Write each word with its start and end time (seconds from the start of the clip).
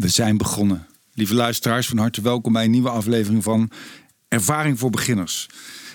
We 0.00 0.08
zijn 0.08 0.36
begonnen. 0.36 0.86
Lieve 1.14 1.34
luisteraars, 1.34 1.86
van 1.86 1.98
harte 1.98 2.22
welkom 2.22 2.52
bij 2.52 2.64
een 2.64 2.70
nieuwe 2.70 2.90
aflevering 2.90 3.42
van 3.42 3.70
Ervaring 4.28 4.78
voor 4.78 4.90
Beginners. 4.90 5.48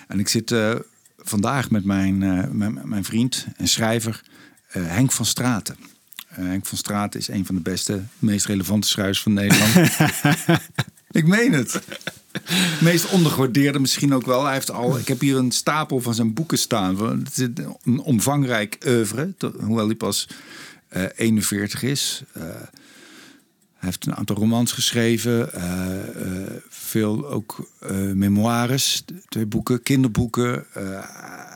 En 0.07 0.19
ik 0.19 0.27
zit 0.27 0.51
uh, 0.51 0.75
vandaag 1.17 1.69
met 1.69 1.85
mijn, 1.85 2.21
uh, 2.21 2.47
mijn, 2.51 2.81
mijn, 2.83 3.03
vriend 3.03 3.45
en 3.55 3.67
schrijver 3.67 4.21
uh, 4.77 4.87
Henk 4.87 5.11
van 5.11 5.25
Straten. 5.25 5.75
Henk 6.27 6.65
van 6.65 6.77
Straten 6.77 7.19
is 7.19 7.27
een 7.27 7.45
van 7.45 7.55
de 7.55 7.61
beste, 7.61 8.03
meest 8.19 8.45
relevante 8.45 8.87
schrijvers 8.87 9.21
van 9.21 9.33
Nederland. 9.33 9.75
ik 11.11 11.27
meen 11.27 11.53
het. 11.53 11.81
Meest 12.81 13.09
ondergewaardeerde 13.09 13.79
misschien 13.79 14.13
ook 14.13 14.25
wel. 14.25 14.43
Hij 14.43 14.53
heeft 14.53 14.71
al, 14.71 14.97
ik 14.97 15.07
heb 15.07 15.19
hier 15.19 15.37
een 15.37 15.51
stapel 15.51 16.01
van 16.01 16.13
zijn 16.13 16.33
boeken 16.33 16.57
staan. 16.57 17.19
Het 17.19 17.37
is 17.37 17.47
een 17.83 17.99
omvangrijk 17.99 18.77
oeuvre, 18.87 19.33
hoewel 19.59 19.85
hij 19.85 19.95
pas 19.95 20.27
41 21.15 21.83
is. 21.83 22.23
Hij 23.75 23.89
heeft 23.89 24.05
een 24.05 24.15
aantal 24.15 24.35
romans 24.35 24.71
geschreven, 24.71 25.49
uh, 25.55 25.63
uh, 26.25 26.45
veel 26.69 27.29
ook 27.29 27.69
uh, 27.83 28.11
memoires, 28.11 29.03
twee 29.27 29.45
boeken, 29.45 29.83
kinderboeken. 29.83 30.65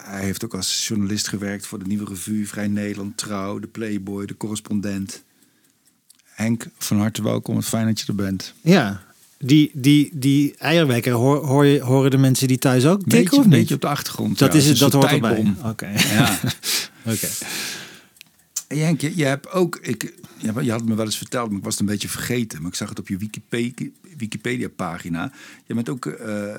hij 0.06 0.24
heeft 0.24 0.46
ook 0.46 0.54
als 0.54 0.88
journalist 0.88 1.28
gewerkt 1.28 1.66
voor 1.66 1.80
de 1.80 1.86
Nieuwe 1.86 2.06
Revue, 2.06 2.48
Vrij 2.48 2.68
Nederland, 2.68 3.18
Trouw, 3.18 3.60
de 3.60 3.68
Playboy, 3.68 4.26
de 4.26 4.38
Correspondent. 4.38 5.24
Henk, 6.24 6.68
van 6.78 7.00
harte 7.00 7.24
welkom. 7.24 7.62
Fijn 7.62 7.86
dat 7.86 8.00
je 8.00 8.06
er 8.08 8.16
bent. 8.16 8.54
Ja, 8.62 9.04
die, 9.40 9.72
die, 9.74 10.10
die 10.14 10.56
eierwekker 10.58 11.12
hoor, 11.12 11.46
hoor 11.46 11.66
je, 11.66 11.80
horen 11.80 12.12
de 12.12 12.18
mensen 12.18 12.48
die 12.48 12.58
thuis 12.58 12.86
ook 12.86 13.00
tikken 13.00 13.20
beetje, 13.20 13.30
of 13.30 13.44
niet? 13.44 13.54
Een 13.54 13.60
beetje 13.60 13.76
op 13.76 13.82
de 13.82 13.88
achtergrond. 13.88 14.40
Dat, 14.40 14.54
is 14.54 14.68
het, 14.68 14.78
dat 14.78 14.94
hoort 14.94 15.12
erbij. 15.12 15.54
Oké. 15.64 15.88
Ja. 15.88 16.40
Oké. 17.14 17.28
Henk, 18.78 19.02
je, 19.02 19.18
je 19.18 19.26
hebt 19.26 19.52
ook, 19.52 19.80
ik, 19.82 20.14
je 20.62 20.72
had 20.72 20.86
me 20.86 20.96
wel 20.96 21.06
eens 21.06 21.18
verteld, 21.18 21.50
maar 21.50 21.58
ik 21.58 21.64
was 21.64 21.74
het 21.74 21.82
een 21.82 21.90
beetje 21.90 22.10
vergeten. 22.10 22.62
Maar 22.62 22.72
ik 22.72 22.78
zag 22.78 22.90
het 22.90 23.00
op 23.00 23.08
je 23.08 23.30
Wikipedia-pagina. 24.18 25.32
je 25.66 25.74
bent 25.74 25.90
ook 25.90 26.06
uh, 26.06 26.56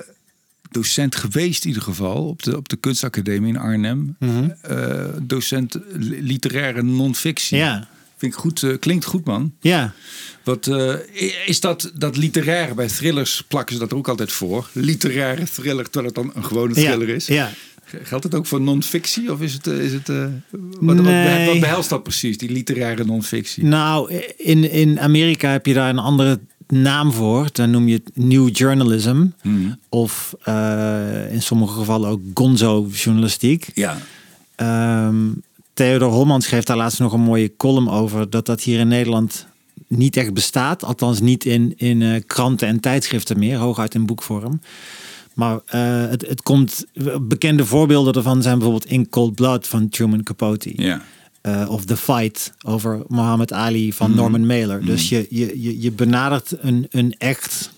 docent 0.71 1.15
geweest 1.15 1.61
in 1.61 1.67
ieder 1.67 1.83
geval 1.83 2.27
op 2.27 2.43
de, 2.43 2.57
op 2.57 2.69
de 2.69 2.75
kunstacademie 2.75 3.53
in 3.53 3.59
Arnhem. 3.59 4.15
Mm 4.19 4.53
uh, 4.69 5.05
docent 5.21 5.79
literaire 5.97 6.83
non-fictie. 6.83 7.57
Ja. 7.57 7.87
Vind 8.17 8.33
ik 8.33 8.39
goed, 8.39 8.61
uh, 8.61 8.77
klinkt 8.79 9.05
goed 9.05 9.25
man. 9.25 9.53
Ja. 9.59 9.93
Wat, 10.43 10.67
is 11.45 11.59
dat, 11.59 11.91
dat 11.95 12.17
literaire, 12.17 12.73
bij 12.73 12.87
thrillers 12.87 13.43
plakken 13.47 13.75
ze 13.75 13.81
dat 13.81 13.91
er 13.91 13.97
ook 13.97 14.07
altijd 14.07 14.31
voor. 14.31 14.69
Literaire 14.73 15.43
thriller, 15.43 15.83
terwijl 15.83 16.05
het 16.05 16.15
dan 16.15 16.31
een 16.33 16.45
gewone 16.45 16.73
thriller 16.73 17.07
ja, 17.07 17.13
is. 17.13 17.27
Ja. 17.27 17.51
Geldt 18.03 18.23
het 18.23 18.35
ook 18.35 18.45
voor 18.45 18.61
non-fictie? 18.61 19.31
Of 19.31 19.41
is 19.41 19.53
het, 19.53 19.67
is 19.67 19.93
het 19.93 20.09
uh, 20.09 20.25
wat, 20.79 20.95
nee. 20.95 21.45
wat, 21.45 21.59
behelst 21.59 21.89
dat 21.89 22.03
precies, 22.03 22.37
die 22.37 22.51
literaire 22.51 23.05
non-fictie? 23.05 23.63
Nou, 23.63 24.13
in, 24.37 24.71
in 24.71 24.99
Amerika 24.99 25.51
heb 25.51 25.65
je 25.65 25.73
daar 25.73 25.89
een 25.89 25.99
andere 25.99 26.39
naam 26.67 27.11
voor. 27.11 27.49
Dan 27.51 27.69
noem 27.69 27.87
je 27.87 27.93
het 27.93 28.11
New 28.13 28.49
Journalism. 28.55 29.25
Hmm. 29.41 29.77
Of 29.89 30.35
uh, 30.47 31.33
in 31.33 31.41
sommige 31.41 31.73
gevallen 31.73 32.09
ook 32.09 32.21
gonzo-journalistiek. 32.33 33.71
Ja. 33.73 33.97
Um, 35.07 35.41
Theodor 35.73 36.09
Holman 36.09 36.41
schreef 36.41 36.63
daar 36.63 36.77
laatst 36.77 36.99
nog 36.99 37.13
een 37.13 37.21
mooie 37.21 37.55
column 37.57 37.89
over. 37.89 38.29
Dat 38.29 38.45
dat 38.45 38.61
hier 38.61 38.79
in 38.79 38.87
Nederland 38.87 39.47
niet 39.87 40.17
echt 40.17 40.33
bestaat. 40.33 40.83
Althans 40.83 41.21
niet 41.21 41.45
in, 41.45 41.73
in 41.77 42.01
uh, 42.01 42.21
kranten 42.27 42.67
en 42.67 42.79
tijdschriften 42.79 43.39
meer. 43.39 43.57
Hooguit 43.57 43.93
in 43.93 44.05
boekvorm. 44.05 44.61
Maar 45.33 45.53
uh, 45.53 45.61
het, 46.09 46.27
het 46.27 46.41
komt, 46.41 46.85
bekende 47.21 47.65
voorbeelden 47.65 48.13
ervan 48.13 48.41
zijn 48.41 48.59
bijvoorbeeld 48.59 48.91
In 48.91 49.09
Cold 49.09 49.35
Blood 49.35 49.67
van 49.67 49.89
Truman 49.89 50.23
Capote. 50.23 50.73
Ja. 50.75 51.01
Uh, 51.41 51.69
of 51.69 51.85
The 51.85 51.97
Fight 51.97 52.53
over 52.65 53.03
Muhammad 53.07 53.53
Ali 53.53 53.93
van 53.93 54.09
mm. 54.09 54.15
Norman 54.15 54.45
Mailer. 54.45 54.79
Mm. 54.79 54.85
Dus 54.85 55.09
je, 55.09 55.27
je, 55.29 55.81
je 55.81 55.91
benadert 55.91 56.53
een, 56.59 56.87
een 56.89 57.15
echt 57.17 57.71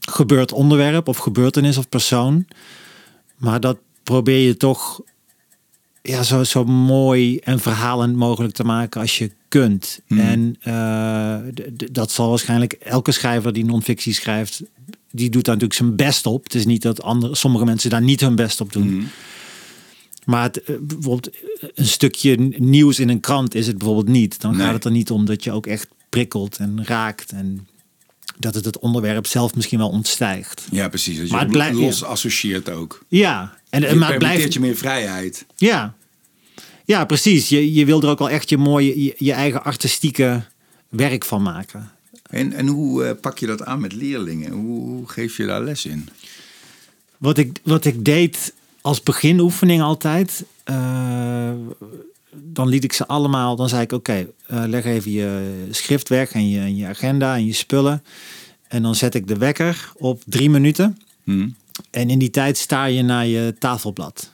gebeurd 0.00 0.52
onderwerp 0.52 1.08
of 1.08 1.16
gebeurtenis 1.16 1.76
of 1.76 1.88
persoon. 1.88 2.46
Maar 3.36 3.60
dat 3.60 3.78
probeer 4.02 4.46
je 4.46 4.56
toch 4.56 5.00
ja, 6.02 6.22
zo, 6.22 6.44
zo 6.44 6.64
mooi 6.64 7.38
en 7.38 7.60
verhalend 7.60 8.16
mogelijk 8.16 8.54
te 8.54 8.64
maken 8.64 9.00
als 9.00 9.18
je 9.18 9.30
kunt. 9.48 10.00
Mm. 10.06 10.18
En 10.18 10.56
uh, 10.64 11.36
dat 11.92 12.10
zal 12.10 12.28
waarschijnlijk 12.28 12.72
elke 12.72 13.12
schrijver 13.12 13.52
die 13.52 13.64
non-fictie 13.64 14.14
schrijft 14.14 14.62
die 15.16 15.30
doet 15.30 15.44
daar 15.44 15.54
natuurlijk 15.54 15.80
zijn 15.80 15.96
best 15.96 16.26
op. 16.26 16.44
Het 16.44 16.54
is 16.54 16.66
niet 16.66 16.82
dat 16.82 17.02
andere, 17.02 17.34
sommige 17.34 17.64
mensen 17.64 17.90
daar 17.90 18.02
niet 18.02 18.20
hun 18.20 18.34
best 18.34 18.60
op 18.60 18.72
doen. 18.72 18.96
Mhm. 18.96 19.06
Maar 20.24 20.42
het, 20.42 20.62
eh, 20.62 20.76
bijvoorbeeld 20.80 21.36
een 21.74 21.86
stukje 21.86 22.36
nieuws 22.56 22.98
in 22.98 23.08
een 23.08 23.20
krant 23.20 23.54
is 23.54 23.66
het 23.66 23.78
bijvoorbeeld 23.78 24.08
niet. 24.08 24.40
Dan 24.40 24.54
gaat 24.54 24.72
het 24.72 24.84
er 24.84 24.90
niet 24.90 25.10
om 25.10 25.24
dat 25.24 25.44
je 25.44 25.52
ook 25.52 25.66
echt 25.66 25.88
prikkelt 26.08 26.56
en 26.56 26.84
raakt. 26.84 27.32
En 27.32 27.68
dat 28.38 28.54
het 28.54 28.64
het 28.64 28.78
onderwerp 28.78 29.26
zelf 29.26 29.54
misschien 29.54 29.78
wel 29.78 29.88
ontstijgt. 29.88 30.66
Ja, 30.70 30.88
precies. 30.88 31.16
Dat 31.16 31.26
je 31.26 31.32
maar 31.32 31.42
het 31.42 31.50
blijft 31.50 31.78
los 31.78 32.04
associeert 32.04 32.70
ook. 32.70 33.04
Ja, 33.08 33.56
en, 33.70 33.80
je 33.82 33.94
maar 33.94 34.08
het 34.08 34.18
blijft 34.18 34.52
je 34.52 34.60
meer 34.60 34.76
vrijheid. 34.76 35.46
Ja, 35.56 35.94
ja, 36.84 37.04
precies. 37.04 37.48
Je, 37.48 37.72
je 37.72 37.84
wil 37.84 38.02
er 38.02 38.08
ook 38.08 38.18
wel 38.18 38.30
echt 38.30 38.48
je 38.48 38.56
mooie, 38.56 39.02
je, 39.04 39.14
je 39.18 39.32
eigen 39.32 39.64
artistieke 39.64 40.44
werk 40.88 41.24
van 41.24 41.42
maken. 41.42 41.90
En, 42.30 42.52
en 42.52 42.66
hoe 42.66 43.04
uh, 43.04 43.10
pak 43.20 43.38
je 43.38 43.46
dat 43.46 43.64
aan 43.64 43.80
met 43.80 43.92
leerlingen? 43.92 44.52
Hoe, 44.52 44.80
hoe, 44.80 45.08
geef 45.08 45.36
je 45.36 45.46
daar 45.46 45.62
les 45.62 45.86
in? 45.86 46.08
Wat 47.18 47.38
ik, 47.38 47.60
wat 47.62 47.84
ik 47.84 48.04
deed 48.04 48.52
als 48.80 49.02
beginoefening 49.02 49.82
altijd, 49.82 50.44
uh, 50.70 51.50
dan 52.32 52.68
liet 52.68 52.84
ik 52.84 52.92
ze 52.92 53.06
allemaal, 53.06 53.56
dan 53.56 53.68
zei 53.68 53.82
ik 53.82 53.92
oké, 53.92 54.10
okay, 54.10 54.62
uh, 54.62 54.68
leg 54.68 54.84
even 54.84 55.10
je 55.10 55.66
schrift 55.70 56.08
weg 56.08 56.32
en 56.32 56.48
je, 56.48 56.60
en 56.60 56.76
je 56.76 56.86
agenda 56.86 57.34
en 57.34 57.46
je 57.46 57.52
spullen. 57.52 58.02
En 58.68 58.82
dan 58.82 58.94
zet 58.94 59.14
ik 59.14 59.26
de 59.26 59.36
wekker 59.36 59.92
op 59.96 60.22
drie 60.26 60.50
minuten. 60.50 60.98
Hmm. 61.24 61.54
En 61.90 62.10
in 62.10 62.18
die 62.18 62.30
tijd 62.30 62.58
sta 62.58 62.84
je 62.84 63.02
naar 63.02 63.26
je 63.26 63.54
tafelblad. 63.58 64.30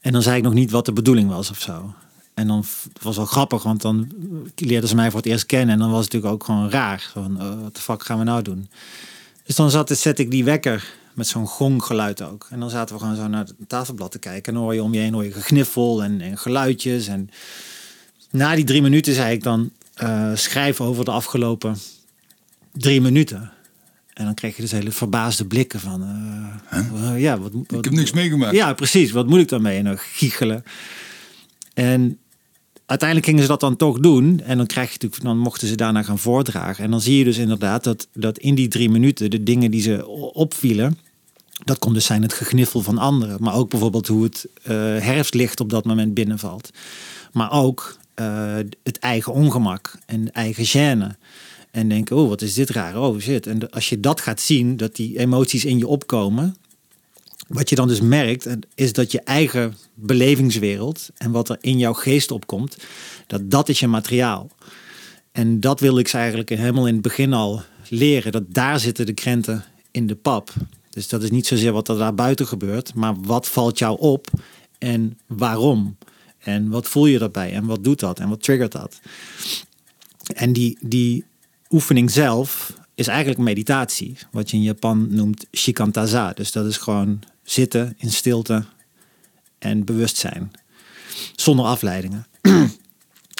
En 0.00 0.12
dan 0.12 0.22
zei 0.22 0.36
ik 0.36 0.42
nog 0.42 0.54
niet 0.54 0.70
wat 0.70 0.84
de 0.84 0.92
bedoeling 0.92 1.28
was 1.28 1.50
of 1.50 1.60
zo. 1.60 1.94
En 2.34 2.46
dan 2.46 2.64
was 3.02 3.16
het 3.16 3.16
wel 3.16 3.26
grappig, 3.26 3.62
want 3.62 3.82
dan 3.82 4.12
leerden 4.56 4.88
ze 4.88 4.94
mij 4.94 5.10
voor 5.10 5.20
het 5.20 5.28
eerst 5.28 5.46
kennen. 5.46 5.74
En 5.74 5.80
dan 5.80 5.90
was 5.90 6.04
het 6.04 6.12
natuurlijk 6.12 6.42
ook 6.42 6.44
gewoon 6.44 6.70
raar. 6.70 7.10
Van, 7.12 7.42
uh, 7.42 7.62
wat 7.62 7.74
de 7.74 7.80
fuck 7.80 8.04
gaan 8.04 8.18
we 8.18 8.24
nou 8.24 8.42
doen? 8.42 8.68
Dus 9.44 9.56
dan 9.56 9.70
zat, 9.70 9.90
zet 9.90 10.18
ik 10.18 10.30
die 10.30 10.44
wekker 10.44 10.92
met 11.14 11.26
zo'n 11.26 11.46
gonggeluid 11.46 12.22
ook. 12.22 12.46
En 12.50 12.60
dan 12.60 12.70
zaten 12.70 12.94
we 12.94 13.00
gewoon 13.00 13.16
zo 13.16 13.28
naar 13.28 13.44
het 13.44 13.54
tafelblad 13.66 14.10
te 14.10 14.18
kijken. 14.18 14.44
En 14.44 14.54
dan 14.54 14.62
hoor 14.62 14.74
je 14.74 14.82
om 14.82 14.94
je 14.94 15.00
heen 15.00 15.12
hoor 15.12 15.24
je 15.24 15.32
gegniffel 15.32 16.02
en, 16.02 16.20
en 16.20 16.38
geluidjes. 16.38 17.06
En 17.06 17.30
na 18.30 18.54
die 18.54 18.64
drie 18.64 18.82
minuten 18.82 19.14
zei 19.14 19.34
ik 19.34 19.42
dan 19.42 19.70
uh, 20.02 20.30
schrijf 20.34 20.80
over 20.80 21.04
de 21.04 21.10
afgelopen 21.10 21.76
drie 22.72 23.00
minuten. 23.00 23.52
En 24.12 24.24
dan 24.24 24.34
kreeg 24.34 24.56
je 24.56 24.62
dus 24.62 24.70
hele 24.70 24.92
verbaasde 24.92 25.44
blikken 25.44 25.80
van... 25.80 26.02
Uh, 26.72 27.20
ja, 27.20 27.38
wat, 27.38 27.52
wat, 27.52 27.78
ik 27.78 27.84
heb 27.84 27.92
niks 27.92 28.12
meegemaakt. 28.12 28.54
Ja, 28.54 28.72
precies. 28.72 29.10
Wat 29.10 29.26
moet 29.26 29.40
ik 29.40 29.48
daarmee? 29.48 29.78
En 29.78 29.84
dan 29.84 29.98
giechelen. 29.98 30.64
En 31.74 32.18
uiteindelijk 32.92 33.28
gingen 33.28 33.42
ze 33.42 33.48
dat 33.48 33.60
dan 33.60 33.76
toch 33.76 33.98
doen. 33.98 34.40
En 34.40 34.56
dan, 34.56 34.68
je 34.74 35.10
dan 35.22 35.38
mochten 35.38 35.68
ze 35.68 35.74
daarna 35.74 36.02
gaan 36.02 36.18
voordragen. 36.18 36.84
En 36.84 36.90
dan 36.90 37.00
zie 37.00 37.18
je 37.18 37.24
dus 37.24 37.38
inderdaad 37.38 37.84
dat, 37.84 38.08
dat 38.12 38.38
in 38.38 38.54
die 38.54 38.68
drie 38.68 38.90
minuten 38.90 39.30
de 39.30 39.42
dingen 39.42 39.70
die 39.70 39.82
ze 39.82 40.06
opvielen. 40.32 40.98
Dat 41.64 41.78
kon 41.78 41.94
dus 41.94 42.04
zijn 42.04 42.22
het 42.22 42.32
gegniffel 42.32 42.80
van 42.80 42.98
anderen. 42.98 43.42
Maar 43.42 43.54
ook 43.54 43.70
bijvoorbeeld 43.70 44.06
hoe 44.06 44.22
het 44.22 44.46
uh, 44.62 44.70
herfstlicht 44.98 45.60
op 45.60 45.70
dat 45.70 45.84
moment 45.84 46.14
binnenvalt. 46.14 46.70
Maar 47.32 47.52
ook 47.52 47.96
uh, 48.20 48.56
het 48.82 48.98
eigen 48.98 49.32
ongemak 49.32 49.98
en 50.06 50.32
eigen 50.32 50.66
gêne. 50.66 51.16
En 51.70 51.88
denken, 51.88 52.16
oh 52.16 52.28
wat 52.28 52.42
is 52.42 52.54
dit 52.54 52.70
raar, 52.70 53.00
oh 53.00 53.18
shit. 53.18 53.46
En 53.46 53.70
als 53.70 53.88
je 53.88 54.00
dat 54.00 54.20
gaat 54.20 54.40
zien, 54.40 54.76
dat 54.76 54.96
die 54.96 55.18
emoties 55.18 55.64
in 55.64 55.78
je 55.78 55.86
opkomen 55.86 56.56
wat 57.52 57.68
je 57.68 57.74
dan 57.74 57.88
dus 57.88 58.00
merkt, 58.00 58.48
is 58.74 58.92
dat 58.92 59.12
je 59.12 59.20
eigen 59.20 59.76
belevingswereld 59.94 61.10
en 61.16 61.30
wat 61.30 61.48
er 61.48 61.56
in 61.60 61.78
jouw 61.78 61.92
geest 61.92 62.30
opkomt, 62.30 62.76
dat 63.26 63.50
dat 63.50 63.68
is 63.68 63.80
je 63.80 63.86
materiaal. 63.86 64.50
En 65.32 65.60
dat 65.60 65.80
wil 65.80 65.98
ik 65.98 66.08
ze 66.08 66.16
eigenlijk 66.16 66.48
helemaal 66.48 66.86
in 66.86 66.92
het 66.92 67.02
begin 67.02 67.32
al 67.32 67.62
leren. 67.88 68.32
Dat 68.32 68.54
daar 68.54 68.80
zitten 68.80 69.06
de 69.06 69.12
krenten 69.12 69.64
in 69.90 70.06
de 70.06 70.14
pap. 70.14 70.52
Dus 70.90 71.08
dat 71.08 71.22
is 71.22 71.30
niet 71.30 71.46
zozeer 71.46 71.72
wat 71.72 71.88
er 71.88 71.98
daar 71.98 72.14
buiten 72.14 72.46
gebeurt, 72.46 72.94
maar 72.94 73.14
wat 73.20 73.48
valt 73.48 73.78
jou 73.78 73.98
op 74.00 74.28
en 74.78 75.18
waarom? 75.26 75.96
En 76.38 76.68
wat 76.68 76.88
voel 76.88 77.06
je 77.06 77.18
daarbij? 77.18 77.52
En 77.52 77.64
wat 77.64 77.84
doet 77.84 78.00
dat? 78.00 78.18
En 78.18 78.28
wat 78.28 78.42
triggert 78.42 78.72
dat? 78.72 79.00
En 80.34 80.52
die, 80.52 80.78
die 80.80 81.24
oefening 81.70 82.10
zelf 82.10 82.74
is 82.94 83.06
eigenlijk 83.06 83.40
meditatie. 83.40 84.16
Wat 84.30 84.50
je 84.50 84.56
in 84.56 84.62
Japan 84.62 85.06
noemt 85.10 85.46
shikantaza. 85.52 86.32
Dus 86.32 86.52
dat 86.52 86.66
is 86.66 86.76
gewoon 86.76 87.22
zitten 87.42 87.94
in 87.98 88.10
stilte 88.10 88.64
en 89.58 89.84
bewustzijn. 89.84 90.50
Zonder 91.36 91.64
afleidingen. 91.64 92.26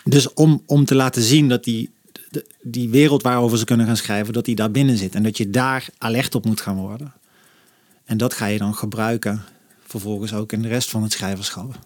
dus 0.04 0.32
om, 0.32 0.62
om 0.66 0.84
te 0.84 0.94
laten 0.94 1.22
zien 1.22 1.48
dat 1.48 1.64
die, 1.64 1.90
die 2.62 2.88
wereld 2.88 3.22
waarover 3.22 3.58
ze 3.58 3.64
kunnen 3.64 3.86
gaan 3.86 3.96
schrijven, 3.96 4.32
dat 4.32 4.44
die 4.44 4.54
daar 4.54 4.70
binnen 4.70 4.96
zit. 4.96 5.14
En 5.14 5.22
dat 5.22 5.36
je 5.36 5.50
daar 5.50 5.86
alert 5.98 6.34
op 6.34 6.44
moet 6.44 6.60
gaan 6.60 6.76
worden. 6.76 7.12
En 8.04 8.16
dat 8.16 8.34
ga 8.34 8.46
je 8.46 8.58
dan 8.58 8.74
gebruiken 8.74 9.44
vervolgens 9.86 10.34
ook 10.34 10.52
in 10.52 10.62
de 10.62 10.68
rest 10.68 10.90
van 10.90 11.02
het 11.02 11.12
schrijverschap. 11.12 11.78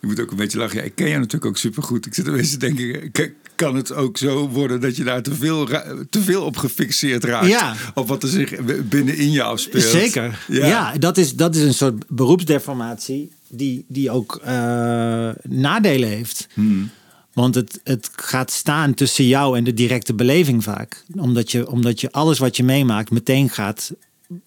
Je 0.00 0.06
moet 0.06 0.20
ook 0.20 0.30
een 0.30 0.36
beetje 0.36 0.58
lachen. 0.58 0.84
Ik 0.84 0.94
ken 0.94 1.08
je 1.08 1.14
natuurlijk 1.14 1.44
ook 1.44 1.56
supergoed. 1.56 2.06
Ik 2.06 2.14
zit 2.14 2.26
er 2.26 2.48
te 2.50 2.56
denken, 2.56 3.12
kan 3.54 3.76
het 3.76 3.92
ook 3.92 4.18
zo 4.18 4.48
worden 4.48 4.80
dat 4.80 4.96
je 4.96 5.04
daar 5.04 5.22
te 5.22 5.34
veel, 5.34 5.68
te 6.10 6.22
veel 6.22 6.42
op 6.42 6.56
gefixeerd 6.56 7.24
raakt. 7.24 7.46
Ja. 7.46 7.74
Op 7.94 8.08
wat 8.08 8.22
er 8.22 8.28
zich 8.28 8.54
binnenin 8.84 9.30
je 9.30 9.42
afspeelt. 9.42 9.82
Zeker. 9.82 10.44
Ja, 10.48 10.92
dat, 10.98 11.18
is, 11.18 11.34
dat 11.34 11.54
is 11.54 11.62
een 11.62 11.74
soort 11.74 12.04
beroepsdeformatie 12.08 13.32
die, 13.48 13.84
die 13.88 14.10
ook 14.10 14.40
eh, 14.42 15.30
nadelen 15.42 16.08
heeft. 16.08 16.46
Hmm. 16.54 16.90
Want 17.32 17.54
het, 17.54 17.80
het 17.84 18.10
gaat 18.16 18.50
staan 18.50 18.94
tussen 18.94 19.26
jou 19.26 19.56
en 19.56 19.64
de 19.64 19.74
directe 19.74 20.14
beleving 20.14 20.62
vaak. 20.62 21.04
Omdat 21.16 21.52
je, 21.52 21.70
omdat 21.70 22.00
je 22.00 22.12
alles 22.12 22.38
wat 22.38 22.56
je 22.56 22.64
meemaakt 22.64 23.10
meteen 23.10 23.50
gaat 23.50 23.92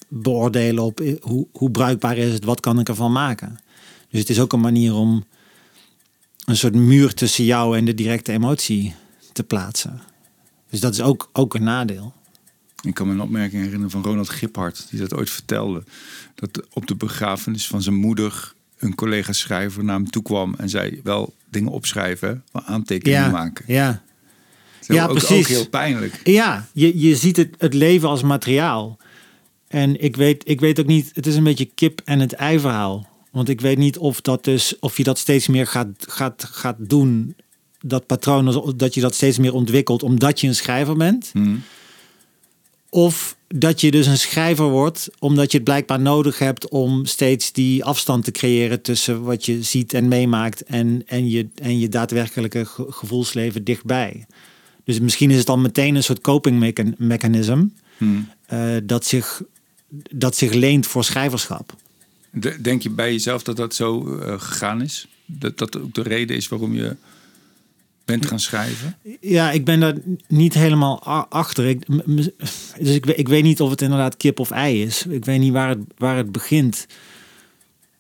beoordelen 0.08 0.84
op 0.84 1.00
eh, 1.00 1.16
hoe, 1.22 1.48
hoe 1.52 1.72
bruikbaar 1.72 2.18
is 2.18 2.34
het, 2.34 2.44
wat 2.44 2.60
kan 2.60 2.80
ik 2.80 2.90
ervan 2.90 3.12
maken. 3.12 3.60
Dus 4.10 4.20
het 4.20 4.30
is 4.30 4.40
ook 4.40 4.54
een 4.54 4.60
manier 4.60 4.94
om 4.94 5.26
een 6.48 6.58
soort 6.58 6.76
muur 6.76 7.14
tussen 7.14 7.44
jou 7.46 7.78
en 7.78 7.86
de 7.86 7.94
directe 7.94 8.32
emotie 8.32 8.96
te 9.34 9.44
plaatsen. 9.44 10.02
Dus 10.70 10.80
dat 10.80 10.94
is 10.94 11.02
ook, 11.02 11.30
ook 11.34 11.54
een 11.54 11.64
nadeel. 11.64 12.14
Ik 12.82 12.94
kan 12.94 13.08
me 13.08 13.14
een 13.14 13.22
opmerking 13.22 13.62
herinneren 13.62 13.92
van 13.92 14.04
Ronald 14.04 14.30
Giphart, 14.30 14.88
die 14.90 15.00
dat 15.00 15.14
ooit 15.14 15.30
vertelde. 15.30 15.84
Dat 16.36 16.64
op 16.74 16.88
de 16.88 16.96
begrafenis 16.96 17.68
van 17.68 17.82
zijn 17.82 17.96
moeder 17.96 18.54
een 18.78 18.96
collega 18.96 19.34
schrijver 19.34 19.84
naar 19.84 19.96
hem 19.96 20.10
toe 20.10 20.22
kwam 20.24 20.54
en 20.58 20.70
zei: 20.70 21.00
Wel 21.04 21.34
dingen 21.50 21.72
opschrijven, 21.72 22.44
wel 22.52 22.64
aantekeningen 22.64 23.24
Ja, 23.24 23.30
maken. 23.32 23.66
ja. 23.68 24.02
Ja, 24.82 25.04
ook, 25.06 25.12
precies. 25.12 25.38
ook 25.40 25.48
heel 25.48 25.70
pijnlijk. 25.70 26.22
Ja, 26.24 26.68
je, 26.74 27.00
je 27.00 27.16
ziet 27.16 27.38
het, 27.38 27.56
het 27.58 27.74
leven 27.74 28.10
als 28.10 28.22
materiaal. 28.22 28.98
En 29.68 30.02
ik 30.04 30.16
weet, 30.16 30.50
ik 30.50 30.60
weet 30.60 30.80
ook 30.80 30.86
niet, 30.86 31.12
het 31.14 31.28
is 31.28 31.36
een 31.36 31.44
beetje 31.44 31.70
kip 31.76 32.02
en 32.06 32.20
het 32.20 32.34
ei 32.34 32.60
verhaal. 32.60 33.08
Want 33.38 33.50
ik 33.50 33.62
weet 33.62 33.78
niet 33.78 33.98
of, 33.98 34.22
dat 34.22 34.44
dus, 34.44 34.80
of 34.80 34.98
je 34.98 35.04
dat 35.04 35.18
steeds 35.18 35.48
meer 35.48 35.68
gaat, 35.68 35.88
gaat, 36.00 36.44
gaat 36.52 36.76
doen, 36.80 37.36
dat 37.80 38.06
patroon, 38.06 38.74
dat 38.76 38.94
je 38.94 39.02
dat 39.02 39.16
steeds 39.16 39.38
meer 39.38 39.54
ontwikkelt 39.54 40.04
omdat 40.04 40.40
je 40.42 40.48
een 40.48 40.56
schrijver 40.56 40.98
bent. 40.98 41.30
Hm. 41.34 41.56
Of 42.90 43.36
dat 43.48 43.82
je 43.82 43.92
dus 43.92 44.06
een 44.08 44.18
schrijver 44.18 44.66
wordt 44.70 45.10
omdat 45.20 45.52
je 45.52 45.58
het 45.58 45.66
blijkbaar 45.66 46.00
nodig 46.00 46.40
hebt 46.40 46.70
om 46.70 47.06
steeds 47.06 47.52
die 47.52 47.84
afstand 47.84 48.24
te 48.24 48.32
creëren 48.32 48.82
tussen 48.82 49.24
wat 49.24 49.46
je 49.46 49.64
ziet 49.64 49.94
en 49.94 50.08
meemaakt 50.08 50.64
en, 50.64 51.04
en, 51.06 51.30
je, 51.30 51.48
en 51.56 51.80
je 51.80 51.90
daadwerkelijke 51.90 52.66
ge- 52.66 52.86
gevoelsleven 52.90 53.64
dichtbij. 53.64 54.26
Dus 54.84 55.00
misschien 55.00 55.32
is 55.32 55.38
het 55.38 55.50
al 55.50 55.58
meteen 55.58 55.96
een 55.96 56.04
soort 56.04 56.22
coping 56.22 56.60
mechan- 56.60 56.96
mechanism 56.98 57.66
Hm. 57.98 58.06
eh, 58.46 58.76
dat, 58.84 59.06
zich, 59.06 59.42
dat 60.12 60.36
zich 60.36 60.54
leent 60.54 60.88
voor 60.88 61.04
schrijverschap. 61.04 61.76
De- 62.40 62.62
Denk 62.62 62.82
je 62.82 62.90
bij 62.90 63.12
jezelf 63.12 63.44
dat 63.44 63.56
dat 63.58 63.76
zo 63.76 64.18
eh, 64.20 64.34
gegaan 64.42 64.82
is? 64.82 65.08
Dat 65.26 65.58
dat 65.58 65.78
ook 65.82 65.94
de 65.94 66.02
reden 66.02 66.36
is 66.36 66.48
waarom 66.48 66.74
je 66.74 66.96
bent 68.06 68.26
gaan 68.26 68.40
schrijven? 68.40 68.98
Ja, 69.22 69.52
ik 69.52 69.66
ben 69.66 69.80
daar 69.80 69.96
niet 70.28 70.54
helemaal 70.54 71.04
achter. 71.30 71.66
Ik, 71.66 71.86
dus 72.80 72.96
ik, 72.96 73.06
ik 73.06 73.28
weet 73.28 73.44
niet 73.44 73.62
of 73.62 73.70
het 73.70 73.82
inderdaad 73.82 74.18
kip 74.18 74.40
of 74.40 74.52
ei 74.52 74.82
is. 74.82 75.06
Ik 75.06 75.26
weet 75.26 75.40
niet 75.40 75.54
waar 75.54 75.70
het, 75.70 75.80
waar 75.98 76.18
het 76.18 76.32
begint. 76.32 76.86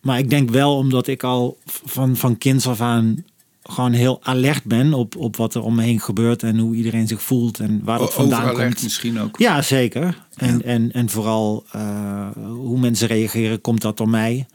Maar 0.01 0.19
ik 0.19 0.29
denk 0.29 0.49
wel 0.49 0.75
omdat 0.77 1.07
ik 1.07 1.23
al 1.23 1.57
van, 1.65 2.15
van 2.15 2.37
kinds 2.37 2.67
af 2.67 2.81
aan 2.81 3.25
gewoon 3.67 3.91
heel 3.93 4.23
alert 4.23 4.63
ben 4.63 4.93
op, 4.93 5.15
op 5.15 5.35
wat 5.35 5.55
er 5.55 5.61
om 5.61 5.75
me 5.75 5.83
heen 5.83 5.99
gebeurt 5.99 6.43
en 6.43 6.57
hoe 6.57 6.75
iedereen 6.75 7.07
zich 7.07 7.21
voelt 7.21 7.59
en 7.59 7.81
waar 7.83 7.99
het 7.99 8.09
O- 8.09 8.11
vandaan 8.11 8.41
overalert 8.43 8.67
komt. 8.73 8.83
misschien 8.83 9.19
ook. 9.19 9.37
Ja, 9.39 9.61
zeker. 9.61 10.25
En, 10.35 10.57
Ja. 10.57 10.63
en, 10.63 10.91
en 10.91 11.09
vooral 11.09 11.65
eh, 11.71 12.29
hoe 12.43 12.79
mensen 12.79 13.07
reageren, 13.07 13.61
komt 13.61 13.81
dat 13.81 13.97
door 13.97 14.09
mij. 14.09 14.45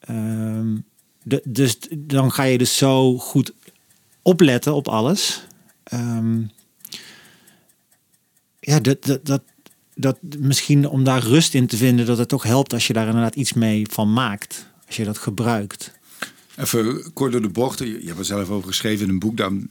Ehm, 0.00 0.76
de, 1.22 1.42
dus 1.44 1.78
dan 1.98 2.32
ga 2.32 2.42
je 2.42 2.58
dus 2.58 2.76
zo 2.76 3.18
goed 3.18 3.52
opletten 4.22 4.74
op 4.74 4.88
alles. 4.88 5.46
Ehm, 5.84 6.40
ja, 8.60 8.80
dat, 8.80 9.04
dat, 9.04 9.20
dat, 9.26 9.42
dat 9.94 10.18
misschien 10.38 10.88
om 10.88 11.04
daar 11.04 11.22
rust 11.22 11.54
in 11.54 11.66
te 11.66 11.76
vinden, 11.76 12.06
dat 12.06 12.18
het 12.18 12.28
toch 12.28 12.42
helpt 12.42 12.72
als 12.72 12.86
je 12.86 12.92
daar 12.92 13.06
inderdaad 13.06 13.34
iets 13.34 13.52
mee 13.52 13.86
van 13.90 14.12
maakt. 14.12 14.68
Als 14.86 14.96
je 14.96 15.04
dat 15.04 15.18
gebruikt. 15.18 15.98
Even 16.56 17.12
kort 17.12 17.32
door 17.32 17.42
de 17.42 17.48
bocht. 17.48 17.78
Je 17.78 18.02
hebt 18.04 18.18
er 18.18 18.24
zelf 18.24 18.48
over 18.50 18.68
geschreven 18.68 19.04
in 19.06 19.12
een 19.12 19.18
boek. 19.18 19.36
Daarom 19.36 19.68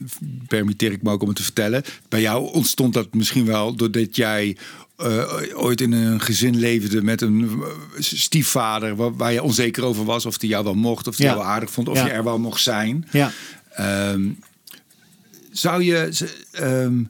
permitteer 0.47 0.91
ik 0.91 1.01
me 1.01 1.11
ook 1.11 1.21
om 1.21 1.27
het 1.27 1.37
te 1.37 1.43
vertellen. 1.43 1.83
Bij 2.09 2.21
jou 2.21 2.51
ontstond 2.53 2.93
dat 2.93 3.13
misschien 3.13 3.45
wel 3.45 3.75
doordat 3.75 4.15
jij 4.15 4.57
eh, 4.97 5.33
ooit 5.55 5.81
in 5.81 5.91
een 5.91 6.21
gezin 6.21 6.57
leefde 6.57 7.01
met 7.03 7.21
een 7.21 7.49
eh, 7.61 7.67
stiefvader 7.99 8.95
waar, 8.95 9.15
waar 9.15 9.33
je 9.33 9.43
onzeker 9.43 9.83
over 9.83 10.05
was 10.05 10.25
of 10.25 10.37
die 10.37 10.49
jou 10.49 10.63
wel 10.63 10.73
mocht, 10.75 11.07
of 11.07 11.15
die 11.15 11.25
Ja. 11.25 11.31
jou 11.31 11.43
wel 11.43 11.53
aardig 11.53 11.71
vond, 11.71 11.87
of 11.89 11.97
Ja. 11.97 12.05
je 12.05 12.11
er 12.11 12.23
wel 12.23 12.39
mocht 12.39 12.61
zijn. 12.61 13.07
Ja, 13.11 13.31
Ehm, 13.69 14.27
zou 15.51 15.83
je. 15.83 16.09
ehm, 16.51 16.63
eh, 16.99 17.05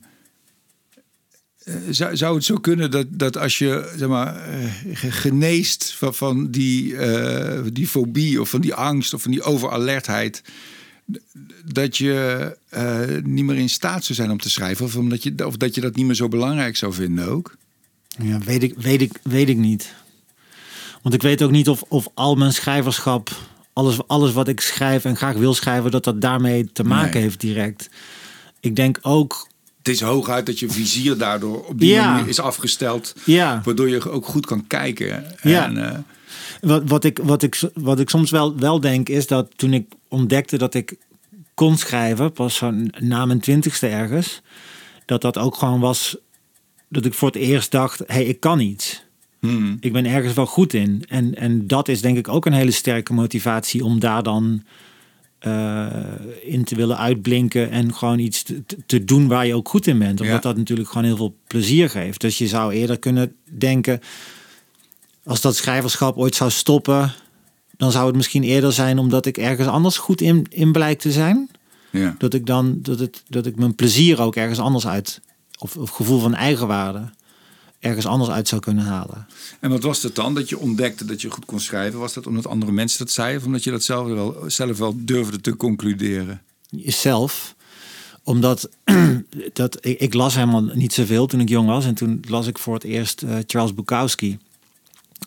zou, 1.90 2.18
zou 2.18 2.36
het 2.36 2.44
zo 2.44 2.56
kunnen 2.56 2.92
dat, 2.92 3.06
dat 3.10 3.38
als 3.38 3.58
je 3.58 3.94
zeg 3.98 4.08
maar, 4.08 4.36
eh, 4.36 4.58
ge- 4.94 5.12
geneest 5.12 5.94
van, 5.94 6.14
van 6.16 6.52
die, 6.52 6.96
eh, 6.98 7.62
die 7.74 7.88
fobie 7.88 8.42
of 8.42 8.50
van 8.50 8.62
die 8.62 8.74
angst 8.74 9.14
of 9.14 9.22
van 9.22 9.32
die 9.32 9.42
overalertheid, 9.42 10.42
dat 11.66 11.98
je 11.98 12.58
eh, 12.70 13.00
niet 13.24 13.46
meer 13.46 13.58
in 13.58 13.70
staat 13.70 14.04
zou 14.04 14.14
zijn 14.18 14.32
om 14.32 14.40
te 14.40 14.50
schrijven? 14.50 14.86
Of, 14.86 14.96
omdat 14.96 15.24
je, 15.24 15.46
of 15.46 15.58
dat 15.58 15.76
je 15.76 15.82
dat 15.82 15.96
niet 15.96 16.06
meer 16.06 16.16
zo 16.16 16.28
belangrijk 16.28 16.78
zou 16.78 16.94
vinden 16.94 17.28
ook? 17.28 17.58
ja 18.22 18.40
weet, 18.40 18.64
ik, 18.64 18.74
weet, 18.78 19.02
ik, 19.02 19.12
weet 19.24 19.50
ik 19.50 19.58
niet. 19.58 19.94
Want 21.02 21.16
ik 21.16 21.22
weet 21.22 21.42
ook 21.42 21.52
niet 21.52 21.70
of, 21.70 21.82
of 21.88 22.08
al 22.14 22.36
mijn 22.36 22.54
schrijverschap, 22.54 23.30
alles, 23.74 24.08
alles 24.08 24.32
wat 24.34 24.48
ik 24.48 24.60
schrijf 24.60 25.06
en 25.06 25.16
graag 25.18 25.36
wil 25.36 25.54
schrijven, 25.54 25.92
dat 25.92 26.04
dat 26.04 26.22
daarmee 26.22 26.70
te 26.74 26.84
maken 26.84 27.14
Nee. 27.14 27.24
heeft 27.24 27.40
direct. 27.40 27.90
Ik 28.60 28.76
denk 28.76 28.98
ook, 29.02 29.48
is 29.90 30.02
hooguit 30.02 30.46
dat 30.46 30.60
je 30.60 30.70
vizier 30.70 31.18
daardoor 31.18 31.66
op 31.66 31.80
die 31.80 31.90
Ja. 31.90 32.12
manier 32.12 32.28
is 32.30 32.40
afgesteld, 32.40 33.16
ja, 33.24 33.62
waardoor 33.64 33.90
je 33.90 34.10
ook 34.12 34.26
goed 34.26 34.46
kan 34.46 34.68
kijken. 34.68 35.26
Ja. 35.42 35.66
En, 35.66 35.92
eh, 35.92 35.98
wat, 36.62 36.82
wat, 36.86 37.04
ik, 37.04 37.20
wat, 37.24 37.44
ik, 37.44 37.60
wat 37.74 38.00
ik 38.00 38.10
soms 38.10 38.32
wel, 38.32 38.58
wel 38.58 38.80
denk 38.80 39.10
is 39.10 39.28
dat 39.28 39.48
toen 39.56 39.74
ik 39.74 39.86
ontdekte 40.08 40.58
dat 40.58 40.74
ik 40.74 40.98
kon 41.54 41.78
schrijven, 41.78 42.32
pas 42.32 42.58
van 42.58 42.94
na 43.00 43.26
mijn 43.26 43.40
twintigste 43.40 43.88
ergens, 43.88 44.42
dat 45.06 45.22
dat 45.22 45.38
ook 45.38 45.56
gewoon 45.56 45.80
was 45.80 46.18
dat 46.90 47.06
ik 47.06 47.14
voor 47.14 47.28
het 47.28 47.38
eerst 47.38 47.72
dacht, 47.72 48.00
hé, 48.00 48.06
hey, 48.08 48.26
ik 48.26 48.40
kan 48.40 48.60
iets. 48.60 49.04
hmm. 49.40 49.78
ik 49.80 49.94
ben 49.94 50.06
ergens 50.06 50.34
wel 50.34 50.46
goed 50.46 50.74
in. 50.74 51.04
En, 51.08 51.36
en 51.36 51.68
dat 51.68 51.88
is 51.88 52.02
denk 52.02 52.18
ik 52.18 52.28
ook 52.28 52.46
een 52.46 52.54
hele 52.54 52.72
sterke 52.72 53.14
motivatie 53.14 53.84
om 53.84 54.00
daar 54.00 54.24
dan 54.24 54.64
eh, 55.40 55.88
in 56.42 56.64
te 56.64 56.76
willen 56.76 56.98
uitblinken 56.98 57.70
en 57.72 57.94
gewoon 57.96 58.20
iets 58.20 58.44
te, 58.44 58.64
te 58.86 59.04
doen 59.04 59.28
waar 59.28 59.46
je 59.48 59.56
ook 59.56 59.70
goed 59.70 59.88
in 59.88 60.00
bent. 60.00 60.20
Omdat 60.22 60.36
Ja. 60.36 60.42
dat 60.50 60.58
natuurlijk 60.58 60.90
gewoon 60.90 61.04
heel 61.04 61.16
veel 61.16 61.36
plezier 61.48 61.90
geeft. 61.90 62.22
Dus 62.22 62.38
je 62.38 62.48
zou 62.48 62.74
eerder 62.74 63.00
kunnen 63.00 63.36
denken, 63.58 64.00
als 65.24 65.42
dat 65.42 65.56
schrijverschap 65.56 66.18
ooit 66.18 66.36
zou 66.36 66.52
stoppen, 66.52 67.12
dan 67.78 67.92
zou 67.92 68.08
het 68.08 68.16
misschien 68.16 68.44
eerder 68.44 68.74
zijn 68.74 68.98
omdat 68.98 69.26
ik 69.26 69.38
ergens 69.38 69.68
anders 69.68 69.98
goed 69.98 70.22
in, 70.22 70.46
in 70.50 70.72
blijk 70.72 71.00
te 71.00 71.12
zijn. 71.12 71.50
ja. 71.92 72.16
Dat 72.18 72.34
ik 72.34 72.46
dan 72.46 72.80
dat, 72.82 73.00
het, 73.00 73.24
dat 73.28 73.46
ik 73.46 73.56
mijn 73.56 73.76
plezier 73.76 74.22
ook 74.22 74.36
ergens 74.36 74.60
anders 74.60 74.88
uit, 74.88 75.22
of, 75.60 75.78
of 75.78 75.90
gevoel 75.90 76.20
van 76.20 76.36
eigenwaarde, 76.36 77.10
ergens 77.80 78.06
anders 78.06 78.30
uit 78.30 78.48
zou 78.48 78.62
kunnen 78.62 78.84
halen. 78.84 79.28
En 79.60 79.70
wat 79.70 79.84
was 79.84 80.04
het 80.04 80.16
dan 80.16 80.34
dat 80.36 80.50
je 80.50 80.60
ontdekte 80.60 81.06
dat 81.06 81.22
je 81.22 81.30
goed 81.30 81.46
kon 81.46 81.60
schrijven? 81.60 82.00
Was 82.00 82.14
dat 82.14 82.28
omdat 82.28 82.48
andere 82.48 82.72
mensen 82.72 83.00
dat 83.00 83.12
zeiden 83.12 83.40
of 83.40 83.46
omdat 83.46 83.64
je 83.64 83.72
dat 83.72 83.84
zelf 83.84 84.08
wel, 84.08 84.44
zelf 84.48 84.78
wel 84.78 84.94
durfde 84.98 85.42
te 85.42 85.56
concluderen? 85.56 86.42
jezelf. 86.70 87.56
Omdat 88.24 88.70
dat, 89.54 89.86
ik, 89.86 90.00
ik 90.00 90.14
las 90.14 90.36
helemaal 90.36 90.62
niet 90.62 90.94
zoveel 90.94 91.28
toen 91.28 91.40
ik 91.40 91.50
jong 91.50 91.68
was. 91.68 91.86
En 91.86 91.96
toen 91.96 92.24
las 92.28 92.48
ik 92.48 92.58
voor 92.58 92.74
het 92.74 92.84
eerst 92.84 93.22
eh, 93.22 93.38
Charles 93.46 93.74
Bukowski. 93.74 94.38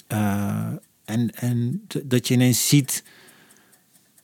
Eh, 0.07 0.67
en 1.05 1.35
en 1.35 1.87
dat 2.05 2.29
je 2.29 2.35
ineens 2.35 2.69
ziet 2.69 3.05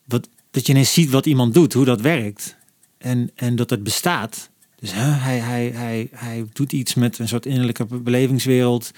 wat, 0.05 0.29
dat 0.51 0.67
je 0.67 0.73
ineens 0.73 0.93
ziet 0.93 1.11
wat 1.11 1.27
iemand 1.27 1.55
doet, 1.55 1.73
hoe 1.73 1.85
dat 1.85 2.01
werkt. 2.01 2.57
En, 2.99 3.31
en 3.35 3.57
dat 3.57 3.71
het 3.71 3.83
bestaat. 3.83 4.51
Dus 4.81 4.93
hè, 4.95 5.03
hij, 5.11 5.39
hij, 5.39 5.71
hij, 5.75 6.09
hij 6.15 6.45
doet 6.53 6.73
iets 6.73 6.95
met 6.95 7.19
een 7.19 7.29
soort 7.29 7.47
innerlijke 7.47 7.85
belevingswereld. 7.85 8.91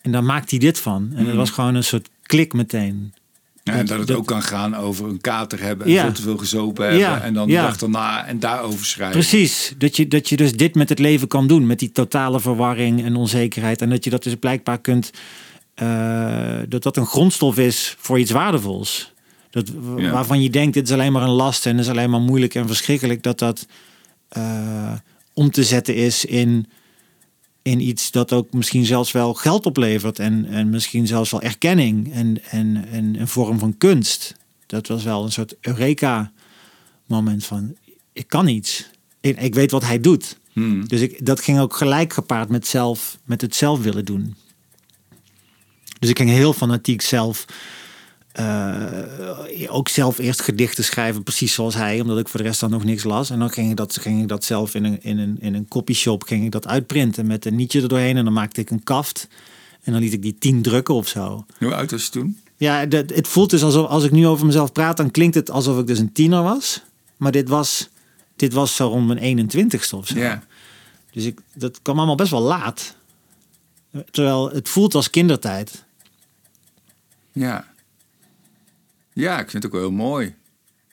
En 0.00 0.12
daar 0.12 0.24
maakt 0.24 0.50
hij 0.50 0.58
dit 0.58 0.78
van. 0.78 1.02
En 1.10 1.16
dat 1.16 1.26
Mhm. 1.26 1.36
was 1.36 1.50
gewoon 1.50 1.74
een 1.74 1.84
soort 1.84 2.08
klik 2.22 2.52
meteen. 2.52 3.14
Ja, 3.62 3.72
en 3.72 3.78
Dat- 3.78 3.88
dat 3.88 3.98
het 3.98 4.06
dat- 4.08 4.16
ook 4.16 4.26
kan 4.26 4.42
gaan 4.42 4.76
over 4.76 5.08
een 5.08 5.20
kater 5.20 5.60
hebben 5.62 5.86
en 5.86 5.92
Ja. 5.92 6.02
veel 6.02 6.12
te 6.12 6.22
veel 6.22 6.36
gezopen 6.36 6.82
hebben. 6.82 7.00
Ja, 7.02 7.20
En 7.22 7.34
dan 7.34 7.46
de 7.46 7.52
ja. 7.52 7.62
dag 7.62 7.76
daarna 7.76 8.26
en 8.26 8.38
daarover 8.38 8.86
schrijven. 8.86 9.18
Precies, 9.18 9.74
dat 9.78 9.96
je, 9.96 10.08
dat 10.08 10.28
je 10.28 10.36
dus 10.36 10.52
dit 10.56 10.74
met 10.74 10.88
het 10.88 10.98
leven 10.98 11.28
kan 11.28 11.46
doen, 11.46 11.66
met 11.66 11.78
die 11.78 11.92
totale 11.92 12.40
verwarring 12.40 13.04
en 13.04 13.16
onzekerheid. 13.16 13.80
En 13.82 13.90
dat 13.90 14.04
je 14.04 14.10
dat 14.10 14.22
dus 14.22 14.34
blijkbaar 14.34 14.80
kunt, 14.80 15.10
eh, 15.74 16.58
dat 16.68 16.82
dat 16.82 16.96
een 16.96 17.06
grondstof 17.06 17.58
is 17.58 17.94
voor 17.98 18.18
iets 18.18 18.30
waardevols. 18.30 19.12
Dat. 19.50 19.70
Waarvan 20.10 20.42
je 20.42 20.50
denkt, 20.50 20.74
dit 20.74 20.86
is 20.88 20.92
alleen 20.92 21.12
maar 21.12 21.22
een 21.22 21.28
last 21.28 21.66
en 21.66 21.78
is 21.78 21.88
alleen 21.88 22.10
maar 22.10 22.20
moeilijk 22.20 22.54
en 22.54 22.66
verschrikkelijk. 22.66 23.22
Dat 23.22 23.38
dat 23.38 23.66
eh, 24.34 24.92
om 25.32 25.50
te 25.50 25.64
zetten 25.64 25.94
is 25.94 26.24
in, 26.24 26.66
in 27.62 27.80
iets 27.80 28.10
dat 28.10 28.32
ook 28.32 28.52
misschien 28.52 28.84
zelfs 28.84 29.12
wel 29.12 29.34
geld 29.34 29.66
oplevert. 29.66 30.18
En, 30.18 30.44
en 30.44 30.70
misschien 30.70 31.06
zelfs 31.06 31.30
wel 31.30 31.42
erkenning 31.42 32.12
en, 32.12 32.44
en, 32.50 32.84
en 32.90 33.20
een 33.20 33.28
vorm 33.28 33.58
van 33.58 33.78
kunst. 33.78 34.34
Dat 34.66 34.86
was 34.86 35.04
wel 35.04 35.24
een 35.24 35.32
soort 35.32 35.56
Eureka 35.60 36.32
moment 37.06 37.44
van, 37.44 37.76
ik 38.12 38.28
kan 38.28 38.48
iets. 38.48 38.90
Ik, 39.20 39.40
ik 39.40 39.54
weet 39.54 39.70
wat 39.70 39.84
hij 39.84 40.00
doet. 40.00 40.38
Hmm. 40.52 40.88
Dus 40.88 41.00
ik, 41.00 41.26
dat 41.26 41.40
ging 41.40 41.58
ook 41.58 41.76
gelijk 41.76 42.12
gepaard 42.12 42.48
met, 42.48 42.66
zelf, 42.66 43.18
met 43.24 43.40
het 43.40 43.54
zelf 43.54 43.82
willen 43.82 44.04
doen. 44.04 44.36
Dus 45.98 46.10
ik 46.10 46.18
ging 46.18 46.30
heel 46.30 46.52
fanatiek 46.52 47.00
zelf. 47.00 47.44
Eh, 48.34 49.74
ook 49.74 49.88
zelf 49.88 50.18
eerst 50.18 50.42
gedichten 50.42 50.84
schrijven, 50.84 51.22
precies 51.22 51.54
zoals 51.54 51.74
hij, 51.74 52.00
omdat 52.00 52.18
ik 52.18 52.28
voor 52.28 52.40
de 52.40 52.46
rest 52.46 52.60
dan 52.60 52.70
nog 52.70 52.84
niks 52.84 53.04
las. 53.04 53.30
En 53.30 53.38
dan 53.38 53.50
ging 53.50 53.70
ik 53.70 53.76
dat, 53.76 53.98
ging 54.00 54.22
ik 54.22 54.28
dat 54.28 54.44
zelf 54.44 54.74
in 54.74 54.84
een, 54.84 55.02
in, 55.02 55.18
een, 55.18 55.36
in 55.40 55.54
een 55.54 55.68
copyshop 55.68 56.22
ging 56.22 56.44
ik 56.44 56.50
dat 56.50 56.66
uitprinten 56.66 57.26
met 57.26 57.44
een 57.44 57.54
nietje 57.54 57.82
er 57.82 57.88
doorheen. 57.88 58.16
En 58.16 58.24
dan 58.24 58.32
maakte 58.32 58.60
ik 58.60 58.70
een 58.70 58.82
kaft. 58.82 59.28
En 59.82 59.92
dan 59.92 60.00
liet 60.00 60.12
ik 60.12 60.22
die 60.22 60.36
tien 60.38 60.62
drukken 60.62 60.94
of 60.94 61.08
zo. 61.08 61.46
Hoe 61.58 61.74
oud 61.74 61.90
was 61.90 62.04
je 62.04 62.10
toen? 62.10 62.38
Ja, 62.56 62.86
dat, 62.86 63.10
het 63.10 63.28
voelt 63.28 63.50
dus 63.50 63.62
alsof 63.62 63.86
als 63.86 64.04
ik 64.04 64.10
nu 64.10 64.26
over 64.26 64.46
mezelf 64.46 64.72
praat, 64.72 64.96
dan 64.96 65.10
klinkt 65.10 65.34
het 65.34 65.50
alsof 65.50 65.78
ik 65.78 65.86
dus 65.86 65.98
een 65.98 66.12
tiener 66.12 66.42
was. 66.42 66.82
Maar 67.16 67.32
dit 67.32 67.48
was, 67.48 67.88
dit 68.36 68.52
was 68.52 68.76
zo 68.76 68.88
rond 68.88 69.06
mijn 69.06 69.50
21ste 69.50 69.90
of 69.90 70.06
zo. 70.06 70.18
Ja. 70.18 70.44
Dus 71.12 71.24
ik, 71.24 71.40
dat 71.54 71.82
kwam 71.82 71.96
allemaal 71.96 72.16
best 72.16 72.30
wel 72.30 72.40
laat. 72.40 72.96
Terwijl 74.10 74.50
het 74.50 74.68
voelt 74.68 74.94
als 74.94 75.10
kindertijd. 75.10 75.84
Ja. 77.32 77.72
Ja, 79.14 79.34
ik 79.40 79.50
vind 79.50 79.62
het 79.62 79.66
ook 79.66 79.72
wel 79.80 79.88
heel 79.88 79.98
mooi. 79.98 80.34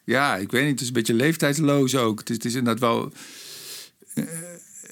Ja, 0.04 0.36
ik 0.38 0.52
weet 0.52 0.62
niet, 0.62 0.72
het 0.72 0.82
is 0.82 0.88
een 0.88 0.94
beetje 0.94 1.14
leeftijdsloos 1.14 1.96
ook. 1.96 2.20
Het 2.20 2.30
is, 2.30 2.36
het 2.36 2.46
is 2.46 2.56
inderdaad 2.56 2.80
wel... 2.90 3.12
eh, 4.14 4.24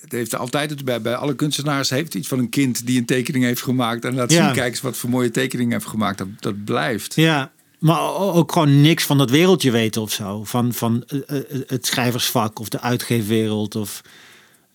het 0.01 0.11
heeft 0.11 0.35
altijd, 0.35 0.69
het, 0.69 0.85
bij, 0.85 1.01
bij 1.01 1.15
alle 1.15 1.35
kunstenaars 1.35 1.89
heeft 1.89 2.13
iets 2.15 2.27
van 2.27 2.39
een 2.39 2.49
kind 2.49 2.85
die 2.85 2.99
een 2.99 3.05
tekening 3.05 3.43
heeft 3.43 3.61
gemaakt. 3.61 4.05
En 4.05 4.15
laat 4.15 4.31
Ja. 4.31 4.45
zien, 4.45 4.53
kijk 4.55 4.71
eens 4.71 4.81
wat 4.81 4.97
voor 4.97 5.09
mooie 5.09 5.31
tekening 5.31 5.71
heeft 5.71 5.85
gemaakt. 5.85 6.17
Dat, 6.17 6.27
dat 6.39 6.63
blijft. 6.63 7.15
Ja, 7.15 7.51
maar 7.79 8.13
ook 8.15 8.51
gewoon 8.51 8.81
niks 8.81 9.03
van 9.03 9.17
dat 9.17 9.29
wereldje 9.29 9.71
weten 9.71 10.01
of 10.01 10.11
zo. 10.11 10.43
Van, 10.43 10.73
van 10.73 11.03
eh, 11.07 11.37
eh, 11.37 11.43
het 11.67 11.85
schrijversvak 11.85 12.59
of 12.59 12.69
de 12.69 12.81
uitgeefwereld. 12.81 13.75
Of 13.75 14.01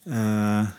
ja, 0.05 0.77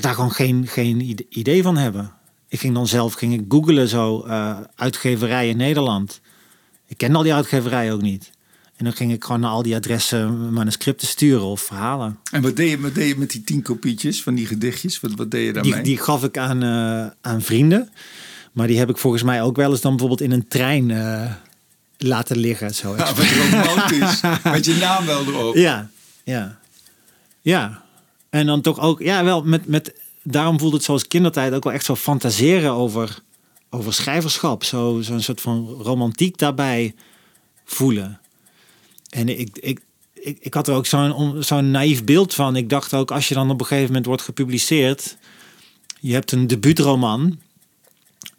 daar 0.00 0.14
gewoon 0.14 0.32
geen, 0.32 0.66
geen 0.66 1.00
ide- 1.00 1.26
idee 1.28 1.62
van 1.62 1.76
hebben. 1.76 2.12
Ik 2.50 2.60
ging 2.60 2.74
dan 2.74 2.86
zelf 2.86 3.14
ging 3.14 3.32
ik 3.32 3.44
googelen 3.48 3.88
zo 3.88 4.22
eh 4.22 4.58
uitgeverij 4.74 5.48
in 5.48 5.56
Nederland. 5.56 6.20
Ik 6.86 6.96
kende 6.96 7.16
al 7.16 7.22
die 7.22 7.34
uitgeverijen 7.34 7.92
ook 7.92 8.02
niet. 8.02 8.30
En 8.76 8.86
dan 8.86 8.94
ging 8.94 9.12
ik 9.12 9.24
gewoon 9.24 9.40
naar 9.40 9.50
al 9.50 9.62
die 9.62 9.74
adressen 9.74 10.52
manuscripten 10.52 11.08
sturen 11.08 11.44
of 11.44 11.60
verhalen. 11.60 12.18
En 12.32 12.42
wat 12.42 12.56
deed, 12.56 12.70
je, 12.70 12.80
wat 12.80 12.94
deed 12.94 13.08
je 13.08 13.16
met 13.16 13.30
die 13.30 13.44
tien 13.44 13.62
kopietjes 13.62 14.22
van 14.22 14.34
die 14.34 14.46
gedichtjes? 14.46 15.00
Wat, 15.00 15.10
wat 15.14 15.30
deed 15.30 15.46
je 15.46 15.52
daarmee? 15.52 15.72
Die, 15.72 15.82
die 15.82 15.98
gaf 15.98 16.24
ik 16.24 16.38
aan, 16.38 16.62
eh, 16.62 17.06
aan 17.20 17.42
vrienden. 17.42 17.90
Maar 18.52 18.66
die 18.66 18.78
heb 18.78 18.90
ik 18.90 18.98
volgens 18.98 19.22
mij 19.22 19.42
ook 19.42 19.56
wel 19.56 19.70
eens 19.70 19.80
dan 19.80 19.96
bijvoorbeeld 19.96 20.30
in 20.30 20.36
een 20.36 20.48
trein 20.48 20.90
eh, 20.90 21.32
laten 21.98 22.36
liggen. 22.36 22.74
Zo. 22.74 22.96
Ja, 22.96 23.14
wat 23.14 23.26
romantisch. 23.50 24.20
met 24.52 24.64
je 24.64 24.76
naam 24.80 25.06
wel 25.06 25.26
erop. 25.26 25.54
Ja, 25.54 25.90
ja. 26.24 26.58
Ja. 27.40 27.82
En 28.30 28.46
dan 28.46 28.60
toch 28.60 28.80
ook, 28.80 29.00
ja, 29.00 29.24
wel 29.24 29.42
met, 29.42 29.66
met, 29.66 29.92
daarom 30.22 30.58
voelt 30.58 30.72
het 30.72 30.82
zoals 30.84 31.06
kindertijd 31.06 31.52
ook 31.52 31.64
wel 31.64 31.72
echt 31.72 31.84
zo 31.84 31.96
fantaseren 31.96 32.72
over, 32.72 33.18
over 33.70 33.92
schrijverschap. 33.92 34.64
Zo, 34.64 34.98
zo'n 35.00 35.20
soort 35.20 35.40
van 35.40 35.66
romantiek 35.82 36.38
daarbij 36.38 36.94
voelen. 37.64 38.20
En 39.08 39.28
ik, 39.28 39.58
ik, 39.60 39.80
ik, 40.14 40.38
ik 40.40 40.54
had 40.54 40.68
er 40.68 40.74
ook 40.74 40.86
zo'n 40.86 41.12
on- 41.12 41.42
zo'n 41.42 41.70
naïef 41.70 42.04
beeld 42.04 42.34
van. 42.34 42.56
Ik 42.56 42.68
dacht 42.68 42.94
ook, 42.94 43.10
als 43.10 43.28
je 43.28 43.34
dan 43.34 43.50
op 43.50 43.60
een 43.60 43.66
gegeven 43.66 43.86
moment 43.88 44.06
wordt 44.06 44.22
gepubliceerd, 44.22 45.16
je 46.00 46.12
hebt 46.12 46.32
een 46.32 46.46
debuutroman, 46.46 47.38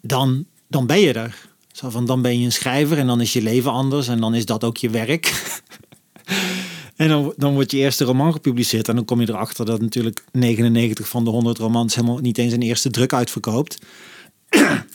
dan, 0.00 0.44
dan 0.68 0.86
ben 0.86 1.00
je 1.00 1.12
er. 1.12 1.50
Zo 1.72 1.90
van, 1.90 2.06
dan 2.06 2.22
ben 2.22 2.38
je 2.38 2.44
een 2.44 2.52
schrijver 2.52 2.98
en 2.98 3.06
dan 3.06 3.20
is 3.20 3.32
je 3.32 3.42
leven 3.42 3.70
anders 3.72 4.08
en 4.08 4.20
dan 4.20 4.34
is 4.34 4.46
dat 4.46 4.64
ook 4.64 4.76
je 4.76 4.90
werk. 4.90 5.32
En 7.02 7.08
dan, 7.08 7.32
dan 7.36 7.54
wordt 7.54 7.70
je 7.70 7.76
eerste 7.76 8.04
roman 8.04 8.32
gepubliceerd. 8.32 8.88
En 8.88 8.94
dan 8.94 9.04
kom 9.04 9.20
je 9.20 9.28
erachter 9.28 9.66
dat 9.66 9.80
natuurlijk 9.80 10.24
99 10.32 11.08
van 11.08 11.24
de 11.24 11.30
100 11.30 11.58
romans 11.58 11.94
helemaal 11.94 12.18
niet 12.18 12.38
eens 12.38 12.52
een 12.52 12.62
eerste 12.62 12.90
druk 12.90 13.12
uitverkoopt. 13.12 13.78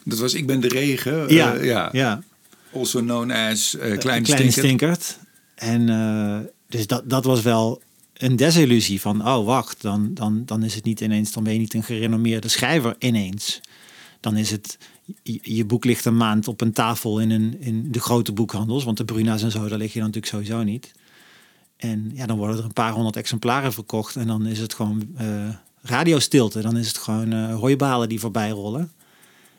Dat 0.03 0.19
was 0.19 0.33
Ik 0.33 0.47
ben 0.47 0.59
de 0.59 0.67
regen. 0.67 1.33
Ja, 1.33 1.55
eh, 1.55 1.65
ja. 1.65 1.89
ja. 1.91 2.23
Also 2.73 2.99
known 2.99 3.31
as 3.31 3.77
Kleine 3.97 4.25
Stinker. 4.25 4.51
stinkert. 4.51 5.19
En 5.55 5.89
eh, 5.89 6.39
dus 6.67 6.87
dat, 6.87 7.09
dat 7.09 7.23
was 7.23 7.41
wel 7.41 7.81
een 8.13 8.35
desillusie 8.35 9.01
van, 9.01 9.27
oh 9.27 9.45
wacht, 9.45 9.81
dan, 9.81 10.13
dan, 10.13 10.43
dan 10.45 10.63
is 10.63 10.75
het 10.75 10.83
niet 10.83 11.01
ineens, 11.01 11.31
dan 11.31 11.43
ben 11.43 11.53
je 11.53 11.59
niet 11.59 11.73
een 11.73 11.83
gerenommeerde 11.83 12.47
schrijver 12.47 12.95
ineens. 12.99 13.61
Dan 14.19 14.37
is 14.37 14.51
het, 14.51 14.77
je, 15.23 15.39
je 15.41 15.65
boek 15.65 15.85
ligt 15.85 16.05
een 16.05 16.17
maand 16.17 16.47
op 16.47 16.61
een 16.61 16.73
tafel 16.73 17.19
in, 17.19 17.31
een, 17.31 17.57
in 17.59 17.91
de 17.91 17.99
grote 17.99 18.31
boekhandels, 18.31 18.83
want 18.83 18.97
de 18.97 19.05
Bruna's 19.05 19.43
en 19.43 19.51
zo, 19.51 19.67
daar 19.67 19.77
lig 19.77 19.93
je 19.93 19.99
dan 19.99 20.07
natuurlijk 20.07 20.33
sowieso 20.33 20.63
niet. 20.63 20.91
En 21.77 22.11
ja, 22.13 22.25
dan 22.25 22.37
worden 22.37 22.57
er 22.57 22.63
een 22.63 22.73
paar 22.73 22.91
honderd 22.91 23.15
exemplaren 23.15 23.73
verkocht 23.73 24.15
en 24.15 24.27
dan 24.27 24.45
is 24.45 24.59
het 24.59 24.73
gewoon 24.73 25.07
eh 25.17 25.49
radiostilte. 25.81 26.61
Dan 26.61 26.77
is 26.77 26.87
het 26.87 26.97
gewoon 26.97 27.31
eh 27.31 27.55
hooibalen 27.55 28.09
die 28.09 28.19
voorbij 28.19 28.49
rollen. 28.49 28.91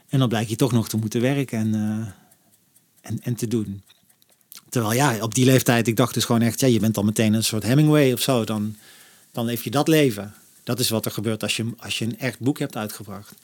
En 0.09 0.19
dan 0.19 0.29
blijkt 0.29 0.51
je 0.51 0.57
toch 0.57 0.73
nog 0.73 0.89
te 0.89 0.97
moeten 0.97 1.21
werken 1.21 1.59
en, 1.59 1.75
eh, 1.75 3.11
en, 3.11 3.21
en 3.23 3.35
te 3.35 3.49
doen. 3.49 3.83
Terwijl 4.69 4.95
ja, 4.95 5.23
op 5.23 5.35
die 5.35 5.45
leeftijd, 5.45 5.87
ik 5.87 5.97
dacht 5.97 6.15
dus 6.15 6.25
gewoon 6.25 6.43
echt, 6.43 6.61
ja, 6.61 6.67
je 6.67 6.81
bent 6.81 6.97
al 6.97 7.03
meteen 7.03 7.35
een 7.35 7.45
soort 7.45 7.63
Hemingway 7.63 8.13
of 8.13 8.21
zo. 8.21 8.45
Dan, 8.45 8.77
dan 9.33 9.45
leef 9.45 9.65
je 9.65 9.71
dat 9.71 9.89
leven. 9.89 10.35
Dat 10.65 10.79
is 10.79 10.89
wat 10.89 11.05
er 11.05 11.11
gebeurt 11.11 11.43
als 11.43 11.57
je, 11.57 11.73
als 11.77 11.99
je 11.99 12.05
een 12.05 12.19
echt 12.19 12.41
boek 12.41 12.59
hebt 12.59 12.77
uitgebracht. 12.77 13.35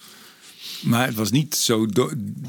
Maar 0.82 1.06
het 1.06 1.14
was 1.14 1.30
niet 1.30 1.54
zo 1.54 1.86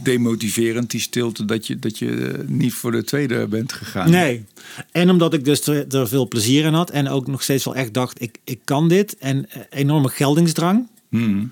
demotiverend, 0.03 0.91
die 0.91 1.00
stilte, 1.00 1.45
dat 1.45 1.67
je, 1.67 1.79
dat 1.79 1.98
je 1.98 2.27
eh, 2.27 2.48
niet 2.48 2.74
voor 2.74 2.91
de 2.91 3.03
tweede 3.03 3.48
bent 3.48 3.74
gegaan. 3.74 4.10
Nee. 4.10 4.45
En 4.91 5.10
omdat 5.10 5.34
ik 5.34 5.45
dus 5.45 5.67
er, 5.67 5.88
er 5.95 6.07
veel 6.07 6.27
plezier 6.27 6.65
in 6.65 6.74
had 6.74 6.89
en 6.89 7.10
ook 7.10 7.27
nog 7.27 7.43
steeds 7.43 7.65
wel 7.65 7.75
echt 7.75 7.93
dacht, 7.93 8.22
ik, 8.22 8.38
ik 8.43 8.60
kan 8.63 8.88
dit. 8.88 9.17
En 9.17 9.50
eh, 9.50 9.62
enorme 9.69 10.10
geldingsdrang. 10.10 10.88
Hmm. 11.10 11.51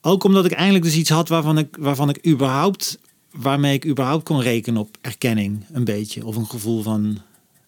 Ook 0.00 0.24
omdat 0.24 0.44
ik 0.44 0.52
eindelijk 0.52 0.84
dus 0.84 0.96
iets 0.96 1.10
had 1.10 1.28
waarvan 1.28 1.58
ik, 1.58 1.76
waarvan 1.78 2.08
ik 2.08 2.26
überhaupt, 2.26 2.98
waarmee 3.30 3.74
ik 3.74 3.86
überhaupt 3.86 4.24
kon 4.24 4.40
rekenen 4.40 4.80
op 4.80 4.96
erkenning, 5.00 5.64
een 5.72 5.84
beetje. 5.84 6.26
Of 6.26 6.36
een 6.36 6.48
gevoel 6.48 6.82
van 6.82 7.18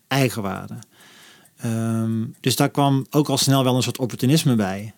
eigenwaarde. 0.08 0.74
Ehm, 1.56 2.24
dus 2.40 2.56
daar 2.56 2.70
kwam 2.70 3.06
ook 3.10 3.28
al 3.28 3.38
snel 3.38 3.64
wel 3.64 3.76
een 3.76 3.82
soort 3.82 3.98
opportunisme 3.98 4.54
bij. 4.54 4.94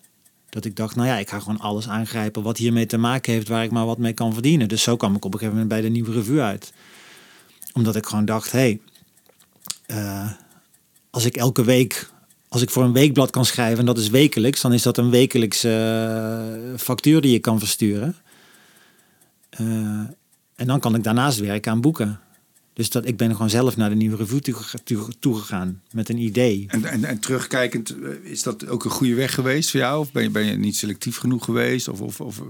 Dat 0.50 0.64
ik 0.64 0.76
dacht, 0.76 0.96
nou 0.96 1.08
ja, 1.08 1.16
ik 1.18 1.28
ga 1.28 1.40
gewoon 1.40 1.60
alles 1.60 1.88
aangrijpen 1.88 2.42
wat 2.42 2.56
hiermee 2.56 2.86
te 2.86 2.96
maken 2.96 3.32
heeft, 3.32 3.48
waar 3.48 3.64
ik 3.64 3.70
maar 3.70 3.86
wat 3.86 3.98
mee 3.98 4.12
kan 4.12 4.32
verdienen. 4.32 4.68
Dus 4.68 4.82
zo 4.82 4.96
kwam 4.96 5.16
ik 5.16 5.24
op 5.24 5.32
een 5.32 5.38
gegeven 5.38 5.60
moment 5.60 5.68
bij 5.68 5.80
de 5.80 5.94
nieuwe 5.94 6.12
revue 6.12 6.40
uit. 6.40 6.72
Omdat 7.72 7.96
ik 7.96 8.06
gewoon 8.06 8.24
dacht, 8.24 8.52
hé, 8.52 8.58
hey, 8.58 8.80
eh, 9.86 10.30
als 11.10 11.24
ik 11.24 11.36
elke 11.36 11.64
week, 11.64 12.10
als 12.48 12.62
ik 12.62 12.70
voor 12.70 12.82
een 12.84 12.92
weekblad 12.92 13.30
kan 13.30 13.44
schrijven 13.44 13.78
en 13.78 13.86
dat 13.86 13.98
is 13.98 14.08
wekelijks, 14.08 14.60
dan 14.60 14.72
is 14.72 14.82
dat 14.82 14.98
een 14.98 15.10
wekelijkse 15.10 15.70
eh, 16.72 16.78
factuur 16.78 17.20
die 17.20 17.32
je 17.32 17.38
kan 17.38 17.58
versturen. 17.58 18.16
Eh, 19.50 19.66
en 20.54 20.66
dan 20.66 20.80
kan 20.80 20.94
ik 20.94 21.04
daarnaast 21.04 21.38
werken 21.38 21.72
aan 21.72 21.80
boeken. 21.80 22.20
Dus 22.80 22.90
dat, 22.90 23.06
ik 23.06 23.16
ben 23.16 23.32
gewoon 23.32 23.50
zelf 23.50 23.76
naar 23.76 23.88
de 23.90 23.94
nieuwe 23.96 24.16
revue 24.16 24.40
toe- 24.84 25.08
toegegaan 25.18 25.80
met 25.92 26.08
een 26.08 26.18
idee. 26.18 26.64
En, 26.68 26.84
en, 26.84 27.04
en 27.04 27.18
terugkijkend, 27.18 27.90
eh, 27.90 28.30
is 28.30 28.42
dat 28.42 28.68
ook 28.68 28.84
een 28.84 28.90
goede 28.90 29.14
weg 29.14 29.34
geweest 29.34 29.70
voor 29.70 29.80
jou? 29.80 29.98
Of 30.00 30.12
ben 30.12 30.22
je, 30.22 30.30
ben 30.30 30.44
je 30.44 30.56
niet 30.56 30.76
selectief 30.76 31.16
genoeg 31.16 31.44
geweest? 31.44 31.88
Of, 31.88 32.00
of, 32.00 32.20
of 32.20 32.38
eh, 32.38 32.44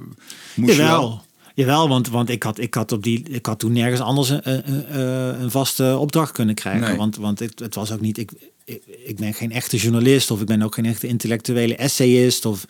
moest 0.57 0.73
je 0.77 0.79
Jawel. 0.83 1.01
wel? 1.01 1.25
Jawel, 1.55 1.89
want, 1.89 2.09
want 2.09 2.29
ik, 2.31 2.43
had, 2.43 2.59
ik, 2.59 2.75
had 2.75 2.93
op 2.93 3.03
die, 3.03 3.23
ik 3.31 3.47
had 3.47 3.59
toen 3.59 3.73
nergens 3.73 4.01
anders 4.01 4.29
een, 4.29 4.41
een, 4.49 4.99
een- 5.01 5.43
een 5.43 5.51
vaste 5.51 5.97
opdracht 5.99 6.33
kunnen 6.33 6.55
krijgen. 6.55 6.89
Nee. 6.89 6.97
Want, 6.97 7.17
want 7.17 7.39
het, 7.39 7.59
het 7.59 7.75
was 7.75 7.93
ook 7.93 8.01
niet. 8.01 8.19
Ik, 8.19 8.31
ik, 8.65 8.83
ik 9.05 9.17
ben 9.17 9.35
geen 9.35 9.53
echte 9.53 9.77
journalist 9.77 10.31
of 10.31 10.41
ik 10.41 10.47
ben 10.47 10.63
ook 10.63 10.75
geen 10.75 10.87
echte 10.87 11.07
intellectuele 11.07 11.77
essayist. 11.77 12.45
Of, 12.45 12.65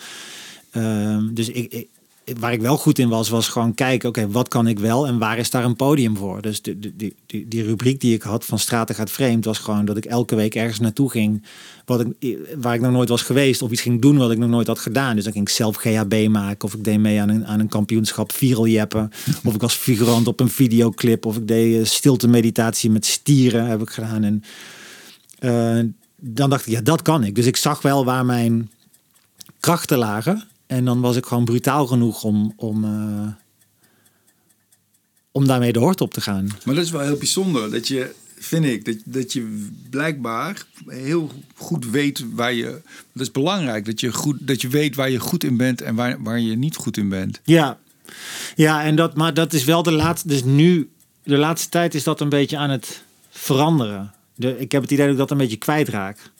ehm, 0.70 1.34
dus 1.34 1.48
ik, 1.48 1.72
ik, 1.72 1.88
waar 2.38 2.52
ik 2.52 2.60
wel 2.60 2.76
goed 2.76 2.98
in 2.98 3.08
was, 3.08 3.28
was 3.28 3.48
gewoon 3.48 3.74
kijken: 3.74 4.08
oké, 4.08 4.30
wat 4.30 4.48
kan 4.48 4.66
ik 4.66 4.78
wel 4.78 5.06
en 5.06 5.18
waar 5.18 5.38
is 5.38 5.50
daar 5.50 5.64
een 5.64 5.76
podium 5.76 6.16
voor? 6.16 6.42
Dus 6.42 6.62
de, 6.62 6.78
de, 6.78 6.96
die, 6.96 7.14
die, 7.26 7.48
die 7.48 7.62
rubriek 7.62 8.00
die 8.00 8.14
ik 8.14 8.22
had 8.22 8.44
van 8.44 8.58
Straten 8.58 8.94
gaat 8.94 9.10
vreemd, 9.10 9.44
was 9.44 9.58
gewoon 9.58 9.84
dat 9.84 9.96
ik 9.96 10.04
elke 10.04 10.34
week 10.34 10.54
ergens 10.54 10.78
naartoe 10.78 11.10
ging 11.10 11.42
wat 11.84 12.00
ik, 12.18 12.38
waar 12.60 12.74
ik 12.74 12.80
nog 12.80 12.92
nooit 12.92 13.08
was 13.08 13.22
geweest, 13.22 13.62
of 13.62 13.70
iets 13.70 13.80
ging 13.80 14.00
doen 14.00 14.16
wat 14.16 14.30
ik 14.30 14.38
nog 14.38 14.48
nooit 14.48 14.66
had 14.66 14.78
gedaan. 14.78 15.14
Dus 15.14 15.24
dan 15.24 15.32
ging 15.32 15.48
ik 15.48 15.54
zelf 15.54 15.76
GHB 15.76 16.28
maken, 16.28 16.68
of 16.68 16.74
ik 16.74 16.84
deed 16.84 16.98
mee 16.98 17.20
aan 17.20 17.28
een, 17.28 17.46
aan 17.46 17.60
een 17.60 17.68
kampioenschap 17.68 18.32
viral 18.32 18.66
jeppen, 18.66 19.10
of 19.44 19.54
ik 19.54 19.60
was 19.60 19.74
figurant 19.74 20.26
op 20.26 20.40
een 20.40 20.50
videoclip, 20.50 21.26
of 21.26 21.36
ik 21.36 21.48
deed 21.48 21.80
eh, 21.80 21.84
stilte 21.84 22.28
meditatie 22.28 22.90
met 22.90 23.06
stieren, 23.06 23.66
heb 23.66 23.80
ik 23.80 23.90
gedaan. 23.90 24.24
En 24.24 24.42
eh, 25.38 25.84
dan 26.16 26.50
dacht 26.50 26.66
ik, 26.66 26.72
ja, 26.72 26.80
dat 26.80 27.02
kan 27.02 27.24
ik. 27.24 27.34
Dus 27.34 27.46
ik 27.46 27.56
zag 27.56 27.82
wel 27.82 28.04
waar 28.04 28.24
mijn 28.24 28.70
krachten 29.60 29.98
lagen. 29.98 30.44
En 30.70 30.84
dan 30.84 31.00
was 31.00 31.16
ik 31.16 31.26
gewoon 31.26 31.44
brutaal 31.44 31.86
genoeg 31.86 32.22
om, 32.22 32.52
om, 32.56 32.84
eh, 32.84 33.28
om 35.32 35.46
daarmee 35.46 35.72
de 35.72 35.78
hort 35.78 36.00
op 36.00 36.12
te 36.12 36.20
gaan. 36.20 36.48
Maar 36.64 36.74
dat 36.74 36.84
is 36.84 36.90
wel 36.90 37.00
heel 37.00 37.16
bijzonder. 37.16 37.70
Dat 37.70 37.88
je, 37.88 38.14
vind 38.38 38.64
ik, 38.64 38.84
dat, 38.84 38.96
dat 39.04 39.32
je 39.32 39.68
blijkbaar 39.90 40.62
heel 40.86 41.30
goed 41.54 41.90
weet 41.90 42.24
waar 42.34 42.52
je... 42.52 42.80
Dat 43.12 43.22
is 43.22 43.30
belangrijk, 43.30 43.84
dat 43.84 44.00
je, 44.00 44.12
goed, 44.12 44.36
dat 44.40 44.60
je 44.60 44.68
weet 44.68 44.94
waar 44.94 45.10
je 45.10 45.18
goed 45.18 45.44
in 45.44 45.56
bent 45.56 45.80
en 45.80 45.94
waar, 45.94 46.22
waar 46.22 46.40
je 46.40 46.56
niet 46.56 46.76
goed 46.76 46.96
in 46.96 47.08
bent. 47.08 47.40
Ja, 47.44 47.78
ja 48.54 48.82
en 48.82 48.96
dat, 48.96 49.14
maar 49.14 49.34
dat 49.34 49.52
is 49.52 49.64
wel 49.64 49.82
de 49.82 49.92
laatste. 49.92 50.28
Dus 50.28 50.44
nu, 50.44 50.90
de 51.22 51.36
laatste 51.38 51.68
tijd 51.68 51.94
is 51.94 52.04
dat 52.04 52.20
een 52.20 52.28
beetje 52.28 52.56
aan 52.56 52.70
het 52.70 53.02
veranderen. 53.30 54.12
De, 54.34 54.58
ik 54.58 54.72
heb 54.72 54.82
het 54.82 54.90
idee 54.90 55.04
dat 55.04 55.12
ik 55.14 55.20
dat 55.20 55.30
een 55.30 55.36
beetje 55.38 55.56
kwijtraak. 55.56 56.30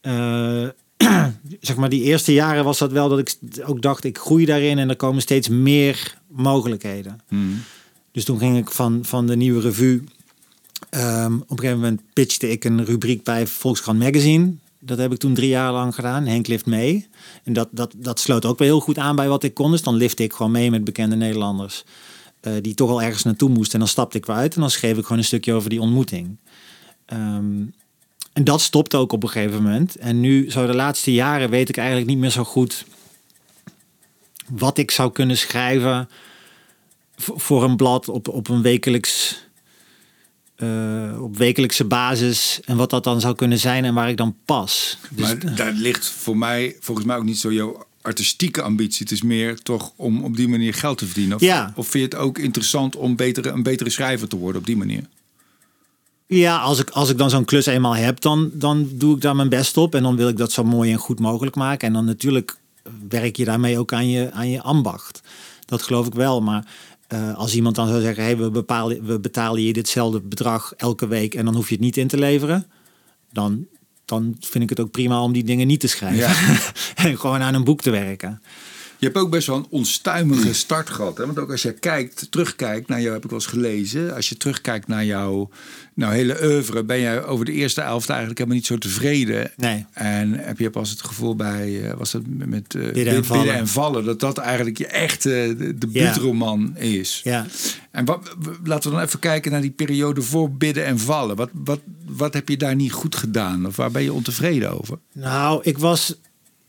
eh, 0.00 0.68
zeg 1.60 1.76
maar, 1.76 1.88
die 1.88 2.02
eerste 2.02 2.32
jaren 2.32 2.64
was 2.64 2.78
dat 2.78 2.92
wel 2.92 3.08
dat 3.08 3.18
ik 3.18 3.34
ook 3.64 3.82
dacht, 3.82 4.04
ik 4.04 4.18
groei 4.18 4.44
daarin 4.44 4.78
en 4.78 4.88
er 4.88 4.96
komen 4.96 5.22
steeds 5.22 5.48
meer 5.48 6.18
mogelijkheden. 6.28 7.20
Hmm. 7.28 7.60
Dus 8.12 8.24
toen 8.24 8.38
ging 8.38 8.58
ik 8.58 8.70
van, 8.70 8.98
van 9.04 9.26
de 9.26 9.36
nieuwe 9.36 9.60
revue. 9.60 10.02
ehm, 10.90 11.34
op 11.34 11.50
een 11.50 11.58
gegeven 11.58 11.80
moment 11.80 12.00
pitchte 12.12 12.50
ik 12.50 12.64
een 12.64 12.84
rubriek 12.84 13.24
bij 13.24 13.46
Volkskrant 13.46 13.98
Magazine. 13.98 14.52
Dat 14.80 14.98
heb 14.98 15.12
ik 15.12 15.18
toen 15.18 15.34
drie 15.34 15.48
jaar 15.48 15.72
lang 15.72 15.94
gedaan. 15.94 16.26
Henk 16.26 16.46
lift 16.46 16.66
mee. 16.66 17.08
En 17.44 17.52
dat, 17.52 17.68
dat, 17.70 17.94
dat 17.96 18.20
sloot 18.20 18.44
ook 18.44 18.58
wel 18.58 18.68
heel 18.68 18.80
goed 18.80 18.98
aan 18.98 19.16
bij 19.16 19.28
wat 19.28 19.42
ik 19.42 19.54
kon. 19.54 19.70
Dus 19.70 19.82
dan 19.82 19.94
lifte 19.94 20.22
ik 20.22 20.32
gewoon 20.32 20.52
mee 20.52 20.70
met 20.70 20.84
bekende 20.84 21.16
Nederlanders. 21.16 21.84
eh, 22.40 22.52
die 22.60 22.74
toch 22.74 22.90
al 22.90 23.02
ergens 23.02 23.22
naartoe 23.22 23.48
moesten. 23.48 23.72
En 23.72 23.78
dan 23.78 23.88
stapte 23.88 24.16
ik 24.18 24.26
weer 24.26 24.36
uit. 24.36 24.54
En 24.54 24.60
dan 24.60 24.70
schreef 24.70 24.96
ik 24.96 25.02
gewoon 25.02 25.18
een 25.18 25.24
stukje 25.24 25.52
over 25.52 25.70
die 25.70 25.80
ontmoeting. 25.80 26.36
Ehm, 27.06 27.62
en 28.32 28.44
dat 28.44 28.60
stopte 28.60 28.96
ook 28.96 29.12
op 29.12 29.22
een 29.22 29.28
gegeven 29.28 29.62
moment. 29.62 29.96
En 29.96 30.20
nu, 30.20 30.50
zo 30.50 30.66
de 30.66 30.74
laatste 30.74 31.12
jaren, 31.12 31.50
weet 31.50 31.68
ik 31.68 31.76
eigenlijk 31.76 32.08
niet 32.08 32.18
meer 32.18 32.30
zo 32.30 32.44
goed 32.44 32.84
wat 34.48 34.78
ik 34.78 34.90
zou 34.90 35.12
kunnen 35.12 35.38
schrijven 35.38 36.08
voor 37.16 37.64
een 37.64 37.76
blad 37.76 38.08
op, 38.08 38.28
op 38.28 38.48
een 38.48 38.62
wekelijks. 38.62 39.40
eh, 40.56 41.18
op 41.22 41.36
wekelijkse 41.36 41.84
basis 41.84 42.60
en 42.64 42.76
wat 42.76 42.90
dat 42.90 43.04
dan 43.04 43.20
zou 43.20 43.34
kunnen 43.34 43.58
zijn 43.58 43.84
en 43.84 43.94
waar 43.94 44.08
ik 44.08 44.16
dan 44.16 44.36
pas. 44.44 44.98
Dus, 45.10 45.26
Maar 45.26 45.54
daar 45.54 45.72
ligt 45.72 46.06
voor 46.08 46.36
mij 46.36 46.76
volgens 46.80 47.06
mij 47.06 47.16
ook 47.16 47.24
niet 47.24 47.38
zo 47.38 47.52
jouw 47.52 47.86
artistieke 48.02 48.62
ambitie. 48.62 48.98
Het 49.02 49.10
is 49.10 49.22
meer 49.22 49.62
toch 49.62 49.92
om 49.96 50.24
op 50.24 50.36
die 50.36 50.48
manier 50.48 50.74
geld 50.74 50.98
te 50.98 51.06
verdienen. 51.06 51.36
Of, 51.36 51.42
Ja. 51.42 51.72
of 51.76 51.88
vind 51.88 52.10
je 52.10 52.16
het 52.16 52.26
ook 52.26 52.38
interessant 52.38 52.96
om 52.96 53.16
betere, 53.16 53.50
een 53.50 53.62
betere 53.62 53.90
schrijver 53.90 54.28
te 54.28 54.36
worden 54.36 54.60
op 54.60 54.66
die 54.66 54.76
manier? 54.76 55.04
Ja, 56.32 56.58
als 56.58 56.78
ik, 56.78 56.90
als 56.90 57.10
ik 57.10 57.18
dan 57.18 57.30
zo'n 57.30 57.44
klus 57.44 57.66
eenmaal 57.66 57.96
heb, 57.96 58.20
dan, 58.20 58.50
dan 58.52 58.88
doe 58.92 59.14
ik 59.14 59.20
daar 59.20 59.36
mijn 59.36 59.48
best 59.48 59.76
op. 59.76 59.94
En 59.94 60.02
dan 60.02 60.16
wil 60.16 60.28
ik 60.28 60.36
dat 60.36 60.52
zo 60.52 60.64
mooi 60.64 60.92
en 60.92 60.98
goed 60.98 61.20
mogelijk 61.20 61.56
maken. 61.56 61.86
En 61.86 61.92
dan 61.92 62.04
natuurlijk 62.04 62.56
werk 63.08 63.36
je 63.36 63.44
daarmee 63.44 63.78
ook 63.78 63.92
aan 63.92 64.08
je, 64.08 64.30
aan 64.32 64.50
je 64.50 64.62
ambacht. 64.62 65.22
Dat 65.64 65.82
geloof 65.82 66.06
ik 66.06 66.14
wel. 66.14 66.40
Maar 66.40 66.66
eh, 67.06 67.34
als 67.34 67.54
iemand 67.54 67.74
dan 67.74 67.88
zou 67.88 68.00
zeggen, 68.00 68.22
hey, 68.22 68.36
we, 68.36 68.50
bepalen, 68.50 69.04
we 69.06 69.20
betalen 69.20 69.62
je 69.62 69.72
ditzelfde 69.72 70.20
bedrag 70.20 70.72
elke 70.76 71.06
week 71.06 71.34
en 71.34 71.44
dan 71.44 71.54
hoef 71.54 71.68
je 71.68 71.74
het 71.74 71.84
niet 71.84 71.96
in 71.96 72.08
te 72.08 72.18
leveren. 72.18 72.66
Dan, 73.32 73.66
dan 74.04 74.36
vind 74.40 74.64
ik 74.64 74.70
het 74.70 74.80
ook 74.80 74.90
prima 74.90 75.22
om 75.22 75.32
die 75.32 75.44
dingen 75.44 75.66
niet 75.66 75.80
te 75.80 75.88
schrijven. 75.88 76.30
en 77.06 77.18
gewoon 77.18 77.40
aan 77.40 77.54
een 77.54 77.64
boek 77.64 77.80
te 77.80 77.90
werken. 77.90 78.42
Je 79.02 79.08
hebt 79.08 79.20
ook 79.20 79.30
best 79.30 79.46
wel 79.46 79.56
een 79.56 79.66
onstuimige 79.70 80.54
start 80.54 80.90
gehad. 80.90 81.18
Hè? 81.18 81.26
Want 81.26 81.38
ook 81.38 81.50
als 81.50 81.62
je 81.62 81.72
kijkt, 81.72 82.26
terugkijkt 82.30 82.88
naar 82.88 83.00
jou, 83.00 83.12
heb 83.12 83.24
ik 83.24 83.30
wel 83.30 83.38
eens 83.38 83.48
gelezen. 83.48 84.14
Als 84.14 84.28
je 84.28 84.36
terugkijkt 84.36 84.86
naar 84.86 85.04
jouw 85.04 85.50
nou, 85.94 86.14
hele 86.14 86.38
oeuvre, 86.42 86.84
ben 86.84 86.98
je 86.98 87.24
over 87.24 87.44
de 87.44 87.52
eerste 87.52 87.80
elft 87.80 88.08
eigenlijk 88.08 88.38
helemaal 88.38 88.58
niet 88.58 88.68
zo 88.68 88.78
tevreden. 88.78 89.50
Nee. 89.56 89.86
En 89.92 90.32
heb 90.32 90.58
je 90.58 90.70
pas 90.70 90.90
het 90.90 91.02
gevoel 91.02 91.36
bij, 91.36 91.90
eh, 91.90 91.96
was 91.96 92.10
dat 92.10 92.22
met 92.26 92.74
uh, 92.74 92.92
Bidden 92.92 93.14
en 93.14 93.24
vallen. 93.24 93.54
en 93.54 93.68
vallen, 93.68 94.04
dat 94.04 94.20
dat 94.20 94.38
eigenlijk 94.38 94.78
je 94.78 94.86
echte 94.86 95.54
de 95.58 95.78
debuutroman 95.78 96.76
is. 96.76 97.20
Ja. 97.24 97.46
En 97.90 98.04
wat, 98.04 98.36
laten 98.64 98.90
we 98.90 98.96
dan 98.96 99.06
even 99.06 99.18
kijken 99.18 99.52
naar 99.52 99.60
die 99.60 99.70
periode 99.70 100.22
voor 100.22 100.52
bidden 100.52 100.84
en 100.84 100.98
vallen. 100.98 101.36
Wat, 101.36 101.50
wat, 101.52 101.80
wat 102.06 102.34
heb 102.34 102.48
je 102.48 102.56
daar 102.56 102.74
niet 102.74 102.92
goed 102.92 103.16
gedaan? 103.16 103.66
Of 103.66 103.76
waar 103.76 103.90
ben 103.90 104.02
je 104.02 104.12
ontevreden 104.12 104.78
over? 104.78 104.98
Nou, 105.12 105.60
ik 105.62 105.78
was 105.78 106.16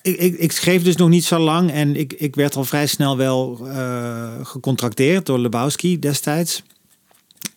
ik, 0.03 0.17
ik, 0.17 0.37
ik, 0.37 0.51
schreef 0.51 0.83
dus 0.83 0.95
nog 0.95 1.09
niet 1.09 1.25
zo 1.25 1.39
lang 1.39 1.71
en 1.71 1.95
ik, 1.95 2.13
ik 2.13 2.35
werd 2.35 2.55
al 2.55 2.63
vrij 2.63 2.87
snel 2.87 3.17
wel 3.17 3.59
uh, 3.63 4.31
gecontracteerd 4.43 5.25
door 5.25 5.39
Lebowski 5.39 5.99
destijds. 5.99 6.63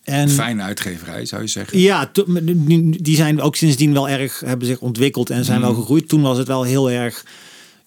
En, 0.03 0.29
Fijne 0.29 0.61
uitgeverij, 0.61 1.25
zou 1.25 1.41
je 1.41 1.47
zeggen. 1.47 1.79
Ja, 1.79 2.11
die 2.99 3.15
zijn 3.15 3.41
ook 3.41 3.55
sindsdien 3.55 3.93
wel 3.93 4.09
erg, 4.09 4.39
hebben 4.39 4.67
zich 4.67 4.79
ontwikkeld 4.79 5.29
en 5.29 5.45
zijn 5.45 5.57
mm. 5.57 5.65
wel 5.65 5.73
gegroeid. 5.73 6.07
Toen 6.07 6.21
was 6.21 6.37
het 6.37 6.47
wel 6.47 6.63
heel 6.63 6.91
erg 6.91 7.25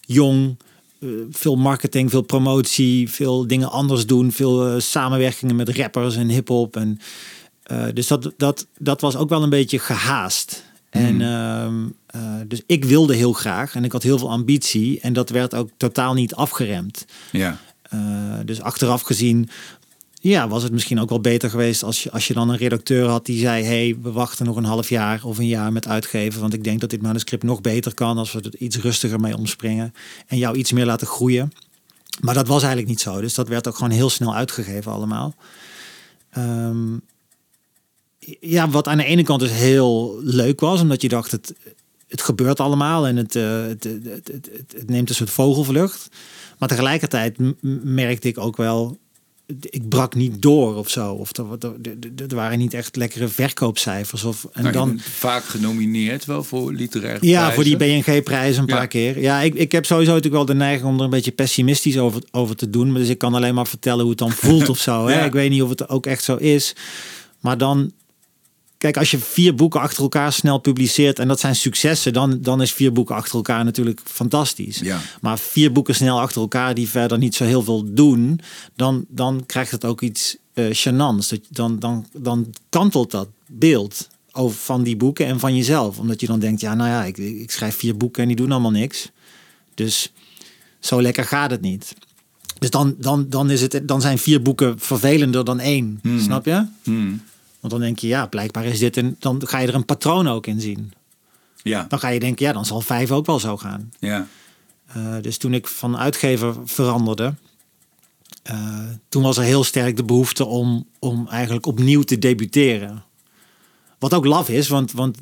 jong. 0.01 0.57
Uh, 0.99 1.09
veel 1.31 1.55
marketing, 1.55 2.09
veel 2.09 2.21
promotie, 2.21 3.09
veel 3.09 3.47
dingen 3.47 3.71
anders 3.71 4.05
doen. 4.05 4.31
Veel 4.31 4.75
uh, 4.75 4.79
samenwerkingen 4.79 5.55
met 5.55 5.69
rappers 5.69 6.15
en 6.15 6.29
hip-hop. 6.29 6.75
En, 6.75 6.99
dus 7.93 8.07
dat, 8.07 8.33
dat, 8.37 8.67
dat 8.77 9.01
was 9.01 9.15
ook 9.15 9.29
wel 9.29 9.43
een 9.43 9.49
beetje 9.49 9.79
gehaast. 9.79 10.63
Mm. 10.91 11.21
En 11.21 11.93
uh, 12.15 12.21
dus 12.47 12.61
ik 12.65 12.85
wilde 12.85 13.15
heel 13.15 13.33
graag 13.33 13.75
en 13.75 13.83
ik 13.83 13.91
had 13.91 14.03
heel 14.03 14.17
veel 14.17 14.29
ambitie 14.29 14.99
en 14.99 15.13
dat 15.13 15.29
werd 15.29 15.55
ook 15.55 15.69
totaal 15.77 16.13
niet 16.13 16.35
afgeremd. 16.35 17.05
Ja. 17.31 17.57
Uh, 17.93 17.99
dus 18.45 18.61
achteraf 18.61 19.01
gezien, 19.01 19.49
ja, 20.13 20.47
was 20.47 20.63
het 20.63 20.71
misschien 20.71 20.99
ook 20.99 21.09
wel 21.09 21.21
beter 21.21 21.49
geweest 21.49 21.83
als 21.83 22.03
je, 22.03 22.11
als 22.11 22.27
je 22.27 22.33
dan 22.33 22.49
een 22.49 22.57
redacteur 22.57 23.07
had 23.07 23.25
die 23.25 23.39
zei: 23.39 23.63
hey, 23.63 23.97
we 24.01 24.11
wachten 24.11 24.45
nog 24.45 24.55
een 24.55 24.63
half 24.63 24.89
jaar 24.89 25.23
of 25.23 25.37
een 25.37 25.47
jaar 25.47 25.71
met 25.71 25.87
uitgeven, 25.87 26.41
want 26.41 26.53
ik 26.53 26.63
denk 26.63 26.79
dat 26.79 26.89
dit 26.89 27.01
manuscript 27.01 27.43
nog 27.43 27.61
beter 27.61 27.93
kan 27.93 28.17
als 28.17 28.31
we 28.31 28.41
er 28.41 28.55
iets 28.57 28.77
rustiger 28.77 29.19
mee 29.19 29.37
omspringen 29.37 29.93
en 30.27 30.37
jou 30.37 30.55
iets 30.55 30.71
meer 30.71 30.85
laten 30.85 31.07
groeien. 31.07 31.51
Maar 32.19 32.33
dat 32.33 32.47
was 32.47 32.59
eigenlijk 32.61 32.89
niet 32.89 33.01
zo, 33.01 33.21
dus 33.21 33.33
dat 33.33 33.47
werd 33.47 33.67
ook 33.67 33.75
gewoon 33.75 33.91
heel 33.91 34.09
snel 34.09 34.35
uitgegeven 34.35 34.91
allemaal. 34.91 35.35
Um, 36.37 37.01
ja, 38.39 38.69
wat 38.69 38.87
aan 38.87 38.97
de 38.97 39.05
ene 39.05 39.23
kant 39.23 39.39
dus 39.39 39.51
heel 39.51 40.19
leuk 40.23 40.59
was, 40.59 40.81
omdat 40.81 41.01
je 41.01 41.09
dacht, 41.09 41.31
het, 41.31 41.53
het 42.07 42.21
gebeurt 42.21 42.59
allemaal 42.59 43.07
en 43.07 43.15
het, 43.15 43.35
uh, 43.35 43.61
het, 43.67 43.83
het, 43.83 44.27
het, 44.31 44.49
het, 44.75 44.89
neemt 44.89 45.09
een 45.09 45.15
soort 45.15 45.29
vogelvlucht. 45.29 46.09
Maar 46.59 46.69
tegelijkertijd 46.69 47.37
merkte 47.83 48.27
ik 48.27 48.37
ook 48.37 48.57
wel, 48.57 48.97
ik 49.59 49.89
brak 49.89 50.15
niet 50.15 50.41
door 50.41 50.75
of 50.75 50.89
zo. 50.89 51.13
Of 51.13 51.37
er, 51.37 51.45
er, 51.59 52.27
er 52.27 52.35
waren 52.35 52.57
niet 52.57 52.73
echt 52.73 52.95
lekkere 52.95 53.27
verkoopcijfers. 53.27 54.23
Of, 54.23 54.47
en 54.53 54.61
nou, 54.61 54.73
dan, 54.73 54.99
vaak 54.99 55.43
genomineerd 55.43 56.25
wel 56.25 56.43
voor 56.43 56.73
literaire 56.73 57.25
Ja, 57.27 57.31
prijzen. 57.33 57.53
voor 57.53 57.63
die 57.63 57.77
BNG-prijs 57.77 58.57
een 58.57 58.65
Ja. 58.65 58.75
paar 58.75 58.87
keer. 58.87 59.19
Ja, 59.21 59.41
ik, 59.41 59.53
ik 59.53 59.71
heb 59.71 59.85
sowieso 59.85 60.09
natuurlijk 60.13 60.35
wel 60.35 60.55
de 60.55 60.63
neiging 60.63 60.89
om 60.89 60.97
er 60.97 61.03
een 61.03 61.09
beetje 61.09 61.31
pessimistisch 61.31 61.97
over, 61.97 62.21
over 62.31 62.55
te 62.55 62.69
doen. 62.69 62.93
Dus 62.93 63.09
ik 63.09 63.17
kan 63.17 63.33
alleen 63.33 63.53
maar 63.55 63.67
vertellen 63.67 64.01
hoe 64.01 64.09
het 64.09 64.19
dan 64.19 64.31
voelt 64.43 64.69
of 64.69 64.79
zo. 64.79 65.07
Hè? 65.07 65.13
Ja. 65.19 65.25
Ik 65.25 65.33
weet 65.33 65.49
niet 65.49 65.61
of 65.61 65.69
het 65.69 65.89
ook 65.89 66.05
echt 66.05 66.23
zo 66.23 66.35
is. 66.35 66.75
Maar 67.39 67.57
dan, 67.57 67.91
Kijk, 68.81 68.97
als 68.97 69.11
je 69.11 69.19
vier 69.19 69.55
boeken 69.55 69.79
achter 69.79 70.03
elkaar 70.03 70.33
snel 70.33 70.57
publiceert 70.57 71.19
en 71.19 71.27
dat 71.27 71.39
zijn 71.39 71.55
successen, 71.55 72.13
dan, 72.13 72.41
dan 72.41 72.61
is 72.61 72.73
vier 72.73 72.91
boeken 72.91 73.15
achter 73.15 73.35
elkaar 73.35 73.63
natuurlijk 73.63 74.01
fantastisch. 74.03 74.79
Ja. 74.79 75.01
Maar 75.21 75.39
vier 75.39 75.71
boeken 75.71 75.95
snel 75.95 76.19
achter 76.19 76.41
elkaar 76.41 76.73
die 76.73 76.89
verder 76.89 77.17
niet 77.17 77.35
zo 77.35 77.43
heel 77.43 77.63
veel 77.63 77.93
doen, 77.93 78.39
dan, 78.75 79.05
dan 79.07 79.43
krijgt 79.45 79.71
het 79.71 79.85
ook 79.85 80.01
iets 80.01 80.37
uh, 80.53 80.65
gênants. 80.75 81.29
Dat, 81.29 81.39
dan, 81.49 81.79
dan, 81.79 82.05
dan 82.13 82.53
kantelt 82.69 83.11
dat 83.11 83.27
beeld 83.47 84.07
over, 84.31 84.57
van 84.57 84.83
die 84.83 84.97
boeken 84.97 85.25
en 85.25 85.39
van 85.39 85.55
jezelf. 85.55 85.99
Omdat 85.99 86.21
je 86.21 86.27
dan 86.27 86.39
denkt, 86.39 86.61
ja, 86.61 86.75
nou 86.75 86.89
ja, 86.89 87.03
ik, 87.03 87.17
ik 87.17 87.51
schrijf 87.51 87.75
vier 87.75 87.97
boeken 87.97 88.21
en 88.21 88.27
die 88.27 88.37
doen 88.37 88.51
allemaal 88.51 88.71
niks. 88.71 89.09
Dus 89.73 90.11
zo 90.79 91.01
lekker 91.01 91.25
gaat 91.25 91.51
het 91.51 91.61
niet. 91.61 91.95
Dus 92.59 92.69
dan, 92.69 92.95
dan, 92.97 93.29
dan, 93.29 93.49
is 93.49 93.61
het, 93.61 93.81
dan 93.87 94.01
zijn 94.01 94.17
vier 94.17 94.41
boeken 94.41 94.79
vervelender 94.79 95.45
dan 95.45 95.59
één. 95.59 95.99
Hmm. 96.01 96.19
Snap 96.19 96.45
je? 96.45 96.65
Hmm. 96.83 97.21
Want 97.61 97.73
dan 97.73 97.81
denk 97.81 97.99
je, 97.99 98.07
ja, 98.07 98.25
blijkbaar 98.25 98.65
is 98.65 98.79
dit 98.79 98.97
een. 98.97 99.15
Dan 99.19 99.47
ga 99.47 99.57
je 99.59 99.67
er 99.67 99.75
een 99.75 99.85
patroon 99.85 100.27
ook 100.27 100.47
in 100.47 100.61
zien. 100.61 100.93
Ja. 101.63 101.85
Dan 101.89 101.99
ga 101.99 102.07
je 102.07 102.19
denken, 102.19 102.45
ja, 102.45 102.53
dan 102.53 102.65
zal 102.65 102.81
vijf 102.81 103.11
ook 103.11 103.25
wel 103.25 103.39
zo 103.39 103.57
gaan. 103.57 103.91
ja. 103.99 104.27
Uh, 104.97 105.15
dus 105.21 105.37
toen 105.37 105.53
ik 105.53 105.67
van 105.67 105.97
uitgever 105.97 106.55
veranderde, 106.65 107.33
uh, 108.51 108.79
toen 109.09 109.23
was 109.23 109.37
er 109.37 109.43
heel 109.43 109.63
sterk 109.63 109.95
de 109.95 110.03
behoefte 110.03 110.45
om, 110.45 110.87
om 110.99 111.27
eigenlijk 111.27 111.65
opnieuw 111.65 112.01
te 112.01 112.17
debuteren. 112.17 113.03
Wat 113.99 114.13
ook 114.13 114.25
laf 114.25 114.49
is, 114.49 114.67
want, 114.67 114.91
want 114.91 115.17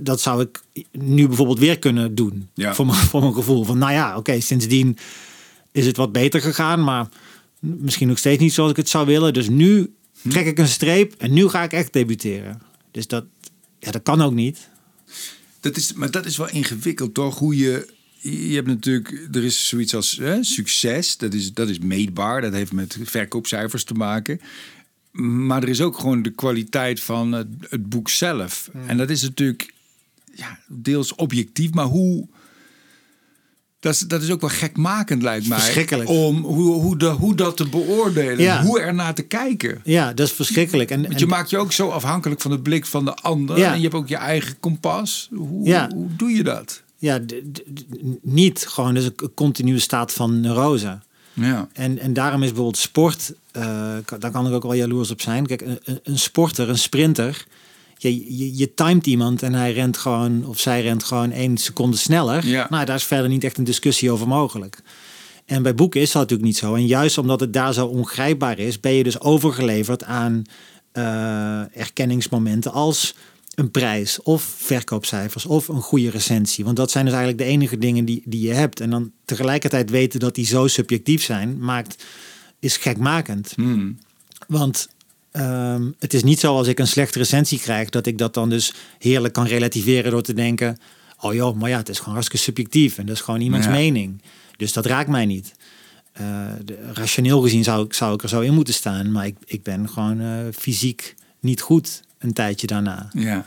dat 0.00 0.20
zou 0.20 0.40
ik 0.42 0.62
nu 0.92 1.26
bijvoorbeeld 1.26 1.58
weer 1.58 1.78
kunnen 1.78 2.14
doen. 2.14 2.48
Ja. 2.54 2.74
Voor, 2.74 2.86
mijn, 2.86 2.98
voor 2.98 3.20
mijn 3.20 3.34
gevoel. 3.34 3.64
Van 3.64 3.78
nou 3.78 3.92
ja, 3.92 4.08
oké, 4.08 4.18
okay, 4.18 4.40
sindsdien 4.40 4.98
is 5.72 5.86
het 5.86 5.96
wat 5.96 6.12
beter 6.12 6.40
gegaan, 6.40 6.84
maar 6.84 7.08
misschien 7.60 8.08
nog 8.08 8.18
steeds 8.18 8.42
niet 8.42 8.52
zoals 8.52 8.70
ik 8.70 8.76
het 8.76 8.88
zou 8.88 9.06
willen. 9.06 9.32
Dus 9.32 9.48
nu 9.48 9.94
trek 10.28 10.46
ik 10.46 10.58
een 10.58 10.68
streep 10.68 11.14
en 11.18 11.32
nu 11.32 11.48
ga 11.48 11.62
ik 11.62 11.72
echt 11.72 11.92
debuteren. 11.92 12.62
Dus 12.90 13.06
dat, 13.06 13.24
ja, 13.78 13.90
dat 13.90 14.02
kan 14.02 14.22
ook 14.22 14.34
niet. 14.34 14.68
Dat 15.60 15.76
is, 15.76 15.92
maar 15.92 16.10
dat 16.10 16.26
is 16.26 16.36
wel 16.36 16.48
ingewikkeld 16.48 17.14
toch? 17.14 17.38
Hoe 17.38 17.56
je. 17.56 17.96
Je 18.20 18.54
hebt 18.54 18.66
natuurlijk, 18.66 19.28
er 19.32 19.44
is 19.44 19.68
zoiets 19.68 19.94
als 19.94 20.16
hè, 20.16 20.44
succes, 20.44 21.16
dat 21.16 21.34
is, 21.34 21.52
dat 21.52 21.68
is 21.68 21.78
meetbaar, 21.78 22.40
dat 22.40 22.52
heeft 22.52 22.72
met 22.72 22.98
verkoopcijfers 23.02 23.84
te 23.84 23.94
maken. 23.94 24.40
Maar 25.12 25.62
er 25.62 25.68
is 25.68 25.80
ook 25.80 25.98
gewoon 25.98 26.22
de 26.22 26.30
kwaliteit 26.30 27.00
van 27.00 27.32
het, 27.32 27.46
het 27.68 27.88
boek 27.88 28.08
zelf. 28.08 28.70
Mm. 28.72 28.88
En 28.88 28.96
dat 28.96 29.10
is 29.10 29.22
natuurlijk 29.22 29.72
ja, 30.34 30.58
deels 30.68 31.14
objectief, 31.14 31.72
maar 31.72 31.84
hoe. 31.84 32.28
Dat 33.80 33.92
is, 33.94 33.98
dat 34.00 34.22
is 34.22 34.30
ook 34.30 34.40
wel 34.40 34.50
gekmakend, 34.50 35.22
lijkt 35.22 35.48
mij. 35.48 35.58
Verschrikkelijk. 35.58 36.08
Om 36.08 36.42
hoe, 36.42 36.72
hoe, 36.80 36.96
de, 36.96 37.06
hoe 37.06 37.34
dat 37.34 37.56
te 37.56 37.68
beoordelen. 37.68 38.40
Ja. 38.40 38.62
Hoe 38.62 38.80
er 38.80 38.94
naar 38.94 39.14
te 39.14 39.22
kijken. 39.22 39.80
Ja, 39.84 40.12
dat 40.12 40.26
is 40.26 40.32
verschrikkelijk. 40.32 40.90
En, 40.90 41.02
Want 41.02 41.18
je 41.18 41.26
maakt 41.26 41.50
je 41.50 41.58
ook 41.58 41.72
zo 41.72 41.88
afhankelijk 41.88 42.40
van 42.40 42.50
de 42.50 42.60
blik 42.60 42.86
van 42.86 43.04
de 43.04 43.14
ander. 43.14 43.58
Ja. 43.58 43.70
En 43.70 43.76
je 43.76 43.82
hebt 43.82 43.94
ook 43.94 44.08
je 44.08 44.16
eigen 44.16 44.60
kompas. 44.60 45.28
Hoe, 45.34 45.66
Ja. 45.66 45.90
hoe 45.94 46.08
doe 46.16 46.30
je 46.30 46.42
dat? 46.42 46.82
Ja, 46.96 47.20
niet 48.22 48.66
gewoon 48.68 48.94
dus 48.94 49.04
een 49.04 49.34
continue 49.34 49.78
staat 49.78 50.12
van 50.12 50.40
neurose. 50.40 50.98
Ja. 51.32 51.68
En, 51.72 51.98
en 51.98 52.12
daarom 52.12 52.40
is 52.42 52.46
bijvoorbeeld 52.48 52.76
sport, 52.76 53.32
uh, 53.56 53.62
daar 54.18 54.30
kan 54.30 54.46
ik 54.46 54.52
ook 54.52 54.62
wel 54.62 54.74
jaloers 54.74 55.10
op 55.10 55.20
zijn. 55.20 55.46
Kijk, 55.46 55.60
een, 55.60 56.00
een 56.02 56.18
sporter, 56.18 56.68
een 56.68 56.78
sprinter, 56.78 57.46
je, 57.98 58.36
je, 58.36 58.56
je 58.56 58.74
timet 58.74 59.06
iemand 59.06 59.42
en 59.42 59.54
hij 59.54 59.72
rent 59.72 59.96
gewoon, 59.96 60.46
of 60.46 60.60
zij 60.60 60.82
rent 60.82 61.04
gewoon 61.04 61.30
één 61.30 61.56
seconde 61.56 61.96
sneller. 61.96 62.46
Ja. 62.46 62.66
Nou, 62.70 62.84
daar 62.84 62.96
is 62.96 63.04
verder 63.04 63.28
niet 63.28 63.44
echt 63.44 63.58
een 63.58 63.64
discussie 63.64 64.10
over 64.10 64.28
mogelijk. 64.28 64.82
En 65.44 65.62
bij 65.62 65.74
boeken 65.74 66.00
is 66.00 66.12
dat 66.12 66.22
natuurlijk 66.22 66.48
niet 66.48 66.58
zo. 66.58 66.74
En 66.74 66.86
juist 66.86 67.18
omdat 67.18 67.40
het 67.40 67.52
daar 67.52 67.72
zo 67.72 67.86
ongrijpbaar 67.86 68.58
is, 68.58 68.80
ben 68.80 68.92
je 68.92 69.02
dus 69.02 69.20
overgeleverd 69.20 70.04
aan 70.04 70.42
eh, 70.92 71.76
erkenningsmomenten 71.78 72.72
als 72.72 73.14
een 73.54 73.70
prijs 73.70 74.22
of 74.22 74.42
verkoopcijfers 74.42 75.46
of 75.46 75.68
een 75.68 75.80
goede 75.80 76.10
recensie. 76.10 76.64
Want 76.64 76.76
dat 76.76 76.90
zijn 76.90 77.04
dus 77.04 77.14
eigenlijk 77.14 77.44
de 77.44 77.50
enige 77.50 77.78
dingen 77.78 78.04
die, 78.04 78.22
die 78.24 78.46
je 78.46 78.52
hebt. 78.52 78.80
En 78.80 78.90
dan 78.90 79.12
tegelijkertijd 79.24 79.90
weten 79.90 80.20
dat 80.20 80.34
die 80.34 80.46
zo 80.46 80.66
subjectief 80.66 81.22
zijn, 81.22 81.58
maakt, 81.58 82.04
is 82.60 82.76
gekmakend. 82.76 83.52
Hmm. 83.54 83.98
Want 84.46 84.88
ehm, 85.38 85.90
het 85.98 86.14
is 86.14 86.22
niet 86.22 86.40
zo 86.40 86.56
als 86.56 86.66
ik 86.66 86.78
een 86.78 86.86
slechte 86.86 87.18
recensie 87.18 87.58
krijg, 87.58 87.88
dat 87.88 88.06
ik 88.06 88.18
dat 88.18 88.34
dan 88.34 88.48
dus 88.48 88.72
heerlijk 88.98 89.34
kan 89.34 89.46
relativeren 89.46 90.10
door 90.10 90.22
te 90.22 90.34
denken: 90.34 90.78
oh 91.20 91.34
joh, 91.34 91.56
maar 91.56 91.68
ja, 91.70 91.76
het 91.76 91.88
is 91.88 91.98
gewoon 91.98 92.14
hartstikke 92.14 92.44
subjectief 92.44 92.98
en 92.98 93.06
dat 93.06 93.14
is 93.16 93.22
gewoon 93.22 93.40
iemands 93.40 93.66
Ja. 93.66 93.72
mening. 93.72 94.22
Dus 94.56 94.72
dat 94.72 94.86
raakt 94.86 95.08
mij 95.08 95.26
niet. 95.26 95.52
Eh, 96.12 96.46
de, 96.64 96.78
rationeel 96.92 97.40
gezien 97.40 97.64
zou 97.64 97.84
ik, 97.84 97.92
zou 97.94 98.14
ik 98.14 98.22
er 98.22 98.28
zo 98.28 98.40
in 98.40 98.54
moeten 98.54 98.74
staan, 98.74 99.12
maar 99.12 99.26
ik, 99.26 99.36
ik 99.44 99.62
ben 99.62 99.88
gewoon 99.88 100.20
eh, 100.20 100.28
fysiek 100.54 101.14
niet 101.40 101.60
goed 101.60 102.00
een 102.18 102.32
tijdje 102.32 102.66
daarna. 102.66 103.10
Ja. 103.12 103.46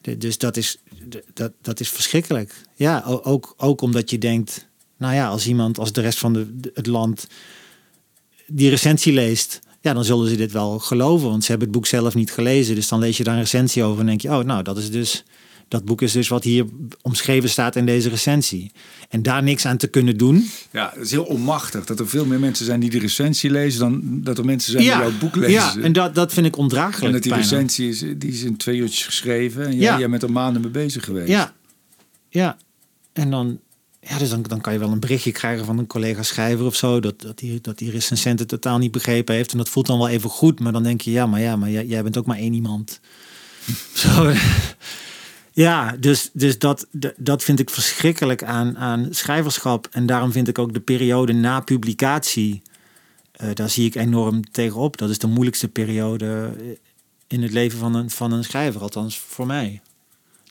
De- 0.00 0.16
dus 0.18 0.38
dat 0.38 0.56
is, 0.56 0.78
de- 1.08 1.24
dat, 1.34 1.52
dat 1.62 1.80
is 1.80 1.88
verschrikkelijk. 1.88 2.54
Ja, 2.74 3.02
ook, 3.06 3.54
ook 3.56 3.80
omdat 3.80 4.10
je 4.10 4.18
denkt, 4.18 4.66
nou 4.96 5.14
ja, 5.14 5.28
als 5.28 5.46
iemand, 5.46 5.78
als 5.78 5.92
de 5.92 6.00
rest 6.00 6.18
van 6.18 6.32
de- 6.32 6.70
het 6.74 6.86
land 6.86 7.26
die 8.46 8.70
recensie 8.70 9.12
leest, 9.12 9.60
ja, 9.80 9.92
dan 9.92 10.04
zullen 10.04 10.28
ze 10.28 10.36
dit 10.36 10.52
wel 10.52 10.78
geloven, 10.78 11.28
want 11.28 11.42
ze 11.44 11.50
hebben 11.50 11.68
het 11.68 11.76
boek 11.76 11.86
zelf 11.86 12.14
niet 12.14 12.30
gelezen. 12.32 12.74
Dus 12.74 12.88
dan 12.88 12.98
lees 12.98 13.16
je 13.16 13.24
daar 13.24 13.34
een 13.34 13.40
recensie 13.40 13.82
over 13.82 14.00
en 14.00 14.06
denk 14.06 14.20
je, 14.20 14.28
oh, 14.28 14.44
nou, 14.44 14.62
dat 14.62 14.78
is 14.78 14.90
dus, 14.90 15.24
dat 15.68 15.84
boek 15.84 16.02
is 16.02 16.12
dus 16.12 16.28
wat 16.28 16.44
hier 16.44 16.64
omschreven 17.02 17.48
staat 17.48 17.76
in 17.76 17.86
deze 17.86 18.08
recensie. 18.08 18.72
En 19.08 19.22
daar 19.22 19.42
niks 19.42 19.66
aan 19.66 19.76
te 19.76 19.86
kunnen 19.86 20.16
doen. 20.16 20.50
ja, 20.72 20.90
het 20.94 21.04
is 21.04 21.10
heel 21.10 21.24
onmachtig 21.24 21.84
dat 21.86 21.98
er 22.00 22.08
veel 22.08 22.24
meer 22.26 22.40
mensen 22.40 22.64
zijn 22.66 22.80
die 22.80 22.90
de 22.90 22.98
recensie 22.98 23.50
lezen 23.50 23.80
dan 23.80 24.02
dat 24.22 24.38
er 24.38 24.44
mensen 24.44 24.70
zijn 24.72 24.82
die 24.84 24.92
jouw 24.92 25.18
boek 25.18 25.36
lezen. 25.36 25.52
ja, 25.52 25.74
en 25.82 25.92
dat, 25.92 26.14
dat 26.14 26.32
vind 26.32 26.46
ik 26.46 26.54
En 26.56 26.60
ondraaglijk. 26.60 27.12
dat 27.12 27.22
die 27.22 27.32
bijna. 27.32 27.46
recensie 27.48 27.88
is, 27.88 27.98
die 28.18 28.30
is 28.32 28.42
in 28.42 28.56
twee 28.56 28.76
uurtjes 28.76 29.04
geschreven. 29.06 29.64
En 29.66 29.72
jij, 29.72 29.80
Ja. 29.80 29.98
jij 29.98 30.10
bent 30.10 30.22
er 30.22 30.32
maanden 30.32 30.62
mee 30.62 30.70
bezig 30.70 31.04
geweest. 31.04 31.28
Ja, 31.28 31.54
ja. 32.28 32.56
En 33.12 33.30
dan, 33.30 33.60
ja, 34.08 34.18
dus 34.18 34.30
dan, 34.30 34.42
dan 34.42 34.60
kan 34.60 34.72
je 34.72 34.78
wel 34.78 34.92
een 34.92 35.00
berichtje 35.00 35.32
krijgen 35.32 35.64
van 35.64 35.78
een 35.78 35.86
collega 35.86 36.22
schrijver 36.22 36.66
of 36.66 36.74
zo. 36.74 37.00
Dat, 37.00 37.20
dat, 37.20 37.38
die, 37.38 37.60
dat 37.60 37.78
die 37.78 37.90
recensent 37.90 38.38
het 38.38 38.48
totaal 38.48 38.78
niet 38.78 38.92
begrepen 38.92 39.34
heeft. 39.34 39.52
En 39.52 39.58
dat 39.58 39.68
voelt 39.68 39.86
dan 39.86 39.98
wel 39.98 40.08
even 40.08 40.30
goed. 40.30 40.60
Maar 40.60 40.72
dan 40.72 40.82
denk 40.82 41.00
je, 41.00 41.10
ja, 41.10 41.26
maar 41.26 41.40
ja, 41.40 41.56
maar 41.56 41.70
jij, 41.70 41.86
jij 41.86 42.02
bent 42.02 42.18
ook 42.18 42.26
maar 42.26 42.38
één 42.38 42.52
iemand. 42.54 43.00
zo. 43.94 44.32
Ja, 45.52 45.96
dus, 46.00 46.30
dus 46.32 46.58
dat, 46.58 46.86
dat 47.16 47.42
vind 47.42 47.58
ik 47.60 47.70
verschrikkelijk 47.70 48.42
aan, 48.44 48.78
aan 48.78 49.06
schrijverschap. 49.10 49.88
En 49.90 50.06
daarom 50.06 50.32
vind 50.32 50.48
ik 50.48 50.58
ook 50.58 50.74
de 50.74 50.80
periode 50.80 51.32
na 51.32 51.60
publicatie. 51.60 52.62
eh, 53.32 53.48
daar 53.54 53.70
zie 53.70 53.86
ik 53.86 53.94
enorm 53.94 54.50
tegenop. 54.50 54.96
Dat 54.96 55.10
is 55.10 55.18
de 55.18 55.26
moeilijkste 55.26 55.68
periode 55.68 56.52
eh, 56.58 56.66
in 57.26 57.42
het 57.42 57.52
leven 57.52 57.78
van 57.78 57.94
een, 57.94 58.10
van 58.10 58.32
een 58.32 58.44
schrijver. 58.44 58.80
Althans, 58.80 59.18
voor 59.18 59.46
mij. 59.46 59.80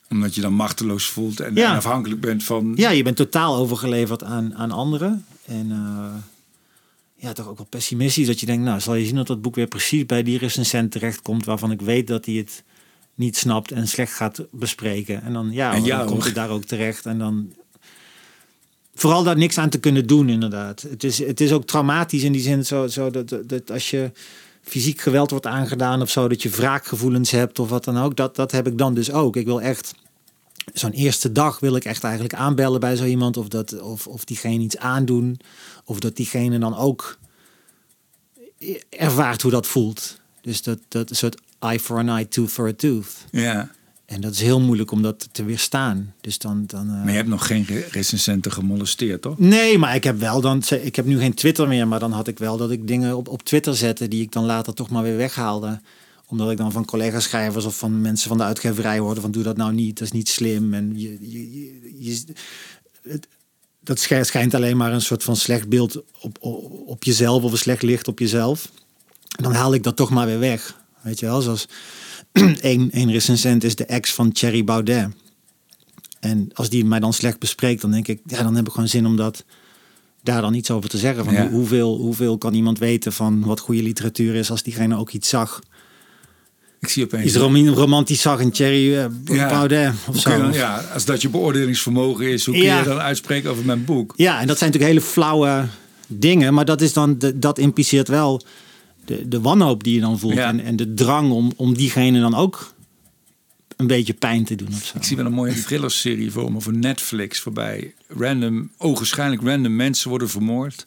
Omdat 0.10 0.36
je 0.36 0.42
dan 0.42 0.54
machteloos 0.54 1.06
voelt 1.06 1.40
en, 1.40 1.56
Ja. 1.56 1.72
en 1.72 1.78
afhankelijk 1.78 2.22
bent 2.22 2.44
van... 2.44 2.74
Ja, 2.76 2.90
je 2.90 3.04
bent 3.04 3.16
totaal 3.16 3.56
overgeleverd 3.56 4.24
aan, 4.24 4.56
aan 4.56 4.72
anderen. 4.72 5.26
En 5.46 5.72
eh, 5.72 6.24
ja, 7.16 7.34
toch 7.34 7.48
ook 7.48 7.58
wel 7.58 7.68
pessimistisch. 7.70 8.28
Dat 8.28 8.40
je 8.40 8.46
denkt, 8.46 8.64
nou, 8.64 8.80
zal 8.80 8.96
je 8.96 9.06
zien 9.06 9.16
dat 9.16 9.28
dat 9.28 9.42
boek 9.42 9.56
weer 9.56 9.68
precies 9.68 10.06
bij 10.06 10.24
die 10.24 10.38
recensent 10.38 10.92
terechtkomt... 10.92 11.46
waarvan 11.46 11.72
ik 11.72 11.82
weet 11.82 12.08
dat 12.08 12.26
hij 12.26 12.34
het 12.36 12.64
niet 13.16 13.38
snapt 13.38 13.72
en 13.72 13.88
slecht 13.88 14.14
gaat 14.14 14.46
bespreken. 14.52 15.22
En 15.24 15.34
dan, 15.34 15.52
ja, 15.52 15.74
En 15.74 15.84
dan 15.84 16.06
komt 16.06 16.24
het 16.26 16.36
daar 16.36 16.50
ook 16.50 16.64
terecht. 16.66 17.06
En 17.06 17.18
dan... 17.18 17.54
Vooral 18.96 19.24
daar 19.24 19.38
niks 19.38 19.58
aan 19.58 19.70
te 19.70 19.80
kunnen 19.80 20.08
doen, 20.08 20.30
inderdaad. 20.30 20.82
Het 20.82 21.04
is, 21.04 21.18
het 21.18 21.42
is 21.42 21.52
ook 21.52 21.66
traumatisch 21.66 22.24
in 22.24 22.32
die 22.32 22.42
zin 22.42 22.66
zo, 22.66 22.88
zo 22.88 23.10
dat, 23.10 23.38
dat 23.46 23.72
als 23.72 23.90
je 23.90 24.12
fysiek 24.70 25.02
geweld 25.02 25.30
wordt 25.30 25.46
aangedaan 25.46 26.02
of 26.02 26.10
zo... 26.10 26.28
dat 26.28 26.42
je 26.42 26.50
wraakgevoelens 26.50 27.32
hebt 27.32 27.60
of 27.60 27.70
wat 27.70 27.84
dan 27.84 27.98
ook. 27.98 28.16
Dat, 28.16 28.36
dat 28.36 28.52
heb 28.52 28.68
ik 28.68 28.78
dan 28.78 28.94
dus 28.94 29.12
ook. 29.12 29.36
Ik 29.36 29.46
wil 29.46 29.62
echt 29.62 29.94
zo'n 30.74 30.92
eerste 30.92 31.32
dag 31.32 31.60
wil 31.60 31.76
ik 31.76 31.86
echt 31.86 32.04
eigenlijk 32.04 32.34
aanbellen 32.34 32.80
bij 32.80 32.96
zo 32.96 33.06
iemand. 33.06 33.38
Of, 33.38 33.48
dat, 33.48 33.82
of, 33.82 34.08
of 34.08 34.26
diegene 34.26 34.64
iets 34.64 34.78
aandoen. 34.78 35.40
Of 35.86 36.00
dat 36.00 36.16
diegene 36.16 36.60
dan 36.60 36.78
ook 36.78 37.18
ervaart 38.90 39.42
hoe 39.42 39.52
dat 39.52 39.68
voelt. 39.68 40.20
Dus 40.42 40.62
dat, 40.62 40.80
dat 40.88 41.10
een 41.10 41.16
soort 41.16 41.42
eye 41.60 41.80
for 41.80 41.98
an 41.98 42.10
eye, 42.10 42.28
tooth 42.28 42.52
for 42.52 42.68
a 42.68 42.74
tooth. 42.74 43.26
Ja. 43.32 43.72
En 44.08 44.22
dat 44.22 44.34
is 44.34 44.42
heel 44.42 44.60
moeilijk 44.60 44.92
om 44.92 45.02
dat 45.02 45.28
te 45.32 45.44
weerstaan. 45.44 46.14
Dus 46.22 46.38
dan... 46.38 46.64
dan 46.68 46.88
eh, 46.90 46.96
Maar 46.96 47.10
je 47.10 47.16
hebt 47.16 47.28
nog 47.30 47.48
geen 47.48 47.66
re- 47.66 47.88
recensenten 47.92 48.52
gemolesteerd, 48.52 49.22
toch? 49.22 49.38
Nee, 49.40 49.78
maar 49.78 49.96
ik 49.96 50.04
heb 50.04 50.20
wel 50.20 50.42
dan. 50.42 50.64
Ik 50.82 50.96
heb 50.96 51.06
nu 51.06 51.18
geen 51.20 51.34
Twitter 51.34 51.68
meer, 51.68 51.88
maar 51.88 52.00
dan 52.00 52.12
had 52.12 52.28
ik 52.28 52.40
wel 52.40 52.58
dat 52.58 52.72
ik 52.72 52.88
dingen 52.88 53.18
op, 53.18 53.28
op 53.28 53.44
Twitter 53.44 53.76
zette 53.76 54.08
die 54.08 54.22
ik 54.22 54.32
dan 54.32 54.46
later 54.46 54.74
toch 54.74 54.90
maar 54.90 55.04
weer 55.04 55.18
weghaalde. 55.18 55.82
Omdat 56.26 56.52
ik 56.52 56.58
dan 56.58 56.72
van 56.72 56.86
collega-schrijvers 56.86 57.66
of 57.66 57.78
van 57.78 58.02
mensen 58.02 58.28
van 58.30 58.38
de 58.38 58.44
uitgeverij 58.44 59.00
hoorde 59.00 59.22
van 59.22 59.32
doe 59.32 59.44
dat 59.44 59.58
nou 59.58 59.74
niet, 59.74 59.98
dat 59.98 60.08
is 60.08 60.14
niet 60.14 60.30
slim. 60.30 60.74
En 60.74 60.92
je, 61.00 61.18
je, 61.22 61.70
je, 62.00 62.24
het, 63.02 63.28
dat 63.84 64.00
schij- 64.00 64.24
schijnt 64.24 64.54
alleen 64.54 64.78
maar 64.78 64.94
een 64.94 65.02
soort 65.02 65.24
van 65.24 65.36
slecht 65.36 65.70
beeld 65.70 65.98
op, 66.22 66.38
op, 66.40 66.72
op 66.86 67.04
jezelf 67.04 67.44
of 67.44 67.52
een 67.52 67.58
slecht 67.58 67.82
licht 67.82 68.08
op 68.08 68.20
jezelf. 68.20 68.72
En 69.38 69.44
dan 69.44 69.54
haal 69.54 69.74
ik 69.74 69.84
dat 69.84 69.96
toch 69.96 70.10
maar 70.10 70.26
weer 70.26 70.40
weg. 70.40 70.80
Weet 71.02 71.20
je 71.20 71.26
wel, 71.26 71.42
zoals 71.42 71.68
één, 72.62 72.92
één 72.92 73.12
recensent 73.12 73.64
is 73.64 73.76
de 73.76 73.86
ex 73.86 74.14
van 74.14 74.32
Thierry 74.32 74.64
Baudet. 74.64 75.08
En 76.20 76.50
als 76.54 76.70
die 76.70 76.86
mij 76.86 77.00
dan 77.00 77.14
slecht 77.14 77.40
bespreekt, 77.40 77.82
dan 77.82 77.92
denk 77.92 78.08
ik, 78.08 78.20
ja, 78.26 78.44
dan 78.44 78.56
heb 78.56 78.66
ik 78.68 78.72
gewoon 78.74 78.88
zin 78.90 79.06
om 79.06 79.16
dat 79.16 79.44
daar 80.24 80.42
dan 80.42 80.54
iets 80.54 80.72
over 80.72 80.90
te 80.90 80.98
zeggen. 80.98 81.24
Van 81.26 81.34
Ja. 81.34 81.50
hoeveel, 81.50 81.98
hoeveel 81.98 82.38
kan 82.38 82.54
iemand 82.54 82.80
weten 82.80 83.14
van 83.14 83.44
wat 83.46 83.60
goede 83.60 83.84
literatuur 83.84 84.36
is 84.36 84.52
als 84.52 84.64
diegene 84.64 84.98
ook 84.98 85.12
iets 85.12 85.30
zag. 85.30 85.60
Ik 86.80 86.88
zie 86.90 87.04
opeens... 87.04 87.26
Iets 87.26 87.36
rom- 87.36 87.68
romantisch 87.68 88.22
zag 88.22 88.40
in 88.40 88.52
Thierry 88.52 88.96
eh, 88.98 89.06
Ja. 89.26 89.50
Baudet 89.50 89.94
of 90.08 90.20
zo. 90.20 90.38
dan- 90.38 90.54
ja, 90.54 90.78
als 90.94 91.06
dat 91.06 91.22
je 91.22 91.30
beoordelingsvermogen 91.30 92.32
is, 92.32 92.46
hoe 92.46 92.56
kun 92.56 92.64
Ja. 92.64 92.80
je 92.80 92.86
dan 92.86 93.00
uitspreken 93.00 93.50
over 93.50 93.66
mijn 93.66 93.86
boek? 93.86 94.14
Ja, 94.16 94.40
en 94.42 94.48
dat 94.48 94.58
zijn 94.58 94.72
natuurlijk 94.72 95.00
hele 95.00 95.12
flauwe 95.14 95.66
dingen, 96.08 96.54
maar 96.54 96.66
dat 96.66 96.82
is 96.82 96.94
dan 96.94 97.18
dat 97.36 97.58
impliceert 97.58 98.08
wel 98.08 98.42
de, 99.08 99.28
de 99.28 99.42
wanhoop 99.42 99.84
die 99.84 99.94
je 99.94 100.00
dan 100.00 100.20
voelt 100.20 100.34
Ja. 100.34 100.48
en, 100.48 100.60
en 100.60 100.76
de 100.76 100.94
drang 100.94 101.32
om, 101.32 101.52
om 101.56 101.74
diegene 101.74 102.20
dan 102.20 102.36
ook 102.36 102.74
een 103.78 103.88
beetje 103.88 104.14
pijn 104.14 104.44
te 104.44 104.56
doen 104.56 104.68
of 104.68 104.86
zo. 104.86 104.98
Ik 104.98 105.04
zie 105.04 105.18
wel 105.18 105.26
een 105.26 105.32
mooie 105.34 105.64
thrillerserie 105.64 106.32
voor 106.32 106.52
me, 106.52 106.62
voor 106.62 106.74
Netflix, 106.78 107.40
voorbij 107.40 107.94
random, 108.08 108.70
ogenschijnlijk 108.78 109.42
random 109.42 109.76
mensen 109.76 110.10
worden 110.10 110.30
vermoord. 110.30 110.86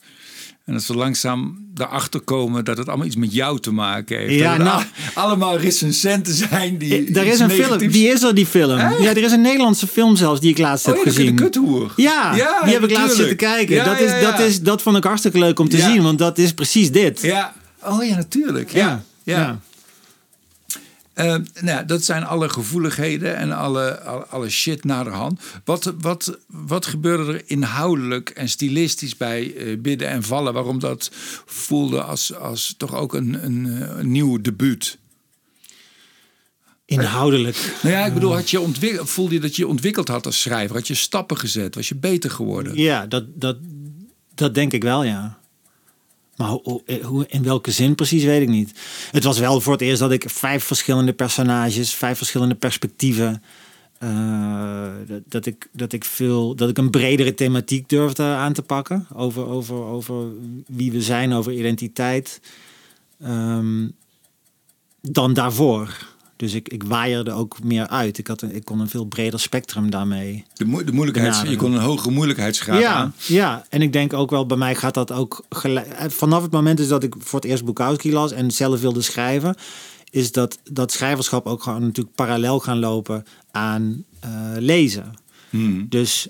En 0.65 0.73
dat 0.73 0.83
ze 0.85 0.95
langzaam 0.95 1.67
erachter 1.77 2.21
komen 2.21 2.65
dat 2.65 2.77
het 2.77 2.89
allemaal 2.89 3.07
iets 3.07 3.17
met 3.17 3.33
jou 3.33 3.61
te 3.61 3.73
maken 3.73 4.19
heeft. 4.19 4.35
Ja, 4.35 4.57
nou- 4.57 4.71
al- 5.15 5.23
allemaal 5.23 5.59
recensenten 5.59 6.35
zijn 6.35 6.79
die. 6.79 7.07
Eh, 7.07 7.15
Daar 7.15 7.25
is 7.27 7.39
een 7.41 7.51
film, 7.51 7.79
die 7.79 8.09
is 8.09 8.23
er, 8.23 8.35
die 8.35 8.47
film. 8.47 8.79
Echt? 8.79 8.99
Ja, 9.03 9.11
er 9.11 9.17
is 9.23 9.33
een 9.33 9.41
Nederlandse 9.41 9.87
film 9.87 10.17
zelfs 10.17 10.41
die 10.41 10.51
ik 10.51 10.59
laatst 10.59 10.87
Oh, 10.89 10.95
heb 10.95 11.05
ja, 11.05 11.11
de 11.11 11.17
gezien. 11.17 11.35
kuthoer. 11.37 11.93
Ja, 11.97 12.35
Ja, 12.37 12.61
die 12.65 12.73
heb 12.73 12.83
ik 12.85 12.91
laatst 12.91 13.17
zitten 13.17 13.37
kijken. 13.37 13.75
Ja, 13.75 13.85
dat, 13.85 14.01
is. 14.01 14.23
Dat, 14.23 14.39
is, 14.39 14.61
dat 14.61 14.83
vond 14.83 14.97
ik 14.97 15.05
hartstikke 15.05 15.39
leuk 15.39 15.59
om 15.59 15.69
te 15.69 15.81
zien, 15.81 16.03
want 16.03 16.19
dat 16.19 16.39
is 16.39 16.53
precies 16.53 16.91
dit. 16.91 17.23
Ja. 17.23 17.55
Oh 17.83 18.05
ja, 18.05 18.17
natuurlijk. 18.17 18.71
Ja. 18.71 19.03
ja. 19.23 19.61
Eh, 21.13 21.37
nou, 21.61 21.87
dat 21.87 22.05
zijn 22.05 22.25
alle 22.25 22.49
gevoeligheden 22.49 23.37
en 23.37 23.53
alle, 23.53 24.01
alle, 24.01 24.27
alle 24.27 24.49
shit 24.49 24.85
naar 24.85 25.05
de 25.05 25.11
hand. 25.11 25.41
Wat, 25.65 25.95
wat, 26.01 26.39
wat 26.47 26.87
gebeurde 26.87 27.33
er 27.33 27.43
inhoudelijk 27.47 28.31
en 28.31 28.49
stilistisch 28.49 29.17
bij 29.17 29.55
eh, 29.55 29.79
Bidden 29.79 30.09
en 30.09 30.23
Vallen? 30.23 30.53
Waarom 30.53 30.79
dat 30.79 31.11
voelde 31.47 32.03
als, 32.03 32.35
als 32.35 32.75
toch 32.77 32.95
ook 32.95 33.15
een, 33.15 33.45
een, 33.45 33.65
een 33.99 34.11
nieuw 34.11 34.41
debuut? 34.41 34.99
Inhoudelijk. 36.85 37.75
Nou 37.83 37.95
ja, 37.95 38.07
ik 38.07 38.15
bedoel, 38.15 38.35
had 38.35 38.51
je 38.51 39.01
voelde 39.05 39.35
je 39.35 39.41
dat 39.41 39.57
je 39.57 39.67
ontwikkeld 39.67 40.09
had 40.09 40.27
als 40.27 40.41
schrijver? 40.41 40.77
Had 40.77 40.89
je 40.89 40.95
stappen 40.95 41.37
gezet? 41.37 41.75
Was 41.75 41.89
je 41.89 41.97
beter 41.97 42.31
geworden? 42.31 42.77
Ja, 42.77 43.07
dat, 43.07 43.25
dat, 43.35 43.57
dat 44.35 44.55
denk 44.55 44.73
ik 44.73 44.83
wel, 44.83 45.05
ja. 45.05 45.40
Maar 46.41 46.49
hoe, 46.49 46.63
hoe- 46.65 47.01
hoe, 47.03 47.25
in 47.29 47.43
welke 47.43 47.71
zin 47.71 47.95
precies 47.95 48.25
weet 48.25 48.43
ik 48.43 48.49
niet. 48.49 48.73
Het 49.11 49.25
was 49.25 49.39
wel 49.39 49.61
voor 49.61 49.73
het 49.73 49.83
eerst 49.83 50.01
dat 50.01 50.11
ik 50.13 50.31
vijf 50.31 50.65
verschillende 50.65 51.13
personages, 51.13 51.95
vijf 51.95 52.17
verschillende 52.19 52.55
perspectieven. 52.55 53.43
eh, 53.99 54.89
dat, 55.07 55.21
dat, 55.27 55.47
ik, 55.47 55.69
dat, 55.73 55.93
ik 55.93 56.05
veel, 56.05 56.55
dat 56.55 56.69
ik 56.69 56.79
een 56.79 56.91
bredere 56.91 57.35
thematiek 57.35 57.89
durfde 57.89 58.23
aan 58.23 58.53
te 58.53 58.63
pakken. 58.63 59.07
Over, 59.15 59.47
over, 59.47 59.77
over 59.77 60.25
wie 60.67 60.93
we 60.93 61.03
zijn, 61.03 61.33
over 61.33 61.53
identiteit. 61.53 62.41
ehm, 63.23 63.89
dan 65.01 65.33
daarvoor. 65.35 66.07
Dus 66.41 66.55
ik, 66.55 66.69
ik 66.69 66.83
waaierde 66.83 67.33
ook 67.33 67.63
meer 67.63 67.89
uit. 67.89 68.19
Ik, 68.19 68.27
had 68.27 68.43
een, 68.43 68.55
ik 68.55 68.65
kon 68.65 68.81
een 68.81 68.89
veel 68.89 69.05
breder 69.05 69.41
spectrum 69.41 69.91
daarmee 69.91 70.45
De, 70.55 70.85
de 70.85 70.93
moeilijkheids, 70.93 71.43
je 71.43 71.57
kon 71.57 71.73
een 71.73 71.81
hogere 71.81 72.11
moeilijkheidsgraad 72.11 72.81
ja, 72.81 72.95
aan. 72.95 73.15
ja, 73.27 73.65
en 73.69 73.83
ik 73.83 73.93
denk 73.93 74.13
ook 74.13 74.31
wel, 74.31 74.47
bij 74.47 74.57
mij 74.57 74.75
gaat 74.75 74.95
dat 74.95 75.13
ook 75.13 75.45
gelijk. 75.49 75.87
eh, 75.87 76.09
Vanaf 76.09 76.43
het 76.43 76.51
moment 76.53 76.81
is 76.81 76.89
dat 76.89 77.03
ik 77.03 77.15
voor 77.19 77.41
het 77.41 77.49
eerst 77.49 77.65
Bukowski 77.65 78.13
las 78.13 78.33
en 78.33 78.51
zelf 78.51 78.81
wilde 78.81 79.01
schrijven, 79.01 79.55
is 80.11 80.33
dat, 80.33 80.59
dat 80.71 80.93
schrijverschap 80.93 81.47
ook 81.47 81.63
gewoon 81.63 81.83
natuurlijk 81.83 82.15
parallel 82.17 82.61
gaan 82.61 82.79
lopen 82.79 83.25
aan 83.51 84.05
eh, 84.21 84.31
lezen. 84.57 85.13
Hmm. 85.51 85.87
Dus 85.89 86.29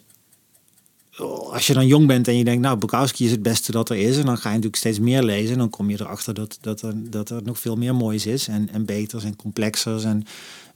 als 1.28 1.66
je 1.66 1.74
dan 1.74 1.86
jong 1.86 2.06
bent 2.06 2.28
en 2.28 2.36
je 2.36 2.44
denkt, 2.44 2.62
nou, 2.62 2.78
Bukowski 2.78 3.24
is 3.24 3.30
het 3.30 3.42
beste 3.42 3.72
dat 3.72 3.90
er 3.90 3.96
is, 3.96 4.16
en 4.16 4.26
dan 4.26 4.36
ga 4.36 4.48
je 4.48 4.54
natuurlijk 4.54 4.76
steeds 4.76 4.98
meer 4.98 5.22
lezen, 5.22 5.52
en 5.52 5.58
dan 5.58 5.70
kom 5.70 5.90
je 5.90 6.00
erachter 6.00 6.34
dat, 6.34 6.58
dat, 6.60 6.82
er, 6.82 7.10
dat 7.10 7.30
er 7.30 7.42
nog 7.42 7.58
veel 7.58 7.76
meer 7.76 7.94
moois 7.94 8.26
is 8.26 8.48
en, 8.48 8.68
en 8.72 8.84
beters 8.84 9.24
en 9.24 9.36
complexers. 9.36 10.04
En, 10.04 10.24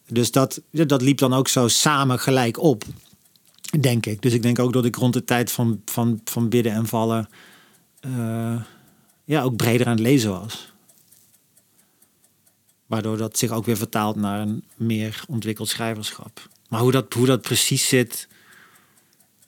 dus 0.06 0.30
dat, 0.30 0.60
dat 0.70 1.02
liep 1.02 1.18
dan 1.18 1.34
ook 1.34 1.48
zo 1.48 1.68
samen 1.68 2.18
gelijk 2.18 2.58
op, 2.58 2.84
denk 3.80 4.06
ik. 4.06 4.22
Dus 4.22 4.32
ik 4.32 4.42
denk 4.42 4.58
ook 4.58 4.72
dat 4.72 4.84
ik 4.84 4.96
rond 4.96 5.12
de 5.12 5.24
tijd 5.24 5.52
van, 5.52 5.82
van, 5.84 6.20
van 6.24 6.48
bidden 6.48 6.72
en 6.72 6.86
vallen 6.86 7.28
eh, 8.00 8.60
ja, 9.24 9.42
ook 9.42 9.56
breder 9.56 9.86
aan 9.86 9.92
het 9.92 10.00
lezen 10.00 10.30
was. 10.30 10.72
Waardoor 12.86 13.16
dat 13.16 13.38
zich 13.38 13.50
ook 13.50 13.64
weer 13.64 13.76
vertaalt 13.76 14.16
naar 14.16 14.40
een 14.40 14.64
meer 14.76 15.24
ontwikkeld 15.28 15.68
schrijverschap. 15.68 16.48
Maar 16.68 16.80
hoe 16.80 16.92
dat, 16.92 17.12
hoe 17.12 17.26
dat 17.26 17.40
precies 17.40 17.88
zit, 17.88 18.28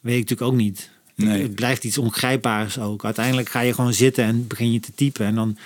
weet 0.06 0.22
ik 0.22 0.28
natuurlijk 0.28 0.52
ook 0.52 0.60
niet. 0.60 0.90
Nee. 1.14 1.42
Het 1.42 1.54
blijft 1.54 1.84
iets 1.84 1.98
ongrijpbaars 1.98 2.78
ook. 2.78 3.04
Uiteindelijk 3.04 3.48
ga 3.48 3.60
je 3.60 3.74
gewoon 3.74 3.94
zitten 3.94 4.24
en 4.24 4.46
begin 4.46 4.72
je 4.72 4.80
te 4.80 4.94
typen. 4.94 5.26
En 5.26 5.34
dan, 5.34 5.56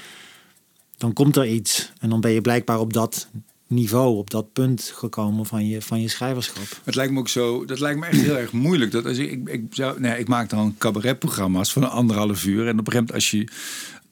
dan 0.96 1.12
komt 1.12 1.36
er 1.36 1.46
iets. 1.46 1.92
En 2.00 2.10
dan 2.10 2.20
ben 2.20 2.30
je 2.30 2.40
blijkbaar 2.40 2.78
op 2.78 2.92
dat 2.92 3.28
niveau, 3.66 4.16
op 4.16 4.30
dat 4.30 4.52
punt 4.52 4.92
gekomen 4.94 5.46
van 5.46 5.68
je, 5.68 5.82
van 5.82 6.00
je 6.00 6.08
schrijverschap. 6.08 6.80
Het 6.84 6.94
lijkt 6.94 7.12
me 7.12 7.18
ook 7.18 7.28
zo, 7.28 7.64
dat 7.64 7.80
lijkt 7.80 8.00
me 8.00 8.06
echt 8.06 8.20
heel 8.20 8.36
erg 8.36 8.52
moeilijk. 8.52 8.90
Dat 8.90 9.06
als 9.06 9.18
ik, 9.18 9.30
ik, 9.30 9.48
ik, 9.48 9.62
zou, 9.70 10.00
nee, 10.00 10.18
ik 10.18 10.28
maak 10.28 10.50
dan 10.50 10.74
cabaretprogramma's 10.78 11.72
van 11.72 11.82
een 11.82 11.88
anderhalf 11.88 12.44
uur. 12.44 12.66
En 12.66 12.78
op 12.78 12.86
een 12.86 12.92
gegeven 12.92 12.96
moment, 12.96 13.12
als, 13.12 13.30
je, 13.30 13.48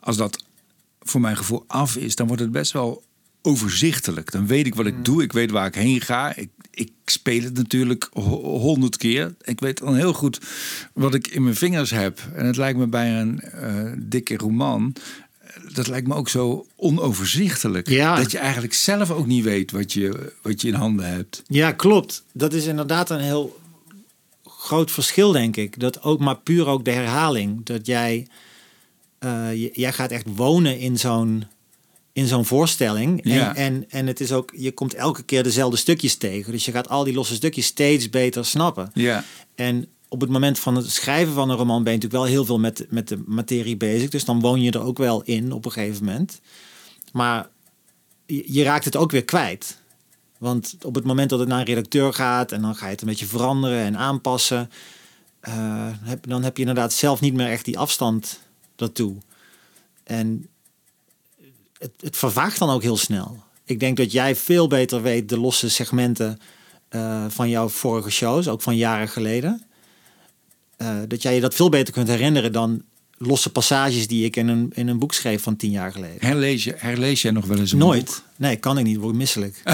als 0.01 0.17
dat 0.17 0.45
voor 1.01 1.21
mijn 1.21 1.37
gevoel 1.37 1.65
af 1.67 1.97
is, 1.97 2.15
dan 2.15 2.27
wordt 2.27 2.43
het 2.43 2.53
best 2.53 2.73
wel 2.73 3.03
overzichtelijk. 3.43 4.31
Dan 4.31 4.47
weet 4.47 4.67
ik 4.67 4.75
wat 4.75 4.87
ik 4.87 5.05
doe, 5.05 5.23
ik 5.23 5.33
weet 5.33 5.51
waar 5.51 5.67
ik 5.67 5.75
heen 5.75 6.01
ga. 6.01 6.37
Ik, 6.37 6.49
ik 6.79 6.91
speel 7.05 7.43
het 7.43 7.55
natuurlijk 7.57 8.09
ho- 8.13 8.59
honderd 8.59 8.97
keer. 8.97 9.35
Ik 9.43 9.61
weet 9.61 9.79
dan 9.79 9.95
heel 9.97 10.13
goed 10.13 10.41
wat 10.93 11.15
ik 11.15 11.27
in 11.27 11.43
mijn 11.43 11.55
vingers 11.57 11.91
heb. 11.91 12.21
En 12.35 12.47
het 12.47 12.57
lijkt 12.57 12.79
me 12.79 12.87
bij 12.87 13.21
een 13.21 13.41
eh, 13.41 13.93
dikke 13.99 14.37
roman. 14.37 14.95
eh, 15.41 15.75
Dat 15.75 15.87
lijkt 15.89 16.07
me 16.07 16.15
ook 16.15 16.29
zo 16.29 16.67
onoverzichtelijk. 16.77 17.89
Ja. 17.89 18.17
Dat 18.17 18.31
je 18.31 18.39
eigenlijk 18.39 18.75
zelf 18.75 19.11
ook 19.11 19.27
niet 19.27 19.45
weet 19.45 19.71
wat 19.71 19.93
je, 19.93 20.33
wat 20.43 20.61
je 20.61 20.69
in 20.69 20.75
handen 20.75 21.09
hebt. 21.09 21.43
Ja, 21.47 21.73
klopt. 21.73 22.25
Dat 22.33 22.53
is 22.53 22.67
inderdaad 22.67 23.11
een 23.11 23.21
heel 23.21 23.59
groot 24.45 24.91
verschil, 24.91 25.33
denk 25.33 25.57
ik. 25.57 25.81
Dat 25.81 26.03
ook 26.03 26.21
maar 26.21 26.37
puur 26.39 26.67
ook 26.67 26.85
de 26.85 26.91
herhaling. 26.91 27.65
Dat 27.65 27.87
jij, 27.87 28.27
eh, 29.19 29.75
jij 29.75 29.93
gaat 29.93 30.11
echt 30.11 30.27
wonen 30.35 30.79
in 30.79 30.99
zo'n 30.99 31.45
in 32.19 32.27
zo'n 32.27 32.45
voorstelling. 32.45 33.25
En, 33.25 33.33
Ja. 33.33 33.55
en, 33.55 33.85
en 33.89 34.07
het 34.07 34.21
is 34.21 34.33
ook, 34.33 34.53
je 34.57 34.73
komt 34.73 34.95
elke 34.95 35.23
keer 35.23 35.43
dezelfde 35.43 35.77
stukjes 35.77 36.17
tegen. 36.17 36.53
Dus 36.53 36.65
je 36.65 36.73
gaat 36.73 36.89
al 36.89 37.05
die 37.05 37.15
losse 37.15 37.35
stukjes 37.35 37.67
steeds 37.67 38.11
beter 38.11 38.45
snappen. 38.45 38.91
Ja. 38.95 39.25
En 39.55 39.87
op 40.09 40.21
het 40.21 40.31
moment 40.31 40.59
van 40.59 40.77
het 40.77 40.91
schrijven 40.91 41.35
van 41.35 41.51
een 41.51 41.57
roman 41.57 41.83
ben 41.83 41.93
je 41.93 41.99
natuurlijk 41.99 42.25
wel 42.25 42.33
heel 42.35 42.45
veel 42.45 42.59
met, 42.59 42.87
met 42.91 43.09
de 43.09 43.23
materie 43.27 43.77
bezig. 43.77 44.11
Dus 44.11 44.25
dan 44.25 44.41
woon 44.41 44.63
je 44.63 44.71
er 44.71 44.83
ook 44.83 44.99
wel 44.99 45.23
in 45.23 45.53
op 45.53 45.65
een 45.65 45.73
gegeven 45.73 46.05
moment. 46.05 46.41
Maar 47.13 47.49
je, 48.27 48.45
je 48.47 48.63
raakt 48.63 48.85
het 48.85 48.97
ook 48.97 49.11
weer 49.11 49.25
kwijt. 49.25 49.79
Want 50.39 50.77
op 50.83 50.95
het 50.95 51.05
moment 51.05 51.31
dat 51.31 51.39
het 51.39 51.49
naar 51.49 51.59
een 51.59 51.65
redacteur 51.65 52.13
gaat 52.13 52.53
en 52.53 52.63
dan 52.63 52.75
ga 52.77 52.85
je 52.87 52.93
het 52.93 53.01
een 53.01 53.09
beetje 53.09 53.27
veranderen 53.27 53.81
en 53.81 53.97
aanpassen, 53.97 54.71
eh, 55.41 55.55
heb, 56.01 56.27
dan 56.27 56.43
heb 56.43 56.57
je 56.57 56.63
inderdaad 56.63 56.93
zelf 56.93 57.21
niet 57.21 57.35
meer 57.35 57.49
echt 57.51 57.65
die 57.65 57.79
afstand 57.79 58.41
daartoe. 58.77 59.17
En 60.05 60.49
het, 61.79 61.93
het 62.01 62.17
vervaagt 62.17 62.59
dan 62.59 62.71
ook 62.71 62.83
heel 62.83 62.97
snel. 62.97 63.43
Ik 63.65 63.81
denk 63.81 63.97
dat 63.97 64.13
jij 64.13 64.37
veel 64.37 64.67
beter 64.67 65.03
weet 65.03 65.29
de 65.29 65.39
losse 65.39 65.71
segmenten 65.71 66.39
eh, 66.89 67.25
van 67.29 67.49
jouw 67.49 67.69
vorige 67.69 68.11
shows, 68.11 68.49
ook 68.49 68.63
van 68.63 68.77
jaren 68.77 69.09
geleden. 69.09 69.63
Eh, 70.77 70.97
dat 71.09 71.23
jij 71.23 71.35
je 71.35 71.41
dat 71.41 71.55
veel 71.55 71.69
beter 71.69 71.93
kunt 71.93 72.09
herinneren 72.09 72.53
dan 72.53 72.83
losse 73.17 73.53
passages 73.53 74.07
die 74.07 74.25
ik 74.25 74.37
in 74.37 74.49
een, 74.49 74.73
in 74.75 74.89
een 74.89 74.99
boek 74.99 75.15
schreef 75.15 75.43
van 75.43 75.57
tien 75.57 75.71
jaar 75.71 75.93
geleden. 75.93 76.27
Herlees, 76.27 76.65
je, 76.65 76.75
herlees 76.77 77.23
jij 77.23 77.31
nog 77.31 77.47
wel 77.47 77.59
eens 77.59 77.73
een 77.73 77.79
Nooit. 77.79 78.05
boek? 78.05 78.23
Nee, 78.37 78.57
kan 78.57 78.79
ik 78.79 78.85
niet. 78.85 78.97
Word 78.97 79.13
ik 79.13 79.19
misselijk. 79.19 79.63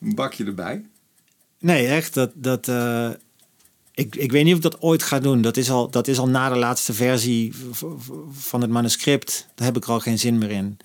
Een 0.00 0.14
bakje 0.14 0.44
erbij. 0.44 0.84
Nee, 1.58 1.86
echt. 1.86 2.14
Dat, 2.14 2.30
dat, 2.34 2.68
eh, 2.68 3.10
ik, 3.98 4.16
ik 4.16 4.32
weet 4.32 4.44
niet 4.44 4.52
of 4.52 4.58
ik 4.58 4.70
dat 4.70 4.80
ooit 4.80 5.02
ga 5.02 5.18
doen. 5.18 5.42
Dat 5.42 5.56
is 5.56 5.70
al, 5.70 5.90
dat 5.90 6.08
is 6.08 6.18
al 6.18 6.28
na 6.28 6.48
de 6.48 6.58
laatste 6.58 6.92
versie 6.92 7.54
van 8.30 8.60
het 8.60 8.70
manuscript. 8.70 9.46
Daar 9.54 9.66
heb 9.66 9.76
ik 9.76 9.84
er 9.84 9.90
al 9.90 10.00
geen 10.00 10.18
zin 10.18 10.38
meer 10.38 10.50
in. 10.50 10.76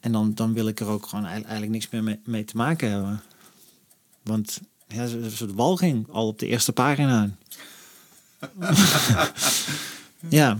En 0.00 0.12
dan, 0.12 0.34
dan 0.34 0.52
wil 0.52 0.68
ik 0.68 0.80
er 0.80 0.86
ook 0.86 1.06
gewoon 1.06 1.24
eigenlijk, 1.24 1.72
niks 1.72 1.88
meer 1.90 2.02
mee, 2.02 2.20
mee 2.24 2.44
te 2.44 2.56
maken 2.56 2.90
hebben. 2.90 3.22
Want 4.22 4.60
ja, 4.88 5.02
een 5.02 5.30
soort 5.30 5.54
walging 5.54 6.06
al 6.10 6.26
op 6.26 6.38
de 6.38 6.46
eerste 6.46 6.72
pagina. 6.72 7.36
ja, 10.28 10.58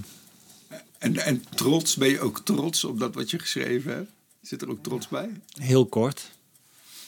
En, 0.98 1.16
en 1.16 1.44
trots, 1.54 1.96
ben 1.96 2.08
je 2.08 2.20
ook 2.20 2.40
trots 2.44 2.84
op 2.84 2.98
dat 2.98 3.14
wat 3.14 3.30
je 3.30 3.38
geschreven 3.38 3.92
hebt? 3.92 4.10
Zit 4.42 4.62
er 4.62 4.70
ook 4.70 4.82
trots 4.82 5.08
bij? 5.08 5.30
heel 5.58 5.86
kort. 5.86 6.30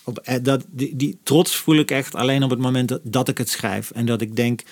Op, 0.08 0.18
eh, 0.18 0.42
dat, 0.42 0.64
die, 0.68 1.18
trots 1.22 1.56
voel 1.56 1.76
ik 1.76 1.90
echt 1.90 2.14
alleen 2.14 2.42
op 2.42 2.50
het 2.50 2.58
moment 2.58 2.98
dat, 3.02 3.28
ik 3.28 3.38
het 3.38 3.48
schrijf. 3.48 3.90
En 3.90 4.06
dat 4.06 4.20
ik 4.20 4.36
denk, 4.36 4.62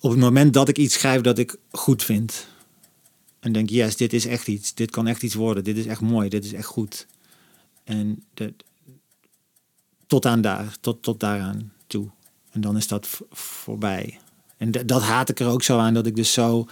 op 0.00 0.10
het 0.10 0.20
moment 0.20 0.52
dat 0.52 0.68
ik 0.68 0.78
iets 0.78 0.94
schrijf 0.94 1.20
dat 1.20 1.38
ik 1.38 1.56
goed 1.70 2.02
vind. 2.02 2.46
En 3.40 3.52
denk, 3.52 3.70
yes, 3.70 3.96
dit 3.96 4.12
is 4.12 4.26
echt 4.26 4.48
iets. 4.48 4.74
Dit 4.74 4.90
kan 4.90 5.06
echt 5.06 5.22
iets 5.22 5.34
worden. 5.34 5.64
Dit 5.64 5.76
is 5.76 5.86
echt 5.86 6.00
mooi. 6.00 6.28
Dit 6.28 6.44
is 6.44 6.52
echt 6.52 6.66
goed. 6.66 7.06
En 7.84 8.24
dat, 8.34 8.52
tot 10.06 10.26
aan 10.26 10.40
daar, 10.40 10.76
tot, 10.80 11.02
tot 11.02 11.20
daaraan 11.20 11.72
toe. 11.86 12.10
En 12.50 12.60
dan 12.60 12.76
is 12.76 12.88
dat 12.88 13.08
voorbij. 13.30 14.18
En 14.56 14.70
dat 14.70 15.02
haat 15.02 15.28
ik 15.28 15.40
er 15.40 15.48
ook 15.48 15.62
zo 15.62 15.78
aan, 15.78 15.94
dat 15.94 16.06
ik 16.06 16.16
dus 16.16 16.32
zo... 16.32 16.66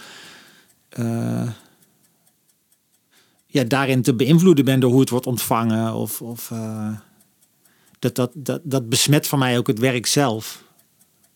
eh, 0.89 1.49
ja, 3.45 3.63
daarin 3.63 4.01
te 4.01 4.13
beïnvloeden 4.13 4.65
ben 4.65 4.79
door 4.79 4.91
hoe 4.91 4.99
het 4.99 5.09
wordt 5.09 5.27
ontvangen. 5.27 5.93
Of, 5.93 6.21
of 6.21 6.51
eh, 6.51 6.97
dat, 8.03 8.15
dat, 8.15 8.31
dat, 8.33 8.61
dat 8.63 8.89
besmet 8.89 9.27
voor 9.27 9.37
mij 9.37 9.57
ook 9.57 9.67
het 9.67 9.79
werk 9.79 10.05
zelf. 10.05 10.63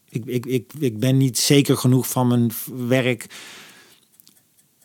Ik, 0.09 0.25
ik, 0.25 0.45
ik, 0.45 0.71
ik 0.79 0.99
ben 0.99 1.17
niet 1.17 1.37
zeker 1.37 1.77
genoeg 1.77 2.07
van 2.07 2.27
mijn 2.27 2.51
werk 2.87 3.25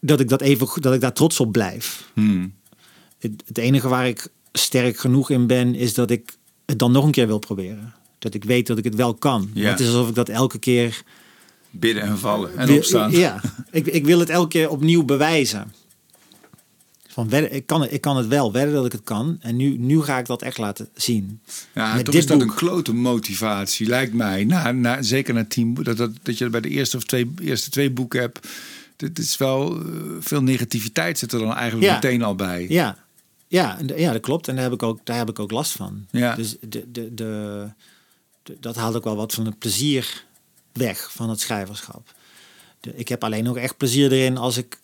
dat 0.01 0.21
ik, 0.21 0.29
dat, 0.29 0.41
even, 0.41 0.83
dat 0.83 0.95
ik 0.95 1.01
daar 1.01 1.13
trots 1.13 1.41
op 1.41 1.53
blijf. 1.53 2.11
Hmm. 2.15 2.55
Het, 3.19 3.43
het 3.47 3.59
enige 3.59 3.89
waar 3.89 4.07
ik 4.07 4.29
sterk 4.53 4.99
genoeg 4.99 5.31
in 5.31 5.47
ben, 5.47 5.75
is 5.75 5.95
dat 5.95 6.11
ik 6.11 6.37
het 6.67 6.79
dan 6.79 6.93
nog 6.93 7.05
een 7.05 7.11
keer 7.11 7.27
wil 7.27 7.39
proberen. 7.39 7.95
Dat 8.19 8.35
ik 8.35 8.45
weet 8.45 8.67
dat 8.67 8.79
ik 8.79 8.85
het 8.85 8.95
wel 8.95 9.15
kan. 9.15 9.51
Ja. 9.55 9.71
Het 9.71 9.81
is 9.81 9.87
alsof 9.87 10.09
ik 10.09 10.15
dat 10.15 10.29
elke 10.29 10.59
keer 10.59 11.03
Bidden 11.71 12.03
en 12.03 12.19
vallen 12.19 12.57
en 12.57 12.71
opstaan. 12.71 13.11
Ja, 13.11 13.41
ik, 13.71 13.87
ik 13.87 14.05
wil 14.05 14.19
het 14.19 14.31
elke 14.31 14.49
keer 14.49 14.69
opnieuw 14.69 15.05
bewijzen. 15.05 15.73
Van, 17.13 17.33
ik, 17.33 17.67
kan 17.67 17.81
het, 17.81 17.93
ik 17.93 18.01
kan 18.01 18.17
het 18.17 18.27
wel, 18.27 18.53
wedden 18.53 18.75
dat 18.75 18.85
ik 18.87 18.93
het 18.93 19.03
kan. 19.05 19.37
En 19.41 19.57
nu, 19.57 19.77
nu 19.79 20.03
ga 20.03 20.19
ik 20.19 20.27
dat 20.27 20.43
echt 20.43 20.59
laten 20.59 20.89
zien. 20.95 21.41
Ja, 21.75 21.95
Met 21.95 22.05
toch 22.05 22.15
dit 22.15 22.23
is 22.23 22.29
dat 22.29 22.39
boek. 22.39 22.49
een 22.51 22.55
klote 22.57 22.95
motivatie, 22.95 23.87
lijkt 23.87 24.13
mij. 24.15 24.45
Na, 24.45 24.73
na, 24.73 25.03
zeker 25.03 25.35
na 25.35 25.45
tien. 25.45 25.75
Dat, 25.75 25.97
dat, 25.97 26.11
dat 26.23 26.39
je 26.39 26.49
bij 26.51 26.61
de 26.61 26.69
eerste 26.69 26.97
of 26.97 27.05
twee, 27.05 27.33
eerste 27.43 27.71
twee 27.71 27.91
boeken 27.91 28.21
hebt. 28.21 28.49
Dit 28.97 29.19
is 29.19 29.37
wel 29.37 29.81
eh, 29.81 29.85
veel 30.21 30.43
negativiteit 30.43 31.19
zit 31.19 31.33
er 31.33 31.39
dan 31.39 31.55
eigenlijk 31.55 31.87
Ja. 31.87 31.95
meteen 31.95 32.23
al 32.23 32.35
bij. 32.35 32.67
Ja, 32.69 32.97
ja, 33.49 33.79
ja 33.97 34.13
dat 34.13 34.21
klopt. 34.23 34.49
En 34.49 34.55
daar 34.55 34.65
heb 34.65 34.73
ik 34.73 34.83
ook, 34.83 35.01
daar 35.05 35.17
heb 35.17 35.29
ik 35.29 35.39
ook 35.39 35.51
last 35.51 35.73
van. 35.73 36.07
Ja. 36.11 36.35
Dus 36.35 36.57
de, 36.61 36.69
de, 36.69 37.15
de, 37.15 37.69
de- 38.43 38.57
dat 38.61 38.77
haalt 38.77 38.97
ook 38.97 39.05
wel 39.05 39.17
wat 39.17 39.35
van 39.35 39.47
het 39.47 39.59
plezier 39.59 40.25
weg 40.73 41.13
van 41.13 41.31
het 41.31 41.41
schrijverschap. 41.41 42.15
Ik 42.95 43.09
heb 43.09 43.25
alleen 43.25 43.45
nog 43.45 43.57
echt 43.57 43.77
plezier 43.77 44.13
erin 44.13 44.37
als 44.37 44.57
ik 44.57 44.79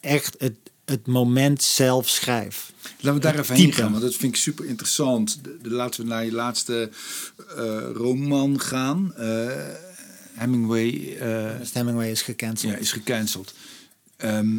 echt 0.00 0.34
het, 0.38 0.54
het 0.84 1.06
moment 1.06 1.62
zelf 1.62 2.08
schrijf. 2.08 2.72
Laten 3.00 3.14
we 3.14 3.26
daar 3.26 3.38
even 3.38 3.54
heen 3.54 3.72
gaan, 3.72 3.90
want 3.90 4.02
dat 4.02 4.14
vind 4.14 4.34
ik 4.34 4.40
super 4.40 4.64
interessant. 4.64 5.38
De, 5.44 5.58
de- 5.62 5.70
laten 5.70 6.00
we 6.02 6.08
naar 6.08 6.24
je 6.24 6.32
laatste 6.32 6.90
eh, 7.56 7.90
roman 7.94 8.60
gaan. 8.60 9.14
Eh, 9.14 9.48
Hemingway 10.32 11.16
eh, 11.20 11.58
Dus 11.58 11.72
Hemingway 11.72 12.10
is 12.10 12.22
gecanceld. 12.22 12.72
ja, 12.72 12.78
is 12.78 12.92
gecanceld. 12.92 13.54
Ehm, 14.16 14.56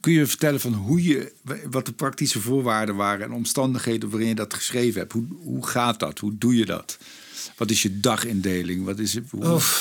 kun 0.00 0.12
je 0.12 0.26
vertellen 0.26 0.60
van 0.60 0.72
hoe 0.74 1.02
je, 1.02 1.32
wat 1.70 1.86
de 1.86 1.92
praktische 1.92 2.40
voorwaarden 2.40 2.96
waren 2.96 3.26
en 3.26 3.32
omstandigheden 3.32 4.10
waarin 4.10 4.28
je 4.28 4.34
dat 4.34 4.54
geschreven 4.54 5.00
hebt? 5.00 5.12
Hoe, 5.12 5.26
hoe 5.42 5.66
gaat 5.66 6.00
dat? 6.00 6.18
Hoe 6.18 6.38
doe 6.38 6.56
je 6.56 6.66
dat? 6.66 6.98
Wat 7.58 7.70
is 7.70 7.82
je 7.82 8.00
dagindeling? 8.00 8.84
Wat 8.84 8.98
is 8.98 9.14
het? 9.14 9.24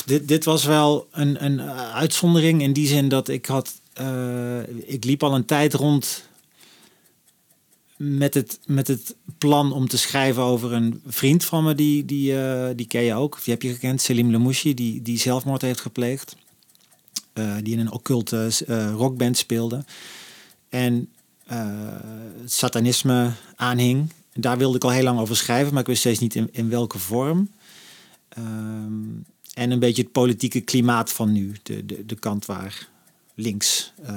Dit, 0.06 0.28
dit 0.28 0.46
was 0.46 0.66
wel 0.66 1.08
een, 1.12 1.46
een 1.46 1.60
eh, 1.60 1.94
uitzondering 1.94 2.62
in 2.62 2.74
die 2.74 2.88
zin 2.88 3.10
dat 3.10 3.28
ik 3.28 3.46
had. 3.46 3.82
eh, 3.94 4.68
ik 4.86 5.04
liep 5.04 5.24
al 5.24 5.36
een 5.36 5.46
tijd 5.46 5.74
rond 5.74 6.24
met 7.96 8.34
het, 8.34 8.60
met 8.66 8.88
het 8.88 9.16
plan 9.38 9.72
om 9.72 9.88
te 9.88 9.98
schrijven 9.98 10.44
over 10.44 10.74
een 10.74 11.02
vriend 11.06 11.46
van 11.46 11.63
me, 11.63 11.76
die, 11.76 12.06
die, 12.06 12.42
eh, 12.42 12.70
die 12.76 12.88
ken 12.88 13.02
je 13.02 13.13
ook, 13.13 13.44
die 13.44 13.54
heb 13.54 13.62
je 13.62 13.74
gekend, 13.74 14.02
Selim 14.02 14.32
Lemouchi, 14.32 14.74
die, 14.74 15.02
die 15.02 15.20
zelfmoord 15.20 15.62
heeft 15.62 15.82
gepleegd. 15.82 16.36
Die 17.63 17.74
in 17.74 17.80
een 17.80 17.92
occulte 17.92 18.50
rockband 18.96 19.38
speelde. 19.38 19.86
En 20.70 21.10
satanisme 22.46 23.32
aanhing. 23.56 24.12
Daar 24.34 24.58
wilde 24.58 24.76
ik 24.76 24.84
al 24.84 24.92
heel 24.92 25.04
lang 25.04 25.20
over 25.20 25.36
schrijven, 25.38 25.72
maar 25.74 25.82
ik 25.82 25.88
wist 25.88 26.00
steeds 26.00 26.20
niet 26.20 26.36
in, 26.36 26.50
in 26.52 26.70
welke 26.70 27.00
vorm. 27.00 27.50
Ehm, 28.38 29.04
en 29.54 29.71
een 29.71 29.80
beetje 29.80 30.02
het 30.02 30.12
politieke 30.12 30.62
klimaat 30.62 31.12
van 31.12 31.32
nu. 31.32 31.56
De, 31.63 31.86
de, 31.86 32.06
de 32.06 32.15
kant 32.15 32.45
waar 32.45 32.89
links 33.36 33.93
uh, 34.02 34.10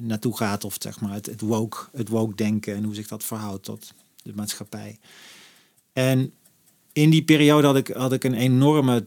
naartoe 0.00 0.36
gaat. 0.36 0.64
Of 0.64 0.76
zeg 0.78 1.00
maar 1.00 1.12
het, 1.12 1.26
het, 1.26 1.40
woke, 1.40 1.78
het 1.92 2.08
woke 2.08 2.34
denken 2.34 2.74
en 2.74 2.84
hoe 2.84 2.94
zich 2.94 3.08
dat 3.08 3.24
verhoudt 3.24 3.64
tot 3.64 3.92
de 4.22 4.32
maatschappij. 4.34 4.98
En 5.92 6.32
in 6.92 7.10
die 7.10 7.24
periode 7.24 7.66
had 7.66 7.76
ik, 7.76 7.88
had 7.88 8.12
ik 8.12 8.24
een 8.24 8.34
enorme 8.34 9.06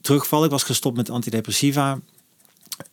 terugval. 0.00 0.44
Ik 0.44 0.50
was 0.50 0.62
gestopt 0.62 0.96
met 0.96 1.10
antidepressiva. 1.10 2.00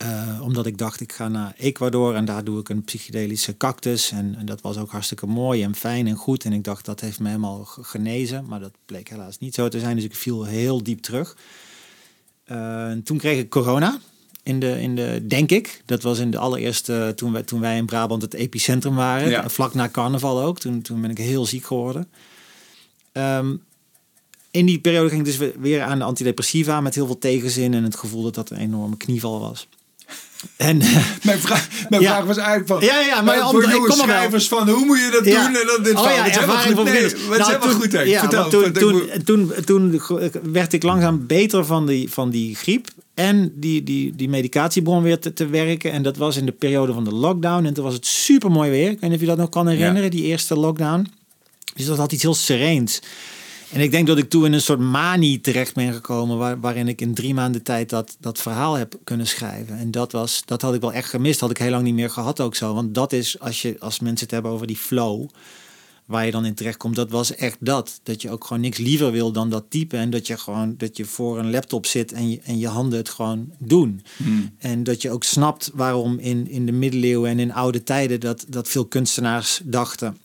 Uh, 0.04 0.42
omdat 0.42 0.66
ik 0.66 0.78
dacht, 0.78 1.02
ik 1.02 1.14
ga 1.14 1.28
naar 1.28 1.54
Ecuador 1.58 2.16
en 2.16 2.26
daar 2.26 2.44
doe 2.44 2.60
ik 2.60 2.70
een 2.70 2.84
psychedelische 2.84 3.58
cactus. 3.58 4.12
En, 4.12 4.36
en, 4.38 4.46
dat 4.46 4.62
was 4.62 4.78
ook 4.78 4.92
hartstikke 4.92 5.26
mooi 5.26 5.64
en 5.64 5.76
fijn 5.76 6.08
en 6.08 6.16
goed. 6.16 6.46
En 6.46 6.54
ik 6.54 6.64
dacht, 6.64 6.86
dat 6.86 7.00
heeft 7.00 7.20
me 7.20 7.28
helemaal 7.28 7.66
genezen. 7.66 8.46
Maar 8.46 8.60
dat 8.60 8.74
bleek 8.86 9.10
helaas 9.10 9.38
niet 9.40 9.56
zo 9.56 9.68
te 9.68 9.80
zijn. 9.80 9.96
Dus 9.96 10.06
ik 10.06 10.16
viel 10.16 10.44
heel 10.44 10.84
diep 10.84 11.02
terug. 11.02 11.38
Uh, 12.52 12.92
toen 12.92 13.18
kreeg 13.18 13.40
ik 13.40 13.50
corona. 13.50 14.00
In 14.44 14.60
de, 14.60 14.82
in 14.82 14.96
de, 14.96 15.26
denk 15.28 15.52
ik, 15.52 15.82
dat 15.86 16.04
was 16.04 16.20
in 16.20 16.32
de 16.32 16.38
allereerste, 16.38 17.14
toen 17.16 17.32
wij, 17.32 17.44
toen 17.44 17.60
wij 17.60 17.78
in 17.78 17.86
Brabant 17.86 18.22
het 18.22 18.34
epicentrum 18.34 18.96
waren. 18.96 19.30
Ja. 19.30 19.50
Vlak 19.50 19.74
na 19.74 19.90
carnaval 19.90 20.42
ook. 20.42 20.60
Toen, 20.60 20.82
toen 20.82 21.02
ben 21.02 21.10
ik 21.10 21.18
heel 21.18 21.46
ziek 21.46 21.66
geworden. 21.66 22.08
Um, 23.14 23.62
in 24.52 24.66
die 24.66 24.80
periode 24.80 25.10
ging 25.10 25.28
ik 25.28 25.38
dus 25.38 25.52
weer 25.60 25.82
aan 25.82 25.98
de 25.98 26.04
antidepressiva 26.04 26.82
met 26.82 26.96
heel 26.96 27.06
veel 27.06 27.18
tegenzin 27.18 27.74
en 27.74 27.84
het 27.84 27.96
gevoel 27.96 28.24
dat 28.24 28.36
dat 28.36 28.50
een 28.50 28.58
enorme 28.58 28.98
knieval 28.98 29.40
was. 29.40 29.68
En, 30.56 30.78
mijn 31.24 31.40
vraag, 31.40 31.68
mijn 31.90 32.02
vraag 32.02 32.26
was 32.26 32.38
eigenlijk 32.38 32.68
van, 32.68 32.82
ja, 32.82 33.00
ja, 33.00 33.22
maar 33.22 33.50
voor 33.50 33.70
jonge 33.70 33.92
schrijvers 33.92 34.48
van 34.48 34.70
hoe 34.70 34.86
moet 34.86 35.00
je 35.00 35.10
dat 35.12 35.24
doen 35.24 35.56
en 35.56 35.68
dan 35.68 35.84
dit 35.84 35.96
oh, 35.96 36.04
ja, 36.04 36.26
ervaring 36.26 36.78
goed. 36.78 36.86
Nee, 36.86 37.04
het 37.04 37.28
nou, 37.30 37.52
helemaal 37.52 37.76
goed. 37.76 37.92
Hè. 37.92 38.02
Ja, 38.02 38.20
Vertel, 38.20 38.50
toen, 38.50 38.72
toen, 38.72 39.10
toen, 39.26 39.54
toen, 39.66 40.02
werd 40.44 40.74
ik 40.74 40.84
langzaam 40.84 41.28
beter 41.28 41.66
van 41.66 41.86
die, 41.86 42.12
van 42.12 42.30
die 42.30 42.56
griep 42.56 42.88
en 43.14 43.52
die, 43.56 43.84
die, 43.84 44.16
die 44.16 44.30
medicatiebron 44.30 45.04
weer 45.04 45.20
te, 45.20 45.34
te, 45.34 45.48
werken. 45.48 45.92
En 45.92 46.04
dat 46.04 46.18
was 46.18 46.38
in 46.38 46.46
de 46.46 46.52
periode 46.52 46.94
van 46.94 47.04
de 47.04 47.14
lockdown. 47.14 47.66
En 47.66 47.74
toen 47.74 47.84
was 47.84 47.94
het 47.94 48.06
super 48.06 48.52
mooi 48.52 48.70
weer. 48.70 48.90
Ik 48.90 49.00
weet 49.00 49.10
niet 49.10 49.14
of 49.14 49.20
je 49.20 49.26
dat 49.26 49.38
nog 49.38 49.50
kan 49.50 49.68
herinneren, 49.68 50.12
die 50.12 50.24
eerste 50.24 50.56
lockdown. 50.56 51.08
Dus 51.76 51.86
dat 51.86 51.98
had 51.98 52.12
iets 52.12 52.24
heel 52.24 52.34
sereens. 52.34 53.02
En 53.72 53.82
ik 53.82 53.92
denk 53.92 54.08
dat 54.08 54.18
ik 54.18 54.30
toen 54.30 54.46
in 54.46 54.54
een 54.54 54.62
soort 54.62 54.80
manie 54.80 55.42
terecht 55.42 55.74
ben 55.74 55.94
gekomen, 55.94 56.38
waar, 56.38 56.60
waarin 56.60 56.88
ik 56.88 57.02
in 57.02 57.14
drie 57.14 57.34
maanden 57.34 57.64
tijd 57.64 57.90
dat, 57.90 58.18
dat 58.20 58.38
verhaal 58.38 58.74
heb 58.74 58.96
kunnen 59.04 59.28
schrijven. 59.28 59.78
En 59.78 59.92
dat, 59.92 60.12
was, 60.12 60.42
dat 60.46 60.62
had 60.62 60.74
ik 60.74 60.82
wel 60.82 60.94
echt 60.94 61.10
gemist, 61.10 61.40
had 61.40 61.50
ik 61.50 61.58
heel 61.58 61.70
lang 61.70 61.84
niet 61.84 61.94
meer 61.94 62.10
gehad 62.10 62.40
ook 62.42 62.56
zo. 62.56 62.74
Want 62.74 62.96
dat 62.96 63.14
is, 63.14 63.40
als, 63.40 63.62
je, 63.62 63.76
als 63.80 64.00
mensen 64.00 64.26
het 64.26 64.32
hebben 64.32 64.52
over 64.52 64.68
die 64.68 64.78
flow, 64.78 65.28
waar 66.06 66.26
je 66.26 66.32
dan 66.32 66.46
in 66.46 66.54
terecht 66.54 66.78
komt, 66.78 66.96
dat 66.96 67.10
was 67.10 67.36
echt 67.36 67.58
dat. 67.60 68.00
Dat 68.04 68.22
je 68.22 68.30
ook 68.30 68.46
gewoon 68.46 68.62
niks 68.62 68.78
liever 68.78 69.12
wil 69.12 69.32
dan 69.32 69.50
dat 69.50 69.66
type. 69.70 69.98
En 69.98 70.10
dat 70.10 70.28
je 70.28 70.38
gewoon 70.38 70.74
dat 70.78 70.98
je 70.98 71.06
voor 71.06 71.40
een 71.40 71.52
laptop 71.52 71.86
zit 71.86 72.12
en 72.12 72.30
je, 72.30 72.40
en 72.44 72.60
je 72.60 72.68
handen 72.68 73.00
het 73.00 73.10
gewoon 73.10 73.52
doen. 73.58 74.02
Hmm. 74.18 74.56
En 74.58 74.84
dat 74.84 75.02
je 75.02 75.12
ook 75.12 75.24
snapt 75.24 75.72
waarom 75.74 76.20
in, 76.20 76.50
in 76.50 76.66
de 76.66 76.72
middeleeuwen 76.72 77.30
en 77.30 77.40
in 77.40 77.54
oude 77.54 77.84
tijden 77.84 78.20
dat, 78.20 78.46
dat 78.48 78.68
veel 78.68 78.86
kunstenaars 78.86 79.62
dachten 79.64 80.18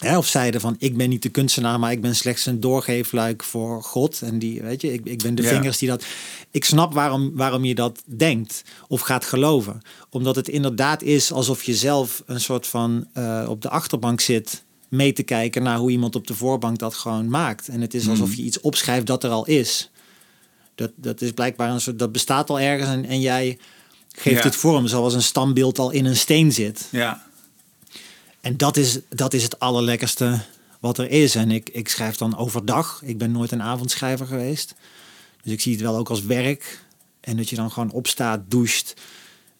of 0.00 0.26
zeiden 0.26 0.60
van 0.60 0.76
ik 0.78 0.96
ben 0.96 1.08
niet 1.08 1.22
de 1.22 1.28
kunstenaar, 1.28 1.78
maar 1.78 1.92
ik 1.92 2.00
ben 2.00 2.16
slechts 2.16 2.46
een 2.46 2.60
doorgeefluik 2.60 3.44
voor 3.44 3.82
God. 3.82 4.22
En 4.22 4.38
die, 4.38 4.62
weet 4.62 4.80
je, 4.80 4.92
ik, 4.92 5.00
ik 5.04 5.22
ben 5.22 5.34
de 5.34 5.42
vingers 5.42 5.78
die 5.78 5.88
dat. 5.88 6.04
Ik 6.50 6.64
snap 6.64 6.92
waarom, 6.94 7.30
waarom 7.34 7.64
je 7.64 7.74
dat 7.74 8.02
denkt 8.04 8.64
of 8.88 9.00
gaat 9.00 9.24
geloven. 9.24 9.80
Omdat 10.10 10.36
het 10.36 10.48
inderdaad 10.48 11.02
is 11.02 11.32
alsof 11.32 11.62
je 11.62 11.74
zelf 11.74 12.22
een 12.26 12.40
soort 12.40 12.66
van 12.66 13.06
uh, 13.14 13.46
op 13.48 13.62
de 13.62 13.68
achterbank 13.68 14.20
zit 14.20 14.64
mee 14.88 15.12
te 15.12 15.22
kijken 15.22 15.62
naar 15.62 15.78
hoe 15.78 15.90
iemand 15.90 16.16
op 16.16 16.26
de 16.26 16.34
voorbank 16.34 16.78
dat 16.78 16.94
gewoon 16.94 17.28
maakt. 17.28 17.68
En 17.68 17.80
het 17.80 17.94
is 17.94 18.08
alsof 18.08 18.28
mhm. 18.28 18.36
je 18.36 18.42
iets 18.42 18.60
opschrijft 18.60 19.06
dat 19.06 19.24
er 19.24 19.30
al 19.30 19.46
is. 19.46 19.90
Dat, 20.74 20.90
dat 20.96 21.20
is 21.20 21.32
blijkbaar 21.32 21.70
een 21.70 21.80
soort, 21.80 21.98
dat 21.98 22.12
bestaat 22.12 22.50
al 22.50 22.60
ergens 22.60 22.90
en, 22.90 23.04
en 23.04 23.20
jij 23.20 23.58
geeft 24.16 24.44
het 24.44 24.56
vorm, 24.56 24.86
zoals 24.86 25.14
een 25.14 25.22
standbeeld 25.22 25.78
al 25.78 25.90
in 25.90 26.04
een 26.04 26.16
steen 26.16 26.52
zit. 26.52 26.88
Ja. 26.90 27.26
En 28.40 28.56
dat 28.56 28.76
is, 28.76 28.98
dat 29.08 29.34
is 29.34 29.42
het 29.42 29.58
allerlekkerste 29.58 30.40
wat 30.80 30.98
er 30.98 31.10
is. 31.10 31.34
En 31.34 31.50
ik, 31.50 31.68
ik 31.68 31.88
schrijf 31.88 32.16
dan 32.16 32.36
overdag. 32.36 33.00
Ik 33.04 33.18
ben 33.18 33.32
nooit 33.32 33.52
een 33.52 33.62
avondschrijver 33.62 34.26
geweest. 34.26 34.74
Dus 35.42 35.52
ik 35.52 35.60
zie 35.60 35.72
het 35.72 35.80
wel 35.80 35.96
ook 35.96 36.10
als 36.10 36.22
werk. 36.22 36.84
En 37.20 37.36
dat 37.36 37.48
je 37.48 37.56
dan 37.56 37.70
gewoon 37.70 37.90
opstaat, 37.90 38.40
doucht 38.48 38.94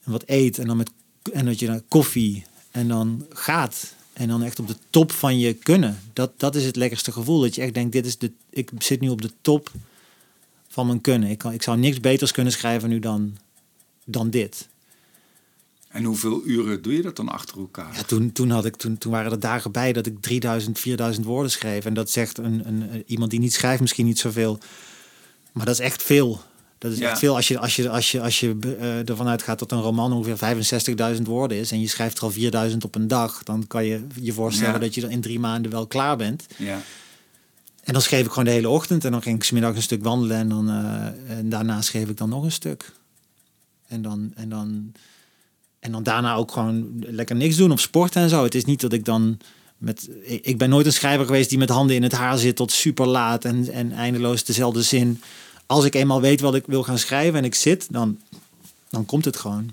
en 0.04 0.12
wat 0.12 0.22
eet. 0.26 0.58
En, 0.58 0.66
dan 0.66 0.76
met, 0.76 0.90
en 1.32 1.44
dat 1.44 1.58
je 1.58 1.66
dan 1.66 1.82
koffie 1.88 2.44
en 2.70 2.88
dan 2.88 3.26
gaat. 3.30 3.94
En 4.12 4.28
dan 4.28 4.42
echt 4.42 4.58
op 4.58 4.68
de 4.68 4.76
top 4.90 5.12
van 5.12 5.38
je 5.38 5.54
kunnen. 5.54 6.00
Dat, 6.12 6.32
dat 6.36 6.54
is 6.54 6.64
het 6.64 6.76
lekkerste 6.76 7.12
gevoel. 7.12 7.40
Dat 7.40 7.54
je 7.54 7.62
echt 7.62 7.74
denkt, 7.74 7.92
dit 7.92 8.06
is 8.06 8.18
de, 8.18 8.32
ik 8.50 8.70
zit 8.78 9.00
nu 9.00 9.08
op 9.08 9.22
de 9.22 9.32
top 9.40 9.72
van 10.68 10.86
mijn 10.86 11.00
kunnen. 11.00 11.30
Ik, 11.30 11.38
kan, 11.38 11.52
ik 11.52 11.62
zou 11.62 11.78
niks 11.78 12.00
beters 12.00 12.32
kunnen 12.32 12.52
schrijven 12.52 12.88
nu 12.88 12.98
dan, 12.98 13.36
dan 14.04 14.30
dit. 14.30 14.68
En 15.88 16.04
hoeveel 16.04 16.42
uren 16.44 16.82
doe 16.82 16.92
je 16.92 17.02
dat 17.02 17.16
dan 17.16 17.28
achter 17.28 17.58
elkaar? 17.58 17.94
Ja, 17.94 18.02
toen, 18.02 18.32
toen, 18.32 18.50
had 18.50 18.64
ik, 18.64 18.76
toen, 18.76 18.98
toen 18.98 19.12
waren 19.12 19.32
er 19.32 19.40
dagen 19.40 19.72
bij 19.72 19.92
dat 19.92 20.06
ik 20.06 20.20
3000, 20.20 20.78
4000 20.78 21.26
woorden 21.26 21.50
schreef. 21.50 21.84
En 21.84 21.94
dat 21.94 22.10
zegt 22.10 22.38
een, 22.38 22.68
een, 22.68 23.02
iemand 23.06 23.30
die 23.30 23.40
niet 23.40 23.52
schrijft 23.52 23.80
misschien 23.80 24.06
niet 24.06 24.18
zoveel. 24.18 24.58
Maar 25.52 25.64
dat 25.64 25.74
is 25.74 25.80
echt 25.80 26.02
veel. 26.02 26.42
Dat 26.78 26.92
is 26.92 27.00
echt 27.00 27.18
veel 27.18 27.34
als 27.34 27.48
je, 27.48 27.58
als 27.58 27.76
je, 27.76 27.88
als 27.88 28.10
je, 28.10 28.20
als 28.20 28.40
je 28.40 28.56
uh, 28.64 29.08
ervan 29.08 29.28
uitgaat 29.28 29.58
dat 29.58 29.72
een 29.72 29.80
roman 29.80 30.12
ongeveer 30.12 31.16
65.000 31.16 31.22
woorden 31.22 31.58
is. 31.58 31.72
En 31.72 31.80
je 31.80 31.88
schrijft 31.88 32.16
er 32.16 32.22
al 32.22 32.30
4000 32.30 32.84
op 32.84 32.94
een 32.94 33.08
dag. 33.08 33.42
Dan 33.42 33.66
kan 33.66 33.84
je 33.84 34.06
je 34.20 34.32
voorstellen 34.32 34.80
dat 34.80 34.94
je 34.94 35.02
er 35.02 35.10
in 35.10 35.20
drie 35.20 35.38
maanden 35.38 35.70
wel 35.70 35.86
klaar 35.86 36.16
bent. 36.16 36.46
Ja. 36.56 36.80
En 37.84 37.92
dan 37.92 38.02
schreef 38.02 38.24
ik 38.24 38.28
gewoon 38.28 38.44
de 38.44 38.50
hele 38.50 38.68
ochtend. 38.68 39.04
En 39.04 39.10
dan 39.10 39.22
ging 39.22 39.36
ik 39.36 39.44
smiddag 39.44 39.74
een 39.74 39.82
stuk 39.82 40.02
wandelen. 40.02 40.36
En, 40.36 40.48
dan, 40.48 40.68
uh, 40.68 41.36
en 41.38 41.48
daarna 41.48 41.82
schreef 41.82 42.08
ik 42.08 42.16
dan 42.16 42.28
nog 42.28 42.44
een 42.44 42.52
stuk. 42.52 42.92
En 43.86 44.02
dan... 44.02 44.32
En 44.34 44.48
dan 44.48 44.92
en 45.80 45.92
dan 45.92 46.02
daarna 46.02 46.34
ook 46.34 46.52
gewoon 46.52 46.88
lekker 46.98 47.36
niks 47.36 47.56
doen 47.56 47.72
of 47.72 47.80
sporten 47.80 48.22
en 48.22 48.28
zo. 48.28 48.42
Het 48.42 48.54
is 48.54 48.64
niet 48.64 48.80
dat 48.80 48.92
ik 48.92 49.04
dan 49.04 49.38
met. 49.78 50.10
Ik 50.24 50.58
ben 50.58 50.68
nooit 50.68 50.86
een 50.86 50.92
schrijver 50.92 51.26
geweest 51.26 51.48
die 51.48 51.58
met 51.58 51.68
handen 51.68 51.96
in 51.96 52.02
het 52.02 52.12
haar 52.12 52.38
zit 52.38 52.56
tot 52.56 52.72
super 52.72 53.06
laat 53.06 53.44
en, 53.44 53.72
en 53.72 53.92
eindeloos 53.92 54.44
dezelfde 54.44 54.82
zin. 54.82 55.22
Als 55.66 55.84
ik 55.84 55.94
eenmaal 55.94 56.20
weet 56.20 56.40
wat 56.40 56.54
ik 56.54 56.66
wil 56.66 56.82
gaan 56.82 56.98
schrijven 56.98 57.38
en 57.38 57.44
ik 57.44 57.54
zit, 57.54 57.86
dan, 57.90 58.18
dan 58.88 59.06
komt 59.06 59.24
het 59.24 59.36
gewoon. 59.36 59.70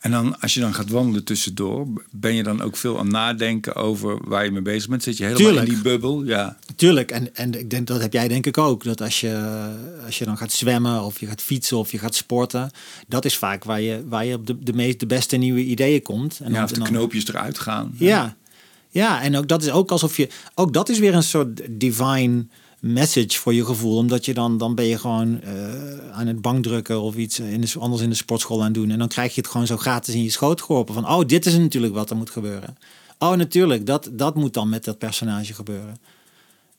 En 0.00 0.10
dan, 0.10 0.40
als 0.40 0.54
je 0.54 0.60
dan 0.60 0.74
gaat 0.74 0.88
wandelen 0.88 1.24
tussendoor, 1.24 1.86
ben 2.10 2.34
je 2.34 2.42
dan 2.42 2.60
ook 2.60 2.76
veel 2.76 2.98
aan 2.98 3.10
nadenken 3.10 3.74
over 3.74 4.28
waar 4.28 4.44
je 4.44 4.50
mee 4.50 4.62
bezig 4.62 4.88
bent? 4.88 5.02
Zit 5.02 5.16
je 5.16 5.24
helemaal 5.24 5.62
in 5.62 5.64
die 5.64 5.82
bubbel? 5.82 6.24
Ja. 6.24 6.56
Tuurlijk. 6.76 7.10
En, 7.10 7.34
en 7.34 7.58
ik 7.58 7.70
denk 7.70 7.86
dat 7.86 8.00
heb 8.00 8.12
jij 8.12 8.28
denk 8.28 8.46
ik 8.46 8.58
ook. 8.58 8.84
Dat 8.84 9.00
als 9.00 9.20
je, 9.20 9.60
als 10.04 10.18
je 10.18 10.24
dan 10.24 10.36
gaat 10.36 10.52
zwemmen 10.52 11.02
of 11.02 11.20
je 11.20 11.26
gaat 11.26 11.42
fietsen 11.42 11.76
of 11.76 11.90
je 11.92 11.98
gaat 11.98 12.14
sporten, 12.14 12.70
dat 13.08 13.24
is 13.24 13.36
vaak 13.36 13.64
waar 13.64 13.80
je, 13.80 14.04
waar 14.08 14.24
je 14.24 14.34
op 14.34 14.46
de, 14.46 14.58
de, 14.58 14.72
meest, 14.72 15.00
de 15.00 15.06
beste 15.06 15.36
nieuwe 15.36 15.64
ideeën 15.64 16.02
komt. 16.02 16.40
En 16.42 16.52
ja, 16.52 16.64
of 16.64 16.70
de 16.70 16.82
knoopjes 16.82 17.28
eruit 17.28 17.58
gaan. 17.58 17.94
Ja. 17.98 18.36
ja. 18.88 19.22
en 19.22 19.36
ook 19.36 19.48
dat 19.48 19.62
is 19.62 19.70
ook 19.70 19.90
alsof 19.90 20.16
je, 20.16 20.28
ook 20.54 20.72
dat 20.72 20.88
is 20.88 20.98
weer 20.98 21.14
een 21.14 21.22
soort 21.22 21.60
divine 21.70 22.46
message 22.80 23.38
voor 23.38 23.54
je 23.54 23.64
gevoel. 23.64 23.96
Omdat 23.96 24.24
je 24.24 24.34
dan, 24.34 24.58
dan 24.58 24.74
ben 24.74 24.84
je 24.84 24.98
gewoon 24.98 25.40
uh, 25.44 26.10
aan 26.10 26.26
het 26.26 26.40
bankdrukken 26.40 27.00
of 27.00 27.16
iets 27.16 27.38
in 27.38 27.60
de, 27.60 27.72
anders 27.78 28.02
in 28.02 28.08
de 28.08 28.14
sportschool 28.14 28.62
aan 28.62 28.72
doen. 28.72 28.90
En 28.90 28.98
dan 28.98 29.08
krijg 29.08 29.34
je 29.34 29.40
het 29.40 29.50
gewoon 29.50 29.66
zo 29.66 29.76
gratis 29.76 30.14
in 30.14 30.22
je 30.22 30.30
schoot 30.30 30.62
geworpen. 30.62 30.94
Van, 30.94 31.08
oh, 31.08 31.26
dit 31.26 31.46
is 31.46 31.56
natuurlijk 31.56 31.94
wat 31.94 32.10
er 32.10 32.16
moet 32.16 32.30
gebeuren. 32.30 32.76
Oh, 33.18 33.32
natuurlijk, 33.32 33.86
dat, 33.86 34.10
dat 34.12 34.34
moet 34.34 34.54
dan 34.54 34.68
met 34.68 34.84
dat 34.84 34.98
personage 34.98 35.54
gebeuren. 35.54 35.98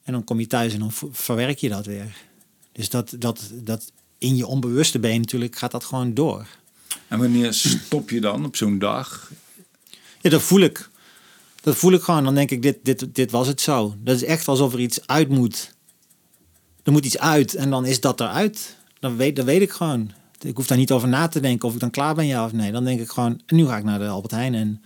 En 0.04 0.14
dan 0.14 0.24
kom 0.24 0.40
je 0.40 0.48
thuis 0.48 0.74
en 0.74 0.80
dan 0.80 0.92
verwerk 1.12 1.58
je 1.58 1.70
dat 1.70 1.86
weer. 1.86 2.16
Dus 2.72 2.90
dat, 2.90 3.16
dat, 3.20 3.52
dat 3.54 3.92
in 4.18 4.36
je 4.36 4.48
onbewuste 4.48 5.00
ben 5.00 5.20
natuurlijk, 5.20 5.56
gaat 5.56 5.72
dat 5.72 5.84
gewoon 5.84 6.14
door. 6.14 6.48
En 7.08 7.20
wanneer 7.20 7.54
stop 7.54 8.10
je 8.10 8.22
dan 8.22 8.46
op 8.46 8.56
zo'n 8.56 8.80
dag? 8.80 9.32
Ja, 10.22 10.30
dat 10.30 10.42
voel 10.42 10.60
ik. 10.60 10.90
Dat 11.62 11.76
voel 11.76 11.92
ik 11.92 12.02
gewoon. 12.02 12.24
Dan 12.24 12.36
denk 12.36 12.52
ik, 12.52 12.62
dit, 12.62 12.78
dit, 12.84 13.16
dit 13.16 13.32
was 13.32 13.48
het 13.48 13.62
zo. 13.62 13.96
Dat 14.04 14.16
is 14.16 14.24
echt 14.24 14.48
alsof 14.48 14.74
er 14.74 14.80
iets 14.80 15.08
uit 15.08 15.30
moet 15.30 15.74
er 16.84 16.92
moet 16.92 17.06
iets 17.06 17.18
uit 17.18 17.56
en 17.56 17.70
dan 17.70 17.86
is 17.86 18.00
dat 18.00 18.20
eruit. 18.20 18.76
Dan 19.00 19.16
weet, 19.16 19.36
dan 19.36 19.46
weet 19.46 19.62
ik 19.62 19.72
gewoon. 19.72 20.12
Ik 20.40 20.56
hoef 20.56 20.68
daar 20.68 20.78
niet 20.78 20.92
over 20.92 21.08
na 21.08 21.28
te 21.28 21.40
denken 21.40 21.68
of 21.68 21.74
ik 21.74 21.80
dan 21.80 21.90
klaar 21.90 22.16
ben, 22.16 22.26
ja 22.26 22.46
of 22.46 22.52
nee. 22.52 22.72
Dan 22.72 22.84
denk 22.84 23.00
ik 23.00 23.10
gewoon, 23.10 23.42
nu 23.48 23.68
ga 23.68 23.78
ik 23.78 23.84
naar 23.84 24.00
de 24.00 24.08
Albert 24.08 24.32
Heijn 24.32 24.56
en 24.56 24.84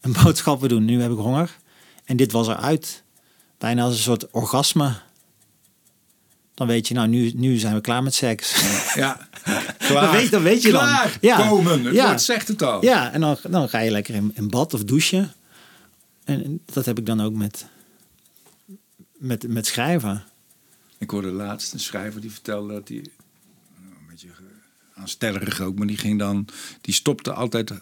een 0.00 0.14
boodschappen 0.22 0.68
doen. 0.68 0.84
Nu 0.84 1.02
heb 1.02 1.10
ik 1.10 1.16
honger. 1.16 1.56
En 2.04 2.16
dit 2.16 2.32
was 2.32 2.48
eruit. 2.48 3.02
Bijna 3.58 3.82
als 3.82 3.94
een 3.94 4.02
soort 4.02 4.30
orgasme. 4.30 4.92
Dan 6.54 6.66
weet 6.66 6.88
je, 6.88 6.94
nou, 6.94 7.08
nu, 7.08 7.32
nu 7.34 7.56
zijn 7.56 7.74
we 7.74 7.80
klaar 7.80 8.02
met 8.02 8.14
seks. 8.14 8.54
Ja, 8.94 9.28
klaar. 9.78 10.02
Dan 10.02 10.10
weet, 10.10 10.30
dan 10.30 10.42
weet 10.42 10.62
je 10.62 10.68
klaar 10.68 11.18
dan. 11.20 11.30
Ja. 11.30 11.48
komen. 11.48 11.84
Het 11.84 11.94
ja. 11.94 12.18
zegt 12.18 12.48
het 12.48 12.62
al. 12.62 12.84
Ja, 12.84 13.12
en 13.12 13.20
dan, 13.20 13.36
dan 13.48 13.68
ga 13.68 13.78
je 13.78 13.90
lekker 13.90 14.14
in, 14.14 14.32
in 14.34 14.48
bad 14.48 14.74
of 14.74 14.84
douchen. 14.84 15.32
En 16.24 16.60
dat 16.72 16.84
heb 16.84 16.98
ik 16.98 17.06
dan 17.06 17.20
ook 17.20 17.32
met, 17.32 17.66
met, 19.18 19.48
met 19.48 19.66
schrijven. 19.66 20.24
Ik 20.98 21.10
hoorde 21.10 21.30
laatst 21.30 21.72
een 21.72 21.80
schrijver 21.80 22.20
die 22.20 22.32
vertelde 22.32 22.72
dat 22.72 22.88
hij, 22.88 22.96
een 22.96 24.06
beetje 24.10 24.28
aanstellerig 24.94 25.60
ook, 25.60 25.78
maar 25.78 25.86
die 25.86 25.96
ging 25.96 26.18
dan, 26.18 26.48
die 26.80 26.94
stopte 26.94 27.32
altijd 27.32 27.72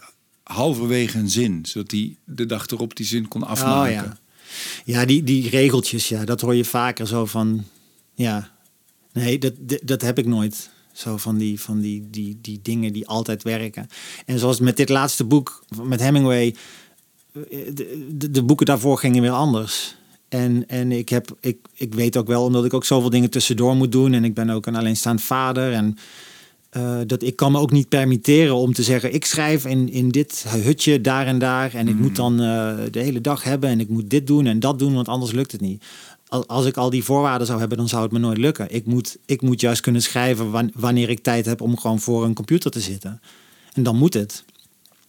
halverwege 0.43 1.19
een 1.19 1.31
zin, 1.31 1.67
zodat 1.67 1.91
hij 1.91 2.17
de 2.25 2.47
dag 2.47 2.67
erop 2.67 2.97
die 2.97 3.07
zin 3.07 3.29
kon 3.29 3.43
afmaken. 3.43 4.05
Oh, 4.05 4.07
ja. 4.07 4.19
Ja, 4.85 5.05
die, 5.05 5.23
die 5.23 5.49
regeltjes, 5.49 6.09
ja, 6.09 6.25
dat 6.25 6.41
hoor 6.41 6.55
je 6.55 6.65
vaker 6.65 7.07
zo 7.07 7.27
van. 7.27 7.65
Ja, 8.15 8.51
nee, 9.13 9.39
dat, 9.39 9.53
dat, 9.59 9.81
dat 9.85 10.03
heb 10.03 10.19
ik 10.19 10.27
nooit. 10.27 10.71
Zo 10.93 11.17
van 11.17 11.37
die, 11.37 11.61
van 11.61 11.81
die, 11.81 12.11
die, 12.11 12.39
die 12.41 12.61
dingen 12.63 12.93
die 12.93 13.07
altijd 13.07 13.43
werken. 13.43 13.89
En 14.27 14.39
zoals 14.39 14.61
met 14.61 14.77
dit 14.77 14.89
laatste 14.89 15.25
boek 15.25 15.65
met 15.83 16.01
Hemingway, 16.01 16.55
eh, 17.33 17.43
de, 17.75 18.15
de, 18.17 18.31
de 18.31 18.43
boeken 18.43 18.67
daarvoor 18.67 18.99
gingen 18.99 19.23
weer 19.23 19.31
anders. 19.31 19.97
En, 20.37 20.69
en 20.69 20.93
ik, 20.93 21.09
heb, 21.09 21.37
ik, 21.41 21.57
ik 21.75 21.95
weet 21.95 22.17
ook 22.17 22.27
wel, 22.27 22.45
omdat 22.45 22.65
ik 22.65 22.75
ook 22.75 22.85
zoveel 22.85 23.11
dingen 23.11 23.31
tussendoor 23.31 23.77
moet 23.77 23.93
doen. 23.93 24.13
En 24.13 24.25
ik 24.25 24.35
ben 24.35 24.51
ook 24.51 24.67
een 24.67 24.77
alleenstaand 24.77 25.23
vader. 25.23 25.73
En 25.73 25.97
uh, 26.77 26.99
dat 27.07 27.23
ik 27.23 27.37
kan 27.37 27.53
me 27.53 27.59
ook 27.59 27.71
niet 27.73 27.89
permitteren 27.89 28.55
om 28.55 28.73
te 28.73 28.83
zeggen, 28.83 29.15
ik 29.15 29.25
schrijf 29.25 29.65
in, 29.67 29.89
in 29.91 30.09
dit 30.09 30.45
hutje 30.49 31.01
daar 31.01 31.27
en 31.27 31.39
daar. 31.39 31.75
En 31.75 31.89
ik 31.89 31.95
moet 31.99 32.07
Mhm. 32.11 32.17
dan 32.17 32.33
uh, 32.33 32.75
de 32.91 33.01
hele 33.01 33.21
dag 33.21 33.43
hebben 33.43 33.71
en 33.71 33.81
ik 33.81 33.89
moet 33.89 34.11
dit 34.11 34.27
doen 34.27 34.47
en 34.47 34.61
dat 34.61 34.79
doen, 34.79 34.95
want 34.95 35.09
anders 35.09 35.33
lukt 35.33 35.53
het 35.53 35.61
niet. 35.61 35.85
Als, 36.29 36.47
als 36.47 36.65
ik 36.67 36.77
al 36.77 36.91
die 36.91 37.05
voorwaarden 37.05 37.47
zou 37.47 37.59
hebben, 37.59 37.79
dan 37.79 37.89
zou 37.89 38.03
het 38.03 38.13
me 38.13 38.19
nooit 38.19 38.39
lukken. 38.39 38.67
Ik 38.75 38.87
moet, 38.87 39.17
ik 39.27 39.43
moet 39.43 39.61
juist 39.61 39.81
kunnen 39.81 40.03
schrijven 40.03 40.51
wan- 40.51 40.71
wanneer 40.75 41.11
ik 41.11 41.23
tijd 41.23 41.47
heb 41.47 41.61
om 41.61 41.77
gewoon 41.79 42.01
voor 42.01 42.25
een 42.25 42.35
computer 42.35 42.71
te 42.71 42.81
zitten. 42.81 43.21
En 43.73 43.83
dan 43.83 43.97
moet 43.97 44.15
het. 44.15 44.45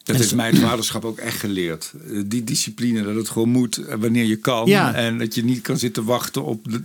Dat 0.08 0.16
En 0.16 0.22
heeft 0.22 0.36
mij 0.36 0.48
het 0.50 0.60
vaderschap 0.60 1.06
ook 1.06 1.18
echt 1.18 1.40
geleerd. 1.40 1.94
Eh, 2.12 2.22
Die 2.26 2.44
discipline, 2.44 3.04
dat 3.04 3.16
het 3.16 3.30
gewoon 3.30 3.50
moet 3.50 3.78
eh, 3.78 3.96
wanneer 4.00 4.26
je 4.26 4.36
kan. 4.36 4.66
Ja. 4.68 4.94
En 4.94 5.18
dat 5.18 5.36
je 5.36 5.44
niet 5.44 5.62
kan 5.62 5.78
zitten 5.78 6.04
wachten 6.04 6.44
op... 6.44 6.72
De... 6.72 6.82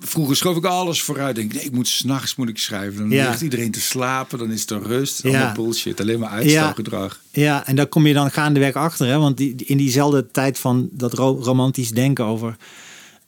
Vroeger 0.00 0.36
schoof 0.36 0.56
ik 0.56 0.64
alles 0.64 1.02
vooruit. 1.02 1.36
Denk, 1.36 1.52
nee, 1.52 1.64
ik 1.64 1.72
moet 1.72 1.88
s'nachts 1.88 2.36
moet 2.36 2.48
ik 2.48 2.58
schrijven. 2.58 2.98
Dan 3.08 3.10
Ja. 3.18 3.28
ligt 3.28 3.40
iedereen 3.40 3.70
te 3.70 3.80
slapen, 3.80 4.38
dan 4.38 4.50
is 4.50 4.70
er 4.70 4.82
rust. 4.82 5.22
Ja. 5.22 5.28
Allemaal 5.28 5.54
bullshit, 5.54 6.00
alleen 6.00 6.18
maar 6.18 6.28
uitstelgedrag. 6.28 7.20
Ja, 7.32 7.66
en 7.66 7.76
daar 7.76 7.86
kom 7.86 8.06
je 8.06 8.14
dan 8.14 8.30
gaandeweg 8.30 8.74
achter. 8.74 9.06
Hè? 9.06 9.18
Want 9.18 9.36
die, 9.36 9.54
in 9.56 9.76
diezelfde 9.76 10.26
tijd 10.30 10.58
van 10.58 10.88
dat 10.92 11.12
ro- 11.12 11.38
romantisch 11.42 11.90
denken 11.90 12.24
over, 12.24 12.56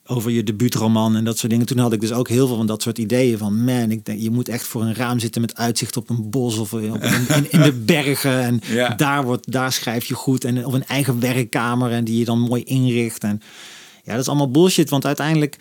over 0.06 0.30
je 0.30 0.42
debuutroman 0.42 1.16
en 1.16 1.24
dat 1.24 1.38
soort 1.38 1.50
dingen. 1.52 1.66
Toen 1.66 1.78
had 1.78 1.92
ik 1.92 2.00
dus 2.00 2.12
ook 2.12 2.28
heel 2.28 2.46
veel 2.46 2.56
van 2.56 2.66
dat 2.66 2.82
soort 2.82 2.98
ideeën. 2.98 3.38
Van 3.38 3.64
man, 3.64 3.90
ik 3.90 4.04
denk, 4.04 4.20
je 4.20 4.30
moet 4.30 4.48
echt 4.48 4.66
voor 4.66 4.82
een 4.82 4.94
raam 4.94 5.18
zitten 5.18 5.40
met 5.40 5.56
uitzicht 5.56 5.96
op 5.96 6.10
een 6.10 6.30
bos 6.30 6.58
of 6.58 6.72
op 6.72 6.80
een, 6.80 7.28
in, 7.28 7.46
in 7.50 7.62
de 7.62 7.72
bergen. 7.94 8.40
En 8.42 8.60
Ja. 8.66 8.88
daar, 8.88 9.24
wordt, 9.24 9.52
daar 9.52 9.72
schrijf 9.72 10.04
je 10.04 10.14
goed. 10.14 10.44
En 10.44 10.66
of 10.66 10.72
een 10.72 10.86
eigen 10.86 11.20
werkkamer 11.20 11.90
en 11.90 12.04
die 12.04 12.18
je 12.18 12.24
dan 12.24 12.38
mooi 12.38 12.62
inricht. 12.62 13.22
En 13.24 13.40
ja, 14.04 14.12
dat 14.12 14.20
is 14.20 14.28
allemaal 14.28 14.50
bullshit. 14.50 14.90
Want 14.90 15.06
uiteindelijk, 15.06 15.56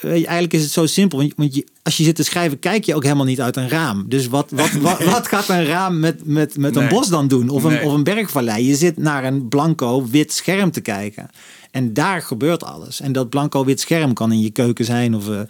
je, 0.00 0.08
eigenlijk 0.08 0.52
is 0.52 0.62
het 0.62 0.70
zo 0.72 0.86
simpel. 0.86 1.18
Want 1.18 1.30
je, 1.30 1.36
want 1.36 1.54
je, 1.54 1.66
als 1.82 1.96
je 1.96 2.04
zit 2.04 2.16
te 2.16 2.22
schrijven, 2.22 2.58
kijk 2.58 2.84
je 2.84 2.94
ook 2.94 3.02
helemaal 3.02 3.24
niet 3.24 3.40
uit 3.40 3.56
een 3.56 3.68
raam. 3.68 4.04
Dus 4.08 4.26
wat, 4.26 4.50
wat, 4.50 4.70
wat, 4.72 5.04
wat 5.04 5.26
gaat 5.28 5.48
een 5.48 5.64
raam 5.64 5.98
met, 6.00 6.26
met, 6.26 6.56
met 6.56 6.76
een 6.76 6.82
Nee. 6.82 6.90
bos 6.90 7.08
dan 7.08 7.28
doen? 7.28 7.48
Of 7.48 7.62
een, 7.64 7.70
Nee. 7.70 7.84
of 7.84 7.92
een 7.92 8.04
bergvallei? 8.04 8.66
Je 8.66 8.74
zit 8.76 8.96
naar 8.96 9.24
een 9.24 9.48
blanco 9.48 10.06
wit 10.08 10.32
scherm 10.32 10.70
te 10.70 10.80
kijken. 10.80 11.30
En 11.70 11.92
daar 11.92 12.22
gebeurt 12.22 12.64
alles. 12.64 13.00
En 13.00 13.12
dat 13.12 13.28
blanco 13.30 13.64
wit 13.64 13.80
scherm 13.80 14.12
kan 14.14 14.32
in 14.32 14.40
je 14.40 14.50
keuken 14.50 14.84
zijn 14.84 15.14
of... 15.14 15.28
eh, 15.28 15.40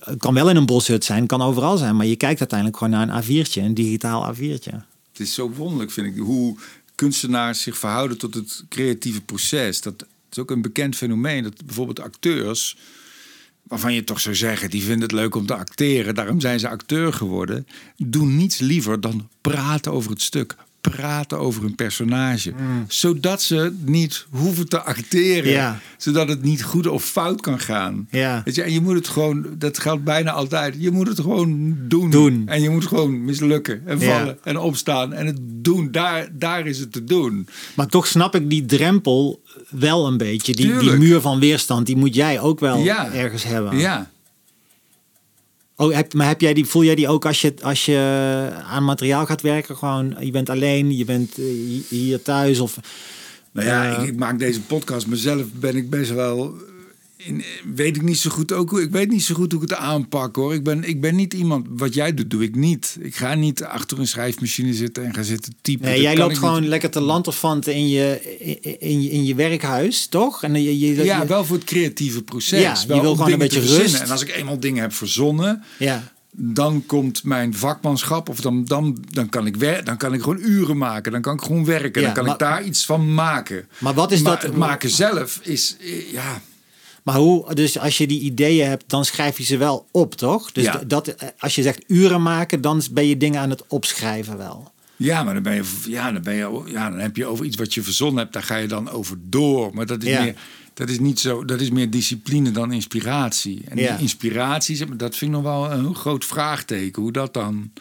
het 0.00 0.18
kan 0.18 0.34
wel 0.34 0.50
in 0.50 0.56
een 0.56 0.66
boshut 0.66 1.04
zijn, 1.04 1.26
kan 1.26 1.42
overal 1.42 1.76
zijn. 1.76 1.96
Maar 1.96 2.06
je 2.06 2.16
kijkt 2.16 2.38
uiteindelijk 2.40 2.78
gewoon 2.78 2.92
naar 2.92 3.08
een 3.08 3.22
A4'tje, 3.24 3.62
een 3.62 3.74
digitaal 3.74 4.34
A4'tje. 4.34 4.74
Het 5.12 5.20
is 5.20 5.34
zo 5.34 5.50
wonderlijk, 5.50 5.90
vind 5.90 6.06
ik, 6.06 6.22
hoe 6.22 6.56
kunstenaars 6.94 7.62
zich 7.62 7.78
verhouden 7.78 8.18
tot 8.18 8.34
het 8.34 8.64
creatieve 8.68 9.20
proces. 9.20 9.80
Dat 9.80 10.06
is 10.30 10.38
ook 10.38 10.50
een 10.50 10.62
bekend 10.62 10.96
fenomeen. 10.96 11.42
Dat 11.42 11.64
bijvoorbeeld 11.64 12.00
acteurs, 12.00 12.76
waarvan 13.72 13.94
je 13.94 14.04
toch 14.04 14.20
zou 14.20 14.34
zeggen, 14.34 14.70
die 14.70 14.82
vinden 14.82 15.02
het 15.02 15.12
leuk 15.12 15.34
om 15.34 15.46
te 15.46 15.54
acteren, 15.54 16.14
daarom 16.14 16.40
zijn 16.40 16.60
ze 16.60 16.68
acteur 16.68 17.12
geworden, 17.12 17.66
doen 17.96 18.36
niets 18.36 18.58
liever 18.58 19.00
dan 19.00 19.28
praten 19.40 19.92
over 19.92 20.10
het 20.10 20.22
stuk. 20.22 20.56
Praten 20.90 21.38
over 21.38 21.62
hun 21.62 21.74
personage. 21.74 22.52
Zodat 22.88 23.42
ze 23.42 23.72
niet 23.84 24.26
hoeven 24.30 24.68
te 24.68 24.80
acteren. 24.82 25.50
Ja. 25.50 25.80
Zodat 25.96 26.28
het 26.28 26.42
niet 26.42 26.62
goed 26.62 26.86
of 26.86 27.04
fout 27.04 27.40
kan 27.40 27.60
gaan. 27.60 28.06
Ja. 28.10 28.42
Weet 28.44 28.54
je, 28.54 28.62
en 28.62 28.72
je 28.72 28.80
moet 28.80 28.94
het 28.94 29.08
gewoon, 29.08 29.46
dat 29.58 29.78
geldt 29.78 30.04
bijna 30.04 30.30
altijd. 30.32 30.74
Je 30.78 30.90
moet 30.90 31.08
het 31.08 31.20
gewoon 31.20 31.76
doen. 31.88 32.10
Doen. 32.10 32.42
En 32.46 32.62
je 32.62 32.70
moet 32.70 32.86
gewoon 32.86 33.24
mislukken 33.24 33.82
en 33.86 33.98
Ja. 34.00 34.18
vallen 34.18 34.38
en 34.44 34.56
opstaan 34.58 35.12
en 35.12 35.26
het 35.26 35.38
doen. 35.42 35.90
Daar, 35.90 36.28
daar 36.32 36.66
is 36.66 36.78
het 36.78 36.92
te 36.92 37.04
doen. 37.04 37.48
Maar 37.76 37.86
toch 37.86 38.06
snap 38.06 38.34
ik 38.34 38.50
die 38.50 38.64
drempel 38.64 39.42
wel 39.70 40.06
een 40.06 40.16
beetje. 40.16 40.52
Die, 40.54 40.78
die 40.78 40.92
muur 40.92 41.20
van 41.20 41.38
weerstand, 41.40 41.86
die 41.86 41.96
moet 41.96 42.14
jij 42.14 42.40
ook 42.40 42.60
wel 42.60 42.78
Ja. 42.78 43.12
ergens 43.12 43.44
hebben. 43.44 43.78
Ja. 43.78 44.10
Oh, 45.82 45.94
heb, 45.94 46.14
maar 46.14 46.26
heb 46.28 46.40
jij 46.40 46.54
die, 46.54 46.64
voel 46.66 46.84
jij 46.84 46.94
die 46.94 47.08
ook 47.08 47.26
als 47.26 47.40
je, 47.40 47.54
als 47.62 47.84
je 47.84 48.48
aan 48.66 48.84
materiaal 48.84 49.26
gaat 49.26 49.42
werken? 49.42 49.76
Gewoon, 49.76 50.16
je 50.20 50.30
bent 50.30 50.50
alleen, 50.50 50.96
je 50.96 51.04
bent 51.04 51.38
eh, 51.38 51.44
hier 51.88 52.22
thuis 52.22 52.60
of... 52.60 52.78
Nou 53.52 53.66
ja, 53.66 53.96
Eh, 53.96 54.02
ik, 54.02 54.08
ik 54.08 54.16
maak 54.16 54.38
deze 54.38 54.60
podcast 54.60 55.06
mezelf. 55.06 55.44
Ben 55.52 55.76
ik 55.76 55.90
best 55.90 56.10
wel. 56.10 56.54
In, 57.24 57.42
weet 57.74 57.96
ik 57.96 58.02
niet 58.02 58.18
zo 58.18 58.30
goed 58.30 58.52
ook. 58.52 58.70
hoe- 58.70 58.82
Ik 58.82 58.90
weet 58.90 59.10
niet 59.10 59.22
zo 59.22 59.34
goed 59.34 59.52
hoe 59.52 59.62
ik 59.62 59.68
het 59.68 59.78
aanpak 59.78 60.36
hoor. 60.36 60.54
Ik 60.54 60.62
ben, 60.64 60.84
ik 60.88 61.00
ben 61.00 61.16
niet 61.16 61.34
iemand. 61.34 61.66
Wat 61.70 61.94
jij 61.94 62.14
doet, 62.14 62.30
doe 62.30 62.42
ik 62.42 62.54
niet. 62.54 62.96
Ik 63.00 63.16
ga 63.16 63.34
niet 63.34 63.62
achter 63.64 63.98
een 63.98 64.06
schrijfmachine 64.06 64.74
zitten 64.74 65.04
en 65.04 65.14
gaan 65.14 65.24
zitten 65.24 65.54
typen. 65.62 65.84
Nee, 65.86 65.94
Dat 65.94 66.02
jij 66.02 66.16
loopt 66.16 66.28
niet. 66.30 66.38
gewoon 66.38 66.68
lekker 66.68 66.90
te 66.90 67.00
lanterfanten 67.00 67.74
in 67.74 67.88
je, 67.88 68.20
in, 68.78 69.02
je, 69.02 69.10
in 69.10 69.24
je 69.24 69.34
werkhuis, 69.34 70.06
toch? 70.06 70.42
En 70.42 70.62
je, 70.62 70.78
je, 70.78 71.04
Ja, 71.04 71.26
wel 71.26 71.44
voor 71.44 71.56
het 71.56 71.64
creatieve 71.66 72.22
proces. 72.22 72.60
Ja, 72.60 72.76
je 72.80 72.86
wel 72.86 73.00
wil 73.00 73.14
gewoon 73.16 73.32
een 73.32 73.38
beetje 73.38 73.60
rust. 73.60 74.00
En 74.00 74.10
als 74.10 74.22
ik 74.22 74.34
eenmaal 74.36 74.60
dingen 74.60 74.82
heb 74.82 74.92
verzonnen, 74.92 75.62
ja. 75.78 76.12
dan 76.30 76.86
komt 76.86 77.24
mijn 77.24 77.54
vakmanschap. 77.54 78.28
Of 78.28 78.40
dan, 78.40 78.64
dan, 78.64 78.98
dan, 79.10 79.28
kan 79.28 79.46
ik 79.46 79.56
wer 79.56 79.84
dan 79.84 79.96
kan 79.96 80.14
ik 80.14 80.20
gewoon 80.22 80.40
uren 80.40 80.76
maken. 80.78 81.12
Dan 81.12 81.20
kan 81.20 81.34
ik 81.34 81.40
gewoon 81.42 81.64
werken. 81.64 82.00
Ja, 82.00 82.06
dan 82.06 82.14
kan 82.16 82.24
maar- 82.24 82.32
ik 82.32 82.38
daar 82.38 82.64
iets 82.64 82.84
van 82.84 83.14
maken. 83.14 83.68
Maar 83.78 83.94
wat 83.94 84.12
is 84.12 84.22
Maar 84.22 84.32
dat? 84.32 84.42
het 84.42 84.56
maken 84.56 84.90
zelf 84.90 85.40
is. 85.42 85.76
eh, 85.80 86.12
Ja, 86.12 86.40
Maar 87.02 87.16
hoe, 87.16 87.54
dus 87.54 87.78
als 87.78 87.98
je 87.98 88.06
die 88.06 88.20
ideeën 88.20 88.66
hebt, 88.68 88.84
dan 88.86 89.04
schrijf 89.04 89.38
je 89.38 89.44
ze 89.44 89.56
wel 89.56 89.86
op, 89.90 90.14
toch? 90.14 90.52
Dus 90.52 90.64
Ja. 90.64 90.82
dat, 90.86 91.14
als 91.38 91.54
je 91.54 91.62
zegt 91.62 91.84
uren 91.86 92.22
maken, 92.22 92.60
dan 92.60 92.82
ben 92.92 93.06
je 93.06 93.16
dingen 93.16 93.40
aan 93.40 93.50
het 93.50 93.66
opschrijven 93.66 94.36
wel. 94.36 94.70
Ja, 94.96 95.22
maar 95.22 95.34
dan 95.34 95.42
ben 95.42 95.54
je, 95.54 95.62
ja, 95.86 96.12
dan 96.12 96.22
ben 96.22 96.34
je, 96.34 96.62
ja, 96.66 96.90
dan 96.90 96.98
heb 96.98 97.16
je 97.16 97.26
over 97.26 97.44
iets 97.44 97.56
wat 97.56 97.74
je 97.74 97.82
verzonnen 97.82 98.18
hebt, 98.18 98.32
daar 98.32 98.42
ga 98.42 98.56
je 98.56 98.68
dan 98.68 98.90
over 98.90 99.16
door. 99.22 99.74
Maar 99.74 99.86
dat 99.86 100.02
is 100.02 100.08
Ja. 100.10 100.22
meer, 100.22 100.34
dat 100.74 100.88
is 100.88 100.98
niet 100.98 101.20
zo, 101.20 101.44
dat 101.44 101.60
is 101.60 101.70
meer 101.70 101.90
discipline 101.90 102.50
dan 102.50 102.72
inspiratie. 102.72 103.62
En 103.68 103.78
Ja. 103.78 103.92
die 103.92 104.00
inspiratie, 104.00 104.96
dat 104.96 105.16
vind 105.16 105.30
ik 105.34 105.42
nog 105.42 105.42
wel 105.42 105.72
een 105.72 105.94
groot 105.94 106.24
vraagteken. 106.24 107.02
Hoe 107.02 107.12
dat 107.12 107.34
dan, 107.34 107.72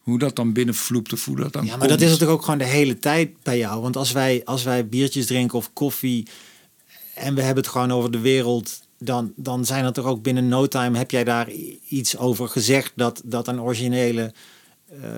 hoe 0.00 0.18
dat 0.18 0.36
dan 0.36 0.52
binnenvloept 0.52 1.12
of 1.12 1.24
hoe 1.24 1.36
dat 1.36 1.52
dan. 1.52 1.62
Ja, 1.64 1.68
maar 1.70 1.78
komt. 1.78 1.90
dat 1.90 2.00
is 2.00 2.10
het 2.10 2.18
toch 2.20 2.28
ook 2.28 2.42
gewoon 2.44 2.58
de 2.58 2.64
hele 2.64 2.98
tijd 2.98 3.30
bij 3.42 3.58
jou? 3.58 3.82
Want 3.82 3.96
als 3.96 4.12
wij, 4.12 4.42
als 4.44 4.62
wij 4.62 4.88
biertjes 4.88 5.26
drinken 5.26 5.58
of 5.58 5.72
koffie 5.72 6.26
en 7.14 7.34
we 7.34 7.42
hebben 7.42 7.62
het 7.64 7.72
gewoon 7.72 7.92
over 7.92 8.10
de 8.10 8.18
wereld, 8.20 8.80
dan, 8.98 9.32
dan 9.36 9.64
zijn 9.64 9.84
er 9.84 9.92
toch 9.92 10.04
ook 10.06 10.22
binnen 10.22 10.48
no 10.48 10.66
time, 10.66 10.98
heb 10.98 11.10
jij 11.10 11.24
daar 11.24 11.48
iets 11.88 12.16
over 12.16 12.48
gezegd 12.48 12.92
dat, 12.96 13.20
dat 13.24 13.48
een 13.48 13.60
originele 13.60 14.32
eh, 15.02 15.08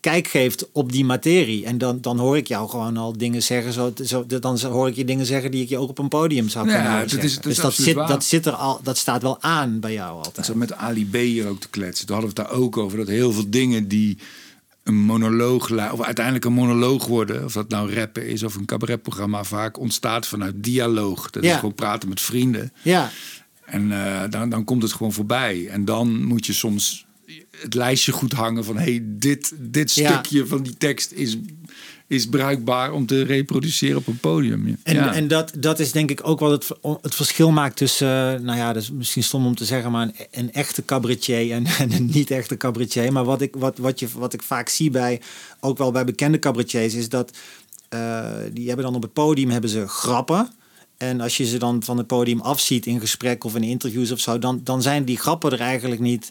kijk 0.00 0.28
geeft 0.28 0.68
op 0.72 0.92
die 0.92 1.04
materie. 1.04 1.64
En 1.64 1.78
dan, 1.78 2.00
dan 2.00 2.18
hoor 2.18 2.36
ik 2.36 2.46
jou 2.48 2.68
gewoon 2.68 2.96
al 2.96 3.16
dingen 3.16 3.42
zeggen, 3.42 3.72
zo, 3.72 3.92
zo, 4.04 4.26
dan 4.26 4.60
hoor 4.60 4.88
ik 4.88 4.96
je 4.96 5.04
dingen 5.04 5.26
zeggen 5.26 5.50
die 5.50 5.62
ik 5.62 5.68
je 5.68 5.78
ook 5.78 5.88
op 5.88 5.98
een 5.98 6.08
podium 6.08 6.48
zou 6.48 6.66
Ja, 6.66 6.72
kunnen 6.74 6.92
horen 6.92 7.08
dat 7.08 7.22
is- 7.24 7.34
dat 7.34 7.44
is 7.44 7.54
dus 7.54 7.56
dat 7.64 7.74
zit, 7.74 7.94
waar. 7.94 8.08
dat 8.08 8.24
zit 8.24 8.46
er 8.46 8.52
al, 8.52 8.80
dat 8.82 8.96
staat 8.98 9.22
wel 9.22 9.42
aan 9.42 9.80
bij 9.80 9.92
jou 9.92 10.18
Ik 10.18 10.24
altijd. 10.24 10.46
zat 10.46 10.54
met 10.54 10.72
Ali 10.72 11.06
B 11.10 11.14
hier 11.14 11.48
ook 11.48 11.60
te 11.60 11.68
kletsen. 11.68 12.06
Toen 12.06 12.16
hadden 12.16 12.34
we 12.34 12.40
het 12.42 12.50
daar 12.50 12.58
ook 12.60 12.76
over. 12.76 12.98
Dat 12.98 13.08
heel 13.08 13.32
veel 13.32 13.50
dingen 13.50 13.88
die 13.88 14.18
een 14.82 14.94
monoloog, 14.94 15.70
of 15.92 16.00
uiteindelijk 16.02 16.44
een 16.44 16.52
monoloog 16.52 17.06
worden. 17.06 17.44
Of 17.44 17.52
dat 17.52 17.68
nou 17.68 17.94
rappen 17.94 18.26
is 18.28 18.42
of 18.42 18.54
een 18.54 18.64
cabaretprogramma. 18.64 19.44
Vaak 19.44 19.78
ontstaat 19.78 20.26
vanuit 20.26 20.54
dialoog. 20.64 21.30
Dat 21.30 21.44
Ja. 21.44 21.50
is 21.52 21.58
gewoon 21.58 21.74
praten 21.74 22.08
met 22.08 22.20
vrienden. 22.20 22.72
Ja, 22.82 23.10
En 23.64 23.92
eh, 23.92 24.30
dan, 24.30 24.48
dan 24.48 24.64
komt 24.64 24.82
het 24.82 24.92
gewoon 24.92 25.12
voorbij. 25.12 25.68
En 25.68 25.84
dan 25.84 26.24
moet 26.24 26.46
je 26.46 26.52
soms 26.52 27.06
het 27.60 27.74
lijstje 27.74 28.12
goed 28.12 28.32
hangen 28.32 28.64
van... 28.64 28.76
hey, 28.78 29.00
dit, 29.04 29.52
dit 29.58 29.94
Ja. 29.94 30.10
stukje 30.12 30.46
van 30.46 30.62
die 30.62 30.76
tekst 30.76 31.12
is, 31.12 31.36
is 32.12 32.26
bruikbaar 32.26 32.92
om 32.92 33.06
te 33.06 33.22
reproduceren 33.22 33.96
op 33.96 34.06
een 34.06 34.18
podium. 34.18 34.78
En, 34.82 34.94
ja. 34.94 35.14
en 35.14 35.28
dat, 35.28 35.52
dat 35.58 35.78
is 35.78 35.92
denk 35.92 36.10
ik 36.10 36.20
ook 36.22 36.40
wat 36.40 36.50
het, 36.50 36.78
het 37.02 37.14
verschil 37.14 37.50
maakt 37.50 37.76
tussen, 37.76 38.34
eh, 38.34 38.40
nou 38.40 38.58
ja, 38.58 38.72
dat 38.72 38.82
is 38.82 38.90
misschien 38.90 39.22
stom 39.22 39.46
om 39.46 39.54
te 39.54 39.64
zeggen, 39.64 39.90
maar 39.90 40.02
een, 40.02 40.14
een 40.30 40.52
echte 40.52 40.84
cabaretier 40.84 41.52
en, 41.52 41.66
en 41.78 41.92
een 41.92 42.10
niet-echte 42.12 42.56
cabaretier. 42.56 43.12
Maar 43.12 43.24
wat 43.24 43.40
ik, 43.40 43.54
wat, 43.58 43.78
wat, 43.78 43.98
je, 43.98 44.08
wat 44.16 44.32
ik 44.32 44.42
vaak 44.42 44.68
zie 44.68 44.90
bij, 44.90 45.20
ook 45.60 45.78
wel 45.78 45.90
bij 45.90 46.04
bekende 46.04 46.38
cabaretiers, 46.38 46.94
is 46.94 47.08
dat 47.08 47.36
eh, 47.88 48.30
die 48.52 48.66
hebben 48.66 48.84
dan 48.84 48.94
op 48.94 49.02
het 49.02 49.12
podium 49.12 49.50
hebben 49.50 49.70
ze 49.70 49.88
grappen. 49.88 50.50
En 50.96 51.20
als 51.20 51.36
je 51.36 51.44
ze 51.44 51.58
dan 51.58 51.82
van 51.82 51.98
het 51.98 52.06
podium 52.06 52.40
afziet 52.40 52.86
in 52.86 53.00
gesprek 53.00 53.44
of 53.44 53.54
in 53.54 53.62
interviews 53.62 54.10
of 54.10 54.20
zo, 54.20 54.38
dan, 54.38 54.60
dan 54.64 54.82
zijn 54.82 55.04
die 55.04 55.18
grappen 55.18 55.52
er 55.52 55.60
eigenlijk 55.60 56.00
niet. 56.00 56.30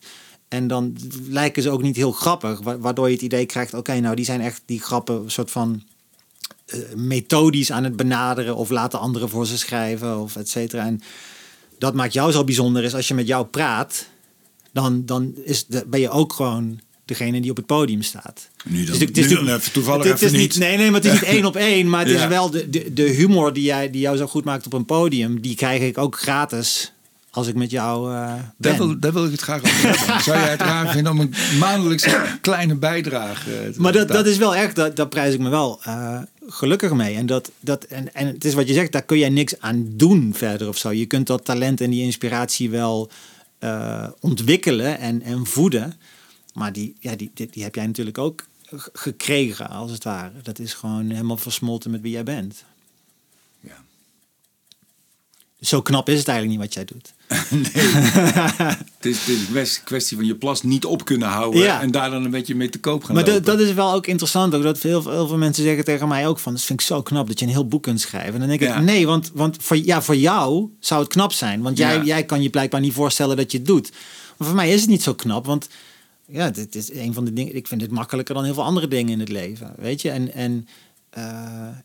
En 0.52 0.68
dan 0.68 0.96
lijken 1.30 1.64
ze 1.64 1.70
ook 1.70 1.82
niet 1.82 1.96
heel 1.96 2.12
grappig, 2.12 2.60
wa- 2.62 2.78
waardoor 2.78 3.08
je 3.08 3.14
het 3.14 3.24
idee 3.24 3.46
krijgt: 3.46 3.74
oké, 3.74 4.00
nou 4.00 4.16
die 4.16 4.26
zijn 4.26 4.42
echt 4.42 4.62
die 4.66 4.80
grappen 4.80 5.16
een 5.24 5.32
soort 5.32 5.52
van 5.52 5.84
eh, 6.66 6.80
methodisch 6.96 7.72
aan 7.72 7.84
het 7.84 7.96
benaderen 7.96 8.56
of 8.56 8.70
laten 8.70 9.00
anderen 9.00 9.30
voor 9.30 9.48
ze 9.48 9.58
schrijven 9.58 10.20
of 10.20 10.36
et 10.36 10.50
cetera. 10.50 10.86
En 10.86 11.02
dat 11.78 11.94
maakt 11.94 12.14
jou 12.14 12.32
zo 12.32 12.44
bijzonder 12.44 12.84
is 12.84 12.94
als 12.96 13.08
je 13.08 13.14
met 13.14 13.28
jou 13.28 13.46
praat, 13.46 14.08
dan, 14.72 15.06
dan 15.06 15.34
is 15.44 15.66
de, 15.66 15.84
ben 15.88 16.00
je 16.00 16.10
ook 16.10 16.34
gewoon 16.34 16.80
degene 17.06 17.42
die 17.42 17.52
op 17.52 17.58
het 17.58 17.66
podium 17.66 18.02
staat. 18.02 18.50
Nu 18.66 18.84
dan, 18.86 18.98
Dus 18.98 19.08
het 19.08 19.18
is 19.18 19.28
nu 19.28 19.36
dan 19.36 19.48
even 19.48 19.72
toevallig 19.72 20.04
het, 20.04 20.14
het 20.14 20.22
even 20.22 20.36
is 20.36 20.42
niet. 20.42 20.58
Nee, 20.58 20.78
nee, 20.78 20.92
maar 20.92 21.02
het 21.02 21.14
is 21.14 21.20
niet 21.20 21.30
één 21.30 21.46
op 21.46 21.56
één. 21.56 21.90
Maar 21.90 22.06
het 22.06 22.16
is 22.16 22.28
wel 22.28 22.50
de, 22.50 22.70
de, 22.70 22.94
de 22.94 23.04
humor 23.10 23.54
die, 23.54 23.64
jij, 23.64 23.90
die 23.90 24.02
jou 24.02 24.18
zo 24.18 24.28
goed 24.28 24.44
maakt 24.44 24.66
op 24.66 24.74
een 24.74 24.86
podium. 24.86 25.42
Die 25.42 25.56
krijg 25.56 25.82
ik 25.82 25.98
ook 25.98 26.20
gratis 26.20 26.92
als 27.32 27.48
ik 27.48 27.56
met 27.56 27.72
jou 27.72 28.14
eh 28.14 28.34
ben. 28.34 28.52
Daar 28.58 28.78
wil, 28.78 29.00
daar 29.00 29.14
wil 29.14 29.26
ik 29.26 29.32
het 29.32 29.42
graag 29.42 29.64
over 29.64 29.90
hebben. 29.90 30.24
Zou 30.24 30.38
jij 30.38 30.50
het 30.50 30.62
raar 30.62 30.92
vinden 30.92 31.12
om 31.12 31.20
een 31.20 31.34
maandelijks 31.60 32.08
kleine 32.42 32.76
bijdrage 32.76 33.72
te 33.74 33.82
Maar 33.82 33.92
dat, 33.92 34.08
dat 34.08 34.26
is 34.26 34.38
wel 34.38 34.56
echt, 34.56 34.76
dat, 34.76 34.96
daar 34.96 35.08
prijs 35.08 35.34
ik 35.34 35.40
me 35.40 35.50
wel 35.50 35.80
eh, 35.84 36.22
gelukkig 36.48 36.94
mee. 36.94 37.16
En, 37.16 37.26
dat, 37.26 37.52
dat, 37.60 37.84
en, 37.84 38.14
en 38.14 38.28
het 38.28 38.46
is 38.46 38.54
wat 38.54 38.68
je 38.68 38.74
zegt, 38.74 38.92
daar 38.92 39.04
kun 39.04 39.18
jij 39.18 39.30
niks 39.30 39.60
aan 39.60 39.94
doen 39.96 40.34
verder 40.34 40.68
of 40.68 40.78
zo. 40.78 40.92
Je 40.92 41.06
kunt 41.06 41.28
dat 41.28 41.46
talent 41.46 41.82
en 41.82 41.90
die 41.90 42.04
inspiratie 42.04 42.70
wel 42.70 43.10
eh, 43.60 44.08
ontwikkelen 44.20 45.00
en, 45.00 45.22
en 45.22 45.46
voeden. 45.46 45.94
Maar 46.54 46.74
die, 46.74 46.96
ja, 47.00 47.16
die, 47.16 47.32
die, 47.34 47.50
die 47.52 47.64
heb 47.64 47.76
jij 47.76 47.86
natuurlijk 47.86 48.18
ook 48.18 48.44
gekregen, 48.94 49.70
als 49.70 49.92
het 49.92 50.04
ware. 50.04 50.42
Dat 50.44 50.60
is 50.60 50.74
gewoon 50.74 51.10
helemaal 51.10 51.38
versmolten 51.38 51.92
met 51.92 52.02
wie 52.02 52.12
jij 52.12 52.24
bent. 52.24 52.64
Ja. 53.60 53.84
Zo 55.60 55.82
knap 55.82 56.10
is 56.10 56.20
het 56.20 56.28
eigenlijk 56.28 56.60
niet 56.60 56.68
wat 56.68 56.76
jij 56.76 56.86
doet. 56.86 57.14
Het 59.02 59.06
is, 59.06 59.18
het 59.20 59.28
is 59.28 59.78
een 59.78 59.84
kwestie- 59.84 60.18
van 60.18 60.26
je 60.26 60.36
plas 60.36 60.64
niet 60.64 60.86
op 60.86 61.06
kunnen 61.06 61.28
houden 61.28 61.62
Ja. 61.62 61.82
en 61.82 61.92
daar 61.92 62.10
dan 62.10 62.24
een 62.26 62.32
beetje 62.32 62.56
mee 62.56 62.70
te 62.70 62.80
koop 62.80 63.04
gaan 63.04 63.16
Maar 63.16 63.42
dat, 63.44 63.60
is 63.60 63.74
wel 63.74 63.94
ook 63.94 64.08
interessant. 64.08 64.56
Ook 64.56 64.64
dat 64.64 64.78
veel, 64.78 65.04
heel 65.10 65.28
veel 65.28 65.38
mensen 65.38 65.64
zeggen 65.64 65.84
tegen 65.86 66.08
mij 66.08 66.28
ook 66.28 66.40
van... 66.40 66.54
dat 66.54 66.62
vind 66.62 66.80
ik 66.82 66.86
zo 66.86 67.02
knap 67.02 67.28
dat 67.28 67.40
je 67.40 67.46
een 67.46 67.52
heel 67.52 67.68
boek 67.68 67.84
kunt 67.84 68.02
schrijven. 68.02 68.34
En 68.34 68.40
dan 68.40 68.48
denk 68.48 68.62
Ja. 68.62 68.76
ik, 68.78 68.84
nee, 68.84 69.08
want, 69.08 69.32
want 69.34 69.58
voor, 69.60 69.78
ja, 69.78 70.02
voor 70.02 70.16
jou 70.16 70.70
zou 70.80 71.02
het 71.02 71.10
knap 71.12 71.32
zijn. 71.34 71.62
Want 71.62 71.78
jij, 71.78 71.96
Ja. 71.96 72.04
jij 72.04 72.24
kan 72.26 72.42
je 72.42 72.50
blijkbaar 72.50 72.82
niet 72.82 72.94
voorstellen 72.94 73.38
dat 73.38 73.52
je 73.52 73.58
het 73.58 73.68
doet. 73.68 73.92
Maar 74.38 74.48
voor 74.48 74.58
mij 74.58 74.72
is 74.74 74.82
het 74.82 74.90
niet 74.90 75.04
zo 75.04 75.14
knap, 75.14 75.46
want... 75.46 75.68
Ja, 76.28 76.50
dit 76.50 76.76
is 76.76 76.94
een 76.94 77.14
van 77.14 77.26
de 77.26 77.34
dingen... 77.34 77.56
Ik 77.56 77.68
vind 77.68 77.82
het 77.82 77.92
makkelijker 77.92 78.36
dan 78.36 78.44
heel 78.44 78.54
veel 78.54 78.64
andere 78.64 78.88
dingen 78.88 79.12
in 79.14 79.20
het 79.20 79.30
leven. 79.30 79.74
Weet 79.78 80.02
je? 80.02 80.10
En... 80.10 80.34
en 80.34 80.68
eh, 81.12 81.24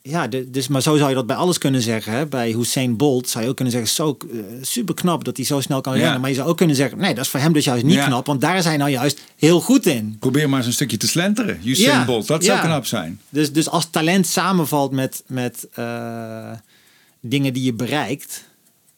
ja, 0.03 0.27
dus, 0.47 0.68
maar 0.68 0.83
zo 0.83 0.97
zou 0.97 1.09
je 1.09 1.14
dat 1.14 1.27
bij 1.27 1.37
alles 1.37 1.59
kunnen 1.59 1.83
zeggen. 1.83 2.12
Hè? 2.12 2.27
Bij 2.27 2.51
Hussein 2.51 2.97
Bolt 2.97 3.29
zou 3.29 3.45
je 3.45 3.51
ook 3.51 3.57
kunnen 3.57 3.74
zeggen... 3.74 3.91
zo 3.95 4.16
super 4.61 4.95
knap 4.95 5.24
dat 5.24 5.37
hij 5.37 5.47
zo 5.47 5.61
snel 5.61 5.81
kan 5.81 5.97
Ja. 5.97 6.03
rennen. 6.03 6.20
Maar 6.20 6.31
je 6.31 6.37
zou 6.37 6.49
ook 6.49 6.57
kunnen 6.57 6.77
zeggen... 6.77 6.99
nee, 6.99 7.14
dat 7.14 7.24
is 7.24 7.31
voor 7.31 7.41
hem 7.41 7.53
dus 7.53 7.64
juist 7.64 7.85
niet 7.85 7.95
Ja. 7.95 8.07
knap. 8.07 8.27
Want 8.27 8.41
daar 8.41 8.57
is 8.57 8.64
hij 8.64 8.77
nou 8.77 8.91
juist 8.91 9.20
heel 9.37 9.61
goed 9.61 9.87
in. 9.87 10.16
Probeer 10.18 10.49
maar 10.49 10.59
eens 10.59 10.66
een 10.66 10.72
stukje 10.72 10.97
te 10.97 11.09
slenteren. 11.09 11.61
Usain 11.64 11.99
Ja, 11.99 12.05
Bolt, 12.05 12.27
dat 12.27 12.45
zou 12.45 12.61
knap 12.61 12.87
zijn. 12.87 13.20
Dus, 13.29 13.53
dus 13.53 13.68
als 13.68 13.91
talent 13.91 14.27
samenvalt 14.27 14.93
met, 14.93 15.22
met 15.27 15.66
eh, 15.74 16.51
dingen 17.20 17.53
die 17.53 17.62
je 17.62 17.72
bereikt, 17.72 18.45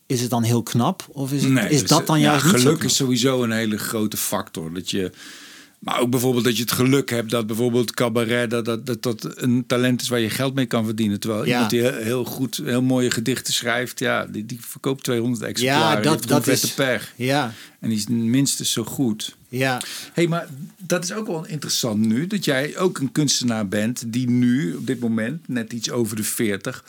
is 0.07 0.20
het 0.20 0.31
dan 0.31 0.43
heel 0.43 0.62
knap? 0.62 1.07
Of 1.12 1.33
is, 1.33 1.45
het, 1.45 1.70
is 1.70 1.81
dus, 1.81 1.89
dat 1.89 2.07
dan 2.07 2.20
juist 2.20 2.45
geluk 2.45 2.83
is 2.83 2.97
sowieso 2.97 3.43
een 3.43 3.53
hele 3.53 3.79
grote 3.79 4.16
factor. 4.16 4.72
Dat 4.74 4.91
je, 4.91 5.12
maar 5.79 6.01
ook 6.01 6.11
bijvoorbeeld 6.11 6.45
dat 6.45 6.57
je 6.57 6.62
het 6.62 6.72
geluk 6.72 7.11
hebt 7.11 7.31
dat 7.31 7.47
bijvoorbeeld 7.47 7.91
cabaret 7.95 8.51
dat, 8.51 8.64
dat, 8.64 8.87
dat, 8.87 9.03
dat 9.03 9.29
een 9.43 9.66
talent 9.66 10.01
is 10.01 10.09
waar 10.09 10.20
je 10.20 10.31
geld 10.31 10.55
mee 10.55 10.66
kan 10.66 10.85
verdienen. 10.85 11.20
Terwijl 11.20 11.45
Ja. 11.45 11.51
iemand 11.53 11.70
die 11.70 11.83
heel, 11.83 12.24
goed, 12.24 12.61
heel 12.64 12.83
mooie 12.83 13.11
gedichten 13.11 13.53
schrijft, 13.53 13.99
ja, 13.99 14.26
die, 14.26 14.47
die 14.47 14.59
verkoopt 14.61 15.05
200 15.05 15.43
exemplaren. 15.43 16.03
Ja, 16.03 16.11
dat, 16.11 16.26
dat 16.26 16.47
is... 16.47 16.74
pech. 16.74 17.12
Ja, 17.16 17.53
En 17.81 17.89
die 17.89 17.99
is 17.99 18.07
minstens 18.09 18.72
zo 18.72 18.85
goed. 18.85 19.37
ja, 19.49 19.81
hey, 20.12 20.26
maar 20.26 20.49
dat 20.79 21.05
is 21.05 21.12
ook 21.12 21.26
wel 21.26 21.47
interessant 21.47 22.07
nu. 22.07 22.26
Dat 22.26 22.45
jij 22.45 22.76
ook 22.79 22.99
een 22.99 23.12
kunstenaar 23.12 23.68
bent 23.68 24.03
die 24.12 24.31
nu, 24.31 24.74
op 24.74 24.87
dit 24.87 25.01
moment, 25.01 25.49
net 25.49 25.72
iets 25.72 25.91
over 25.91 26.16
de 26.16 26.24
40. 26.24 26.85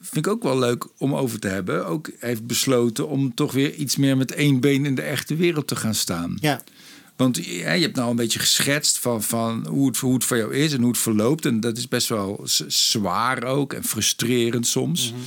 Vind 0.00 0.26
ik 0.26 0.32
ook 0.32 0.42
wel 0.42 0.58
leuk 0.58 0.86
om 0.98 1.14
over 1.14 1.38
te 1.38 1.48
hebben. 1.48 1.86
Ook 1.86 2.10
heeft 2.18 2.46
besloten 2.46 3.08
om 3.08 3.34
toch 3.34 3.52
weer 3.52 3.74
iets 3.74 3.96
meer 3.96 4.16
met 4.16 4.32
één 4.32 4.60
been 4.60 4.86
in 4.86 4.94
de 4.94 5.02
echte 5.02 5.36
wereld 5.36 5.66
te 5.66 5.76
gaan 5.76 5.94
staan. 5.94 6.36
ja. 6.40 6.62
Want 7.16 7.44
ja, 7.46 7.72
je 7.72 7.82
hebt 7.82 7.96
nou 7.96 8.10
een 8.10 8.16
beetje 8.16 8.38
geschetst 8.38 8.98
van, 8.98 9.22
van 9.22 9.66
hoe, 9.68 9.86
het, 9.86 9.96
hoe 9.96 10.14
het 10.14 10.24
voor 10.24 10.36
jou 10.36 10.54
is 10.54 10.72
en 10.72 10.78
hoe 10.80 10.88
het 10.88 10.98
verloopt. 10.98 11.46
En 11.46 11.60
dat 11.60 11.76
is 11.76 11.88
best 11.88 12.08
wel 12.08 12.40
zwaar 12.68 13.44
ook 13.44 13.72
en 13.72 13.84
frustrerend 13.84 14.66
soms. 14.66 15.10
Mhm. 15.12 15.20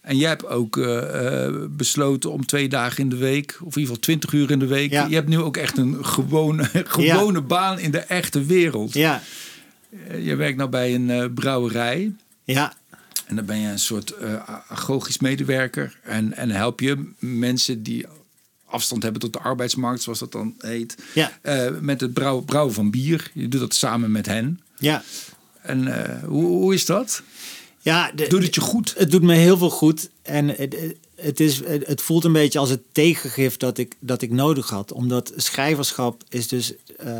En 0.00 0.16
jij 0.16 0.28
hebt 0.28 0.46
ook 0.46 0.76
eh, 0.76 1.44
eh, 1.46 1.54
besloten 1.70 2.32
om 2.32 2.46
twee 2.46 2.68
dagen 2.68 3.02
in 3.02 3.08
de 3.08 3.16
week, 3.16 3.50
of 3.52 3.58
in 3.60 3.64
ieder 3.66 3.80
geval 3.80 3.98
twintig 3.98 4.32
uur 4.32 4.50
in 4.50 4.58
de 4.58 4.66
week. 4.66 4.90
Ja. 4.90 5.06
Je 5.06 5.14
hebt 5.14 5.28
nu 5.28 5.38
ook 5.38 5.56
echt 5.56 5.78
een 5.78 6.04
gewone, 6.06 6.70
gewone 6.98 7.40
baan 7.40 7.78
in 7.78 7.90
de 7.90 7.98
echte 7.98 8.44
wereld. 8.44 8.92
Ja, 8.94 9.22
Eh, 10.08 10.24
Je 10.26 10.34
werkt 10.36 10.56
nou 10.56 10.70
bij 10.70 10.94
een 10.94 11.10
eh, 11.10 11.24
brouwerij. 11.34 12.12
ja, 12.44 12.72
En 13.26 13.36
dan 13.36 13.44
ben 13.44 13.58
je 13.60 13.68
een 13.68 13.78
soort 13.78 14.10
eh, 14.10 14.34
agogisch 14.68 15.18
medewerker. 15.18 15.98
En, 16.02 16.32
en 16.36 16.50
help 16.50 16.80
je 16.80 17.10
mensen 17.18 17.82
die 17.82 18.06
afstand 18.74 19.02
hebben 19.02 19.20
tot 19.20 19.32
de 19.32 19.38
arbeidsmarkt, 19.38 20.02
zoals 20.02 20.18
dat 20.18 20.32
dan 20.32 20.54
heet. 20.58 20.96
Ja. 21.14 21.38
eh, 21.42 21.70
met 21.80 22.00
het 22.00 22.12
brouwen, 22.12 22.44
brouwen 22.44 22.74
van 22.74 22.90
bier. 22.90 23.30
Je 23.34 23.48
doet 23.48 23.60
dat 23.60 23.74
samen 23.74 24.12
met 24.12 24.26
hen. 24.26 24.60
ja. 24.78 25.02
En 25.62 25.86
eh, 26.04 26.22
hoe, 26.28 26.44
hoe 26.44 26.74
is 26.74 26.86
dat? 26.86 27.22
ja 27.80 28.10
de- 28.14 28.28
Doet 28.28 28.42
het 28.42 28.54
je 28.54 28.60
goed? 28.60 28.94
Het 28.98 29.10
doet 29.10 29.22
me 29.22 29.34
heel 29.34 29.56
veel 29.58 29.70
goed. 29.70 30.08
En 30.22 30.48
het, 30.48 30.76
het, 31.16 31.40
is, 31.40 31.60
het 31.66 32.02
voelt 32.02 32.24
een 32.24 32.32
beetje 32.32 32.58
als 32.58 32.70
het 32.70 32.80
tegengif 32.92 33.56
dat 33.56 33.78
ik, 33.78 33.94
dat 34.00 34.22
ik 34.22 34.30
nodig 34.30 34.68
had. 34.68 34.92
Omdat 34.92 35.32
schrijverschap 35.36 36.22
is 36.28 36.48
dus 36.48 36.72
eh, 36.98 37.10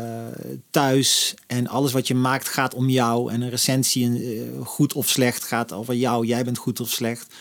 thuis. 0.71 1.33
En 1.47 1.67
alles 1.67 1.91
wat 1.91 2.07
je 2.07 2.15
maakt 2.15 2.47
gaat 2.49 2.73
om 2.73 2.89
jou. 2.89 3.31
En 3.31 3.41
een 3.41 3.49
recensie, 3.49 4.41
goed 4.63 4.93
of 4.93 5.09
slecht, 5.09 5.43
gaat 5.43 5.71
over 5.73 5.93
jou. 5.93 6.25
Jij 6.25 6.43
bent 6.43 6.57
goed 6.57 6.79
of 6.79 6.89
slecht. 6.89 7.33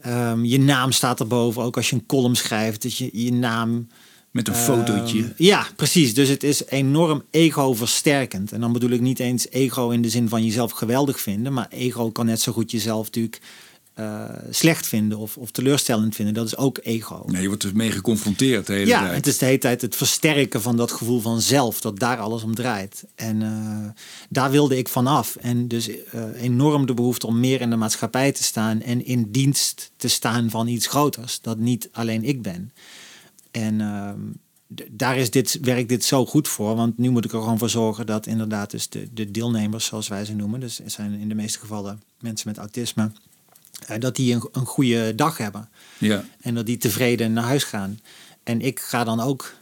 Ehm, 0.00 0.44
je 0.44 0.58
naam 0.58 0.92
staat 0.92 1.20
erboven. 1.20 1.62
Ook 1.62 1.76
als 1.76 1.90
je 1.90 1.96
een 1.96 2.06
column 2.06 2.36
schrijft. 2.36 2.82
Dus 2.82 2.98
je, 2.98 3.08
je 3.12 3.32
naam... 3.32 3.88
Met 4.30 4.48
een 4.48 4.54
Ehm, 4.54 4.62
fotootje. 4.62 5.32
Ja, 5.36 5.66
precies. 5.76 6.14
Dus 6.14 6.28
het 6.28 6.42
is 6.42 6.66
enorm 6.66 7.22
ego-versterkend. 7.30 8.52
En 8.52 8.60
dan 8.60 8.72
bedoel 8.72 8.90
ik 8.90 9.00
niet 9.00 9.18
eens 9.18 9.50
ego 9.50 9.90
in 9.90 10.02
de 10.02 10.08
zin 10.10 10.28
van 10.28 10.44
jezelf 10.44 10.70
geweldig 10.70 11.20
vinden. 11.20 11.52
Maar 11.52 11.66
ego 11.70 12.10
kan 12.10 12.26
net 12.26 12.40
zo 12.40 12.52
goed 12.52 12.70
jezelf 12.70 13.04
natuurlijk 13.04 13.40
eh, 13.98 14.24
slecht 14.50 14.86
vinden 14.86 15.18
of, 15.18 15.36
of 15.36 15.50
teleurstellend 15.50 16.14
vinden. 16.14 16.34
Dat 16.34 16.46
is 16.46 16.56
ook 16.56 16.78
ego. 16.82 17.24
Nee, 17.26 17.42
je 17.42 17.48
wordt 17.48 17.62
er 17.62 17.76
mee 17.76 17.90
geconfronteerd 17.90 18.66
de 18.66 18.72
hele 18.72 18.86
Ja, 18.86 19.00
tijd. 19.00 19.14
het 19.14 19.26
is 19.26 19.38
de 19.38 19.44
hele 19.44 19.58
tijd 19.58 19.80
het 19.80 19.96
versterken 19.96 20.62
van 20.62 20.76
dat 20.76 20.92
gevoel 20.92 21.20
van 21.20 21.40
zelf, 21.40 21.80
dat 21.80 21.98
daar 21.98 22.18
alles 22.18 22.42
om 22.42 22.54
draait. 22.54 23.04
En 23.14 23.42
eh, 23.42 24.02
daar 24.28 24.50
wilde 24.50 24.76
ik 24.76 24.88
vanaf. 24.88 25.36
En 25.36 25.68
dus 25.68 25.88
eh, 25.88 26.42
enorm 26.42 26.86
de 26.86 26.94
behoefte 26.94 27.26
om 27.26 27.40
meer 27.40 27.60
in 27.60 27.70
de 27.70 27.76
maatschappij 27.76 28.32
te 28.32 28.42
staan 28.42 28.80
en 28.82 29.04
in 29.04 29.28
dienst 29.30 29.90
te 29.96 30.08
staan 30.08 30.50
van 30.50 30.66
iets 30.68 30.86
groters, 30.86 31.40
dat 31.40 31.58
niet 31.58 31.88
alleen 31.92 32.24
ik 32.24 32.42
ben. 32.42 32.72
En 33.50 33.80
ehm, 33.80 34.20
daar 34.90 35.16
is 35.16 35.30
dit, 35.30 35.58
werkt 35.62 35.88
dit 35.88 36.04
zo 36.04 36.26
goed 36.26 36.48
voor, 36.48 36.76
want 36.76 36.98
nu 36.98 37.10
moet 37.10 37.24
ik 37.24 37.32
er 37.32 37.40
gewoon 37.40 37.58
voor 37.58 37.70
zorgen 37.70 38.06
dat 38.06 38.26
inderdaad 38.26 38.70
dus 38.70 38.88
de, 38.88 39.08
de 39.12 39.30
deelnemers, 39.30 39.84
zoals 39.84 40.08
wij 40.08 40.24
ze 40.24 40.34
noemen, 40.34 40.60
dus 40.60 40.78
het 40.78 40.92
zijn 40.92 41.12
in 41.12 41.28
de 41.28 41.34
meeste 41.34 41.58
gevallen 41.58 42.02
mensen 42.20 42.48
met 42.48 42.58
autisme, 42.58 43.10
dat 43.98 44.16
die 44.16 44.34
een, 44.34 44.48
een 44.52 44.66
goede 44.66 45.14
dag 45.14 45.36
hebben. 45.38 45.68
Ja. 45.98 46.24
En 46.40 46.54
dat 46.54 46.66
die 46.66 46.76
tevreden 46.78 47.32
naar 47.32 47.44
huis 47.44 47.64
gaan. 47.64 48.00
En 48.42 48.60
ik 48.60 48.80
ga 48.80 49.04
dan 49.04 49.20
ook 49.20 49.54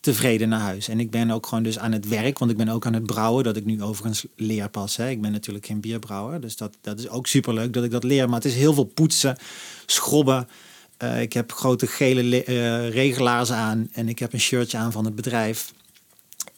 tevreden 0.00 0.48
naar 0.48 0.60
huis. 0.60 0.88
En 0.88 1.00
ik 1.00 1.10
ben 1.10 1.30
ook 1.30 1.46
gewoon 1.46 1.64
dus 1.64 1.78
aan 1.78 1.92
het 1.92 2.08
werk, 2.08 2.38
want 2.38 2.50
ik 2.50 2.56
ben 2.56 2.68
ook 2.68 2.86
aan 2.86 2.92
het 2.94 3.06
brouwen, 3.06 3.44
dat 3.44 3.56
ik 3.56 3.64
nu 3.64 3.82
overigens 3.82 4.26
leer 4.36 4.68
pas. 4.68 4.96
Hè. 4.96 5.08
Ik 5.10 5.20
ben 5.20 5.32
natuurlijk 5.32 5.66
geen 5.66 5.80
bierbrouwer, 5.80 6.40
dus 6.40 6.56
dat, 6.56 6.76
dat 6.80 6.98
is 6.98 7.08
ook 7.08 7.26
superleuk 7.26 7.72
dat 7.72 7.84
ik 7.84 7.90
dat 7.90 8.04
leer. 8.04 8.26
Maar 8.26 8.40
het 8.40 8.44
is 8.44 8.54
heel 8.54 8.74
veel 8.74 8.84
poetsen, 8.84 9.36
schrobben. 9.86 10.48
Eh, 10.96 11.20
ik 11.20 11.32
heb 11.32 11.52
grote 11.52 11.86
gele 11.86 12.22
le- 12.22 12.38
eh, 12.38 12.88
regelaars 12.88 13.52
aan 13.52 13.88
en 13.92 14.08
ik 14.08 14.18
heb 14.18 14.32
een 14.32 14.40
shirtje 14.40 14.78
aan 14.78 14.92
van 14.92 15.04
het 15.04 15.14
bedrijf. 15.14 15.72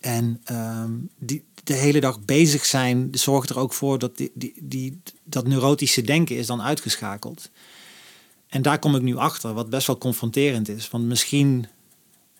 En 0.00 0.40
ehm, 0.44 0.90
die, 1.18 1.44
de 1.64 1.74
hele 1.74 2.00
dag 2.00 2.20
bezig 2.20 2.64
zijn 2.64 3.08
zorgt 3.12 3.50
er 3.50 3.58
ook 3.58 3.72
voor 3.72 3.98
dat 3.98 4.16
die, 4.16 4.30
die, 4.34 4.54
die, 4.62 5.00
dat 5.24 5.46
neurotische 5.46 6.02
denken 6.02 6.36
is 6.36 6.46
dan 6.46 6.62
uitgeschakeld. 6.62 7.50
En 8.48 8.62
daar 8.62 8.78
kom 8.78 8.94
ik 8.94 9.02
nu 9.02 9.16
achter, 9.16 9.54
wat 9.54 9.70
best 9.70 9.86
wel 9.86 9.98
confronterend 9.98 10.68
is. 10.68 10.90
Want 10.90 11.04
misschien, 11.04 11.66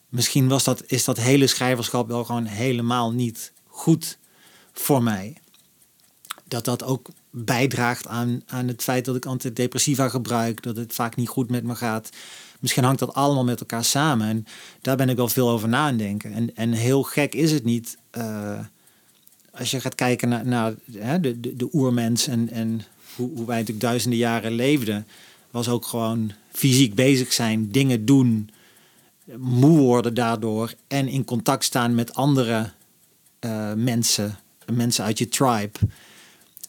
misschien 0.08 0.48
was 0.48 0.64
dat, 0.64 0.82
is 0.86 1.04
dat 1.04 1.16
hele 1.16 1.46
schrijverschap 1.46 2.08
wel 2.08 2.24
gewoon 2.24 2.44
helemaal 2.44 3.12
niet 3.12 3.52
goed 3.66 4.18
voor 4.72 5.02
mij. 5.02 5.36
Dat 6.44 6.64
dat 6.64 6.82
ook 6.82 7.08
bijdraagt 7.30 8.06
aan, 8.06 8.42
aan 8.46 8.68
het 8.68 8.82
feit 8.82 9.04
dat 9.04 9.16
ik 9.16 9.26
antidepressiva 9.26 10.08
gebruik, 10.08 10.62
dat 10.62 10.76
het 10.76 10.92
vaak 10.92 11.16
niet 11.16 11.28
goed 11.28 11.50
met 11.50 11.64
me 11.64 11.74
gaat. 11.74 12.10
Misschien 12.60 12.84
hangt 12.84 12.98
dat 12.98 13.14
allemaal 13.14 13.44
met 13.44 13.60
elkaar 13.60 13.84
samen. 13.84 14.28
En 14.28 14.46
daar 14.80 14.96
ben 14.96 15.08
ik 15.08 15.16
wel 15.16 15.28
veel 15.28 15.50
over 15.50 15.68
na 15.68 15.86
aan 15.86 15.96
denken. 15.96 16.32
En, 16.32 16.56
en 16.56 16.72
heel 16.72 17.02
gek 17.02 17.34
is 17.34 17.52
het 17.52 17.64
niet. 17.64 17.98
eh, 18.10 18.58
als 19.58 19.70
je 19.70 19.80
gaat 19.80 19.94
kijken 19.94 20.48
naar, 20.48 20.74
hè, 20.92 21.20
de, 21.20 21.40
de, 21.40 21.56
de 21.56 21.68
oermens 21.72 22.26
en, 22.26 22.50
en 22.50 22.80
hoe, 23.16 23.30
hoe 23.34 23.46
wij 23.46 23.58
natuurlijk 23.58 23.86
duizenden 23.86 24.18
jaren 24.18 24.52
leefden, 24.52 25.06
was 25.50 25.68
ook 25.68 25.86
gewoon 25.86 26.32
fysiek 26.52 26.94
bezig 26.94 27.32
zijn, 27.32 27.70
dingen 27.70 28.04
doen, 28.04 28.50
moe 29.36 29.78
worden 29.78 30.14
daardoor 30.14 30.74
en 30.88 31.08
in 31.08 31.24
contact 31.24 31.64
staan 31.64 31.94
met 31.94 32.14
andere 32.14 32.72
eh, 33.38 33.72
mensen, 33.72 34.38
mensen 34.72 35.04
uit 35.04 35.18
je 35.18 35.28
tribe. 35.28 35.78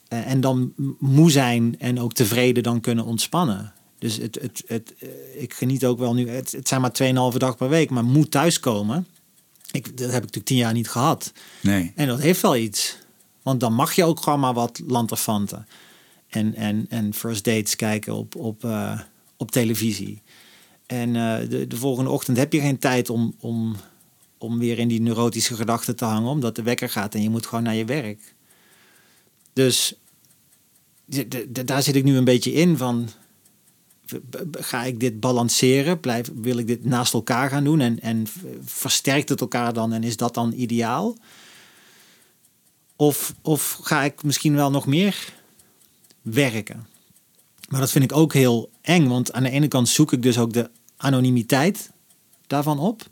Eh, 0.08 0.32
en 0.32 0.42
dan 0.42 0.74
moe 1.00 1.32
zijn 1.32 1.76
en 1.80 2.00
ook 2.00 2.14
tevreden 2.14 2.64
dan 2.64 2.80
kunnen 2.80 3.06
ontspannen. 3.06 3.74
Dus 4.00 4.18
het, 4.18 4.38
het, 4.42 4.64
het, 4.68 4.94
eh, 5.00 5.42
ik 5.42 5.54
geniet 5.54 5.86
ook 5.86 6.00
wel 6.00 6.14
nu, 6.14 6.30
het, 6.30 6.52
het 6.52 6.68
zijn 6.68 6.82
maar 6.82 7.32
2,5 7.32 7.38
dag 7.38 7.58
per 7.58 7.70
week, 7.70 7.90
maar 7.90 8.06
moe 8.06 8.30
thuiskomen 8.30 9.08
Ik, 9.76 9.98
dat 9.98 10.12
heb 10.12 10.16
ik 10.16 10.22
natuurlijk 10.22 10.46
tien 10.46 10.58
jaar 10.58 10.74
niet 10.74 10.90
gehad. 10.90 11.32
Nee. 11.62 11.92
En 11.96 12.08
dat 12.08 12.20
heeft 12.20 12.42
wel 12.42 12.56
iets. 12.56 12.98
Want 13.42 13.60
dan 13.60 13.74
mag 13.74 13.94
je 13.94 14.04
ook 14.04 14.20
gewoon 14.20 14.40
maar 14.40 14.54
wat 14.54 14.82
lanterfanten. 14.88 15.68
En, 16.28 16.56
en, 16.56 16.86
en 16.90 17.14
first 17.14 17.44
dates 17.44 17.76
kijken 17.76 18.14
op, 18.14 18.36
op, 18.36 18.64
eh, 18.64 19.00
op 19.38 19.52
televisie. 19.52 20.22
En 20.86 21.16
eh, 21.16 21.50
de, 21.50 21.68
de 21.68 21.78
volgende 21.78 22.10
ochtend 22.10 22.38
heb 22.38 22.54
je 22.54 22.60
geen 22.60 22.80
tijd 22.80 23.10
om, 23.10 23.36
om, 23.40 23.76
om 24.38 24.60
weer 24.60 24.80
in 24.80 24.88
die 24.88 25.02
neurotische 25.02 25.56
gedachten 25.56 25.96
te 25.96 26.06
hangen. 26.06 26.30
Omdat 26.30 26.56
de 26.56 26.64
wekker 26.64 26.90
gaat 26.90 27.16
en 27.16 27.22
je 27.22 27.30
moet 27.30 27.46
gewoon 27.46 27.64
naar 27.64 27.76
je 27.76 27.86
werk. 27.86 28.34
Dus 29.54 29.94
daar 31.66 31.84
zit 31.84 31.96
ik 31.96 32.04
nu 32.04 32.18
een 32.18 32.24
beetje 32.24 32.54
in 32.54 32.78
van... 32.78 33.10
Ga 34.52 34.84
ik 34.84 35.00
dit 35.00 35.20
balanceren? 35.20 36.00
Blijf, 36.00 36.32
wil 36.36 36.58
ik 36.58 36.68
dit 36.68 36.86
naast 36.86 37.14
elkaar 37.14 37.50
gaan 37.50 37.64
doen? 37.64 37.80
En, 37.80 38.00
en 38.00 38.26
versterkt 38.64 39.30
het 39.30 39.42
elkaar 39.42 39.74
dan? 39.74 39.94
En 39.94 40.04
is 40.04 40.18
dat 40.18 40.34
dan 40.34 40.52
ideaal? 40.52 41.18
Of, 42.96 43.34
of 43.42 43.80
ga 43.82 44.04
ik 44.04 44.24
misschien 44.24 44.56
wel 44.56 44.72
nog 44.72 44.86
meer 44.86 45.34
werken? 46.22 46.88
Maar 47.70 47.80
dat 47.80 47.92
vind 47.92 48.04
ik 48.04 48.18
ook 48.18 48.34
heel 48.34 48.70
eng. 48.82 49.08
Want 49.08 49.34
aan 49.34 49.44
de 49.44 49.50
ene 49.50 49.68
kant 49.68 49.90
zoek 49.90 50.12
ik 50.12 50.22
dus 50.22 50.38
ook 50.38 50.54
de 50.54 50.70
anonimiteit 50.98 51.92
daarvan 52.48 52.80
op. 52.80 53.08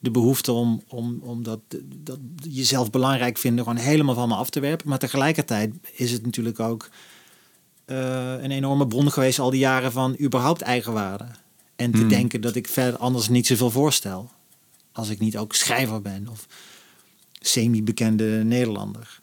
De 0.00 0.10
behoefte 0.10 0.52
om, 0.52 0.82
om, 0.88 1.18
om 1.22 1.42
dat, 1.42 1.60
dat 1.84 2.18
jezelf 2.48 2.90
belangrijk 2.90 3.38
vinden 3.38 3.64
gewoon 3.64 3.80
helemaal 3.80 4.14
van 4.14 4.28
me 4.28 4.34
af 4.34 4.50
te 4.50 4.60
werpen. 4.60 4.88
Maar 4.88 4.98
tegelijkertijd 4.98 5.74
is 5.92 6.12
het 6.12 6.24
natuurlijk 6.24 6.60
ook 6.60 6.90
een 7.94 8.50
enorme 8.50 8.86
bron 8.86 9.12
geweest 9.12 9.38
al 9.38 9.50
die 9.50 9.60
jaren 9.60 9.92
van 9.92 10.16
überhaupt 10.20 10.60
eigenwaarde. 10.62 11.26
En 11.76 11.90
te 11.90 11.98
Hmm. 11.98 12.08
denken 12.08 12.40
dat 12.40 12.54
ik 12.54 12.68
verder 12.68 12.98
anders 13.00 13.28
niet 13.28 13.46
zoveel 13.46 13.70
voorstel. 13.70 14.30
Als 14.92 15.08
ik 15.08 15.18
niet 15.18 15.38
ook 15.38 15.54
schrijver 15.54 16.02
ben 16.02 16.28
of 16.28 16.46
semi-bekende 17.40 18.42
Nederlander. 18.44 19.20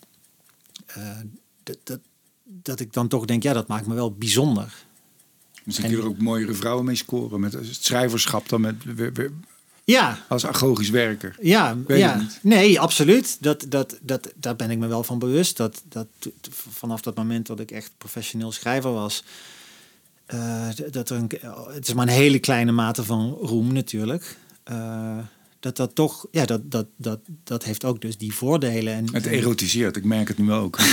Eh, 0.86 1.18
dat, 1.64 1.78
dat, 1.84 2.00
dat 2.44 2.80
ik 2.80 2.94
dan 2.94 3.08
toch 3.08 3.26
denk, 3.26 3.44
ja, 3.44 3.54
dat 3.54 3.68
maakt 3.68 3.88
me 3.88 3.94
wel 3.94 4.12
bijzonder. 4.14 4.86
Misschien 5.64 5.86
En- 5.88 5.92
kun 5.94 6.02
je 6.02 6.08
er 6.10 6.16
ook 6.16 6.22
mooiere 6.22 6.54
vrouwen 6.54 6.86
mee 6.86 6.96
scoren. 6.96 7.40
Met 7.40 7.54
het 7.54 7.78
schrijverschap 7.84 8.50
dan 8.50 8.62
met, 8.62 8.76
Ja, 9.86 10.20
als 10.28 10.46
agogisch 10.46 10.90
werker. 10.90 11.36
Ja, 11.42 11.78
nee, 12.42 12.80
absoluut. 12.80 13.38
Dat, 13.40 13.66
dat, 13.68 13.98
dat, 14.02 14.32
daar 14.36 14.56
ben 14.56 14.72
ik 14.72 14.78
me 14.78 14.88
wel 14.88 15.04
van 15.04 15.20
bewust. 15.20 15.58
Dat, 15.58 15.82
dat 15.90 16.08
vanaf 16.50 17.02
dat 17.02 17.16
moment 17.16 17.48
dat 17.48 17.60
ik 17.60 17.72
echt 17.72 17.92
professioneel 17.98 18.52
schrijver 18.52 18.94
was, 18.94 19.24
eh, 20.26 20.68
dat 20.92 21.10
er 21.10 21.18
een, 21.18 21.32
het 21.74 21.88
is 21.88 21.94
maar 21.94 22.08
een 22.08 22.14
hele 22.14 22.40
kleine 22.40 22.72
mate 22.72 23.04
van 23.04 23.38
roem 23.42 23.74
natuurlijk. 23.74 24.38
Eh, 24.64 25.18
dat 25.60 25.78
dat 25.78 25.96
toch, 25.96 26.26
ja, 26.32 26.46
dat, 26.46 26.72
dat, 26.72 26.86
dat, 26.96 27.20
dat 27.44 27.64
heeft 27.64 27.86
ook 27.86 28.02
dus 28.02 28.18
die 28.18 28.34
voordelen. 28.34 28.94
En, 28.94 29.14
Het 29.14 29.26
erotiseert, 29.26 29.96
ik 29.96 30.04
merk 30.04 30.28
het 30.28 30.38
nu 30.38 30.52
ook. 30.52 30.78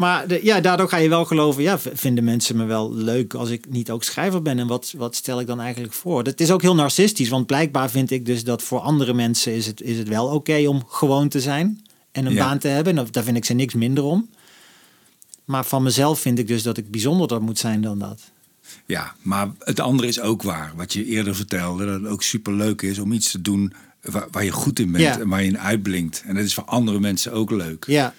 Maar 0.00 0.28
de, 0.28 0.40
ja, 0.42 0.60
daardoor 0.60 0.88
ga 0.88 0.96
je 0.96 1.08
wel 1.08 1.24
geloven, 1.24 1.62
ja, 1.62 1.78
vinden 1.78 2.24
mensen 2.24 2.56
me 2.56 2.64
wel 2.64 2.94
leuk 2.94 3.34
als 3.34 3.50
ik 3.50 3.66
niet 3.68 3.90
ook 3.90 4.04
schrijver 4.04 4.42
ben. 4.42 4.58
En 4.58 4.66
wat, 4.66 4.94
wat 4.96 5.14
stel 5.16 5.40
ik 5.40 5.46
dan 5.46 5.60
eigenlijk 5.60 5.92
voor? 5.92 6.24
Dat 6.24 6.40
is 6.40 6.50
ook 6.50 6.62
heel 6.62 6.74
narcistisch, 6.74 7.28
want 7.28 7.46
blijkbaar 7.46 7.90
vind 7.90 8.10
ik 8.10 8.26
dus 8.26 8.44
dat 8.44 8.62
voor 8.62 8.78
andere 8.80 9.14
mensen 9.14 9.54
is 9.54 9.66
het, 9.66 9.80
is 9.80 9.98
het 9.98 10.08
wel 10.08 10.26
oké 10.26 10.66
om 10.68 10.82
gewoon 10.88 11.28
te 11.28 11.40
zijn 11.40 11.82
en 12.12 12.26
een 12.26 12.32
Ja. 12.32 12.44
baan 12.44 12.58
te 12.58 12.68
hebben. 12.68 12.98
En 12.98 13.06
daar 13.10 13.22
vind 13.24 13.36
ik 13.36 13.44
ze 13.44 13.52
niks 13.52 13.74
minder 13.74 14.04
om. 14.04 14.28
Maar 15.44 15.64
van 15.64 15.82
mezelf 15.82 16.20
vind 16.20 16.38
ik 16.38 16.46
dus 16.48 16.62
dat 16.62 16.76
ik 16.76 16.90
bijzonderder 16.90 17.42
moet 17.42 17.58
zijn 17.58 17.80
dan 17.80 17.98
dat. 17.98 18.20
Ja, 18.86 19.14
maar 19.22 19.48
het 19.58 19.80
andere 19.80 20.08
is 20.08 20.20
ook 20.20 20.42
waar. 20.42 20.72
Wat 20.76 20.92
je 20.92 21.04
eerder 21.04 21.34
vertelde, 21.34 21.86
dat 21.86 22.00
het 22.00 22.10
ook 22.10 22.22
superleuk 22.22 22.82
is 22.82 22.98
om 22.98 23.12
iets 23.12 23.30
te 23.30 23.40
doen 23.42 23.72
waar, 24.02 24.26
waar 24.30 24.44
je 24.44 24.50
goed 24.50 24.78
in 24.78 24.92
bent 24.92 25.04
Ja. 25.04 25.18
en 25.20 25.28
waar 25.28 25.42
je 25.42 25.48
in 25.48 25.58
uitblinkt. 25.58 26.22
En 26.26 26.34
dat 26.34 26.44
is 26.44 26.54
voor 26.54 26.64
andere 26.64 27.00
mensen 27.00 27.32
ook 27.32 27.50
leuk. 27.50 27.84
Ja, 27.86 28.14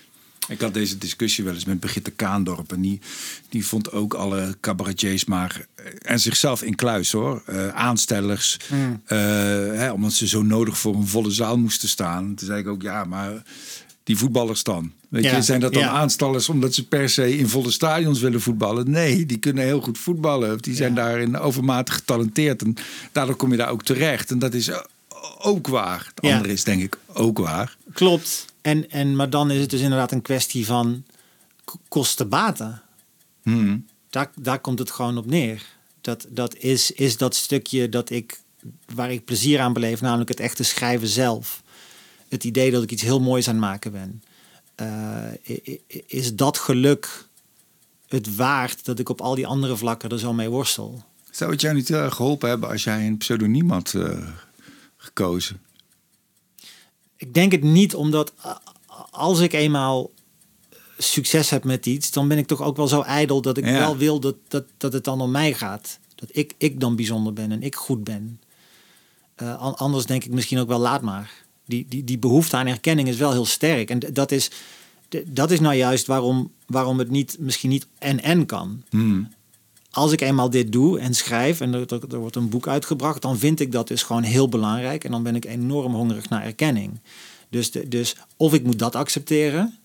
Ik 0.48 0.62
had 0.62 0.74
deze 0.74 0.98
discussie 0.98 1.44
wel 1.44 1.54
eens 1.54 1.66
met 1.66 1.80
Brigitte 1.80 2.12
Kaandorp. 2.12 2.72
En 2.72 2.82
die, 2.82 3.00
die 3.50 3.66
vond 3.66 3.92
ook 3.92 4.14
alle 4.14 4.58
cabaretiers 4.62 5.26
maar... 5.26 5.66
En 6.02 6.20
zichzelf 6.20 6.62
in 6.64 6.76
kluis 6.76 7.12
hoor. 7.12 7.42
eh, 7.46 7.68
aanstellers. 7.68 8.58
eh, 9.06 9.18
hè, 9.78 9.92
omdat 9.92 10.14
ze 10.14 10.28
zo 10.28 10.42
nodig 10.42 10.78
voor 10.78 10.96
een 10.96 11.08
volle 11.08 11.32
zaal 11.32 11.58
moesten 11.58 11.90
staan. 11.90 12.36
Toen 12.36 12.48
zei 12.48 12.60
ik 12.60 12.68
ook, 12.68 12.82
ja, 12.82 13.04
maar 13.04 13.44
die 14.04 14.18
voetballers 14.18 14.64
dan? 14.64 14.92
Weet 15.10 15.24
Ja, 15.24 15.36
je, 15.36 15.42
zijn 15.42 15.60
dat 15.60 15.74
dan 15.74 15.82
ja. 15.84 15.90
aanstallers 15.90 16.50
omdat 16.50 16.74
ze 16.74 16.88
per 16.88 17.10
se 17.10 17.38
in 17.38 17.48
volle 17.48 17.72
stadions 17.72 18.20
willen 18.20 18.42
voetballen? 18.42 18.92
Nee, 18.92 19.26
die 19.26 19.38
kunnen 19.38 19.64
heel 19.64 19.82
goed 19.82 19.98
voetballen. 19.98 20.58
Die 20.58 20.76
zijn 20.76 20.96
Ja. 20.96 21.02
daarin 21.04 21.38
overmatig 21.38 21.94
getalenteerd. 21.94 22.62
En 22.62 22.76
daardoor 23.12 23.36
kom 23.36 23.52
je 23.52 23.58
daar 23.58 23.70
ook 23.70 23.84
terecht. 23.84 24.32
En 24.32 24.40
dat 24.40 24.54
is 24.54 24.70
ook 25.40 25.68
waar. 25.68 26.12
Het 26.16 26.34
andere 26.34 26.54
is 26.54 26.64
denk 26.64 26.82
ik 26.82 26.98
ook 27.14 27.38
waar. 27.38 27.76
klopt. 27.94 28.46
En, 28.62 28.90
en, 28.90 29.16
maar 29.16 29.30
dan 29.30 29.52
is 29.52 29.60
het 29.62 29.70
dus 29.70 29.82
inderdaad 29.82 30.12
een 30.12 30.22
kwestie 30.22 30.66
van 30.66 31.06
kosten-baten. 31.88 32.82
Hmm. 33.42 33.86
Daar, 34.10 34.32
daar 34.36 34.60
komt 34.60 34.80
het 34.80 34.92
gewoon 34.92 35.18
op 35.18 35.26
neer. 35.26 35.66
Dat, 36.02 36.28
dat 36.30 36.56
is, 36.56 36.92
is 36.92 37.18
dat 37.18 37.36
stukje 37.36 37.90
dat 37.90 38.10
ik, 38.10 38.40
waar 38.94 39.12
ik 39.12 39.26
plezier 39.26 39.60
aan 39.60 39.74
beleef, 39.74 40.02
namelijk 40.02 40.30
het 40.30 40.40
echte 40.40 40.64
schrijven 40.64 41.08
zelf. 41.08 41.64
Het 42.30 42.44
idee 42.44 42.72
dat 42.72 42.84
ik 42.84 42.92
iets 42.92 43.02
heel 43.02 43.20
moois 43.20 43.48
aan 43.48 43.56
het 43.56 43.64
maken 43.64 43.92
ben. 43.92 44.24
Eh, 44.76 45.58
is 46.06 46.36
dat 46.36 46.58
geluk 46.58 47.28
het 48.08 48.36
waard 48.36 48.86
dat 48.86 49.00
ik 49.00 49.10
op 49.10 49.22
al 49.22 49.36
die 49.36 49.48
andere 49.48 49.78
vlakken 49.78 50.10
er 50.10 50.20
zo 50.20 50.34
mee 50.34 50.50
worstel? 50.50 51.04
Zou 51.32 51.52
het 51.52 51.62
jou 51.62 51.76
niet 51.76 51.88
heel 51.88 51.98
erg 51.98 52.16
geholpen 52.16 52.50
hebben 52.50 52.70
als 52.70 52.84
jij 52.84 53.08
een 53.08 53.18
pseudoniem 53.18 53.70
had 53.70 53.94
eh, 53.94 54.28
gekozen? 54.98 55.62
Ik 57.22 57.34
denk 57.34 57.52
het 57.52 57.64
niet, 57.64 57.96
omdat 57.96 58.34
eh, 58.44 58.56
als 59.12 59.40
ik 59.40 59.54
eenmaal 59.54 60.12
succes 60.98 61.50
heb 61.50 61.64
met 61.64 61.86
iets, 61.86 62.12
dan 62.12 62.28
ben 62.28 62.38
ik 62.38 62.48
toch 62.48 62.62
ook 62.62 62.78
wel 62.78 62.88
zo 62.88 63.02
ijdel 63.02 63.42
dat 63.42 63.58
ik 63.58 63.66
Ja. 63.66 63.78
wel 63.80 63.98
wil 63.98 64.20
dat, 64.20 64.36
dat, 64.48 64.64
dat 64.78 64.94
het 64.94 65.04
dan 65.04 65.22
om 65.22 65.32
mij 65.32 65.54
gaat. 65.54 66.00
Dat 66.16 66.30
ik, 66.32 66.54
ik 66.58 66.80
dan 66.80 66.96
bijzonder 66.96 67.34
ben 67.34 67.52
en 67.52 67.62
ik 67.64 67.76
goed 67.76 68.04
ben. 68.04 68.42
Eh, 69.36 69.58
an- 69.62 69.76
anders 69.78 70.06
denk 70.06 70.24
ik 70.24 70.32
misschien 70.32 70.60
ook 70.60 70.68
wel 70.68 70.80
laat 70.80 71.02
maar. 71.02 71.32
Die, 71.66 71.86
die, 71.90 72.04
die 72.04 72.18
behoefte 72.20 72.56
aan 72.58 72.68
erkenning 72.68 73.08
is 73.08 73.18
wel 73.18 73.32
heel 73.32 73.46
sterk. 73.46 73.90
En 73.90 74.00
dat 74.14 74.32
is, 74.32 74.52
dat 75.28 75.52
is 75.52 75.60
nou 75.60 75.76
juist 75.76 76.08
waarom, 76.08 76.52
waarom 76.66 77.00
het 77.00 77.10
niet, 77.10 77.36
misschien 77.40 77.70
niet 77.70 77.88
en-en 77.98 78.46
kan. 78.46 78.84
Hmm. 78.90 79.34
Als 79.92 80.12
ik 80.12 80.22
eenmaal 80.22 80.50
dit 80.50 80.72
doe 80.72 81.00
en 81.00 81.14
schrijf 81.14 81.62
en 81.62 81.74
er, 81.74 82.20
wordt 82.20 82.36
een 82.36 82.50
boek 82.50 82.68
uitgebracht, 82.68 83.22
dan 83.22 83.38
vind 83.38 83.60
ik 83.60 83.72
dat 83.72 83.88
dus 83.88 84.04
gewoon 84.04 84.24
heel 84.24 84.50
belangrijk. 84.50 85.04
En 85.04 85.12
dan 85.12 85.24
ben 85.24 85.36
ik 85.36 85.46
enorm 85.46 85.94
hongerig 85.94 86.30
naar 86.30 86.44
erkenning. 86.44 87.00
Dus, 87.50 87.72
de, 87.72 87.88
dus 87.88 88.16
of 88.38 88.54
ik 88.54 88.64
moet 88.64 88.80
dat 88.80 88.96
accepteren, 88.96 89.78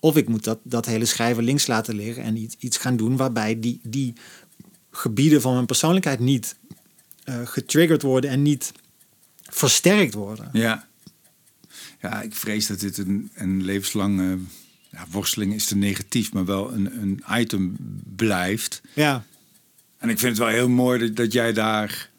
of 0.00 0.16
ik 0.16 0.28
moet 0.28 0.44
dat, 0.44 0.58
dat 0.62 0.86
hele 0.86 1.04
schrijven 1.04 1.44
links 1.44 1.66
laten 1.66 1.94
liggen 1.94 2.22
en 2.22 2.36
iets, 2.36 2.56
iets 2.58 2.76
gaan 2.76 2.96
doen 2.96 3.16
waarbij 3.16 3.60
die, 3.60 3.80
die 3.82 4.12
gebieden 4.90 5.40
van 5.40 5.54
mijn 5.54 5.66
persoonlijkheid 5.66 6.18
niet 6.18 6.56
eh, 7.24 7.40
getriggerd 7.44 8.02
worden 8.02 8.30
en 8.30 8.42
niet 8.42 8.72
versterkt 9.42 10.14
worden. 10.14 10.48
Ja. 10.52 10.88
Ja, 12.00 12.22
ik 12.22 12.34
vrees 12.34 12.66
dat 12.66 12.80
dit 12.80 12.98
een, 12.98 13.30
een 13.34 13.62
levenslange 13.62 14.38
ja, 14.94 15.06
worsteling 15.10 15.54
is 15.54 15.64
te 15.66 15.76
negatief, 15.76 16.32
maar 16.32 16.44
wel 16.44 16.72
een, 16.72 17.02
een 17.02 17.22
item 17.30 17.76
blijft. 18.16 18.82
Ja, 18.92 19.24
En 19.98 20.08
ik 20.08 20.18
vind 20.18 20.30
het 20.38 20.46
wel 20.46 20.54
heel 20.54 20.68
mooi 20.68 20.98
dat, 20.98 21.16
dat 21.16 21.32
jij 21.32 21.52
daar. 21.52 22.10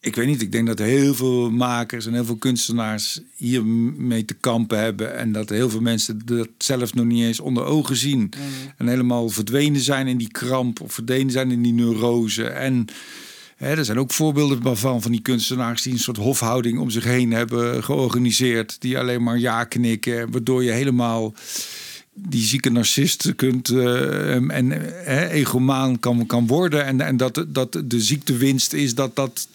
Ik 0.00 0.14
weet 0.14 0.26
niet, 0.26 0.42
ik 0.42 0.52
denk 0.52 0.66
dat 0.66 0.78
heel 0.78 1.14
veel 1.14 1.50
makers 1.50 2.06
en 2.06 2.12
heel 2.12 2.24
veel 2.24 2.36
kunstenaars 2.36 3.20
hiermee 3.36 4.24
te 4.24 4.34
kampen 4.34 4.78
hebben. 4.78 5.16
En 5.16 5.32
dat 5.32 5.48
heel 5.48 5.70
veel 5.70 5.80
mensen 5.80 6.20
dat 6.24 6.48
zelf 6.58 6.94
nog 6.94 7.04
niet 7.04 7.22
eens 7.24 7.40
onder 7.40 7.64
ogen 7.64 7.96
zien. 7.96 8.32
En 8.76 8.88
helemaal 8.88 9.28
verdwenen 9.28 9.80
zijn 9.80 10.06
in 10.06 10.16
die 10.16 10.30
kramp 10.30 10.80
of 10.80 10.92
verdwenen 10.92 11.32
zijn 11.32 11.50
in 11.50 11.62
die 11.62 11.72
neurose. 11.72 12.44
En 12.46 12.86
hè, 13.56 13.76
er 13.76 13.84
zijn 13.84 13.98
ook 13.98 14.12
voorbeelden 14.12 14.76
van, 14.76 15.02
van 15.02 15.10
die 15.10 15.20
kunstenaars 15.20 15.82
die 15.82 15.92
een 15.92 15.98
soort 15.98 16.16
hofhouding 16.16 16.78
om 16.78 16.90
zich 16.90 17.04
heen 17.04 17.30
hebben 17.30 17.84
georganiseerd. 17.84 18.76
Die 18.80 18.98
alleen 18.98 19.22
maar 19.22 19.38
ja 19.38 19.64
knikken, 19.64 20.30
waardoor 20.30 20.64
je 20.64 20.70
helemaal 20.70 21.34
die 22.18 22.42
zieke 22.42 22.70
narcist 22.70 23.34
kunt 23.34 23.68
eh, 23.68 24.34
en 24.34 24.72
eh, 25.04 25.32
egomaan 25.32 25.98
kan, 25.98 26.26
kan 26.26 26.46
worden. 26.46 26.84
En, 26.84 27.00
en 27.00 27.16
dat, 27.16 27.44
dat 27.48 27.82
de 27.84 28.00
ziektewinst 28.00 28.72
is 28.72 28.94
dat 28.94 29.16
dat 29.16 29.48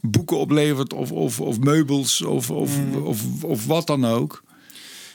boeken 0.00 0.38
oplevert 0.38 0.92
of, 0.92 1.12
of, 1.12 1.40
of 1.40 1.58
meubels 1.58 2.22
of, 2.22 2.50
of, 2.50 2.72
of, 3.02 3.44
of 3.44 3.66
wat 3.66 3.86
dan 3.86 4.06
ook. 4.06 4.42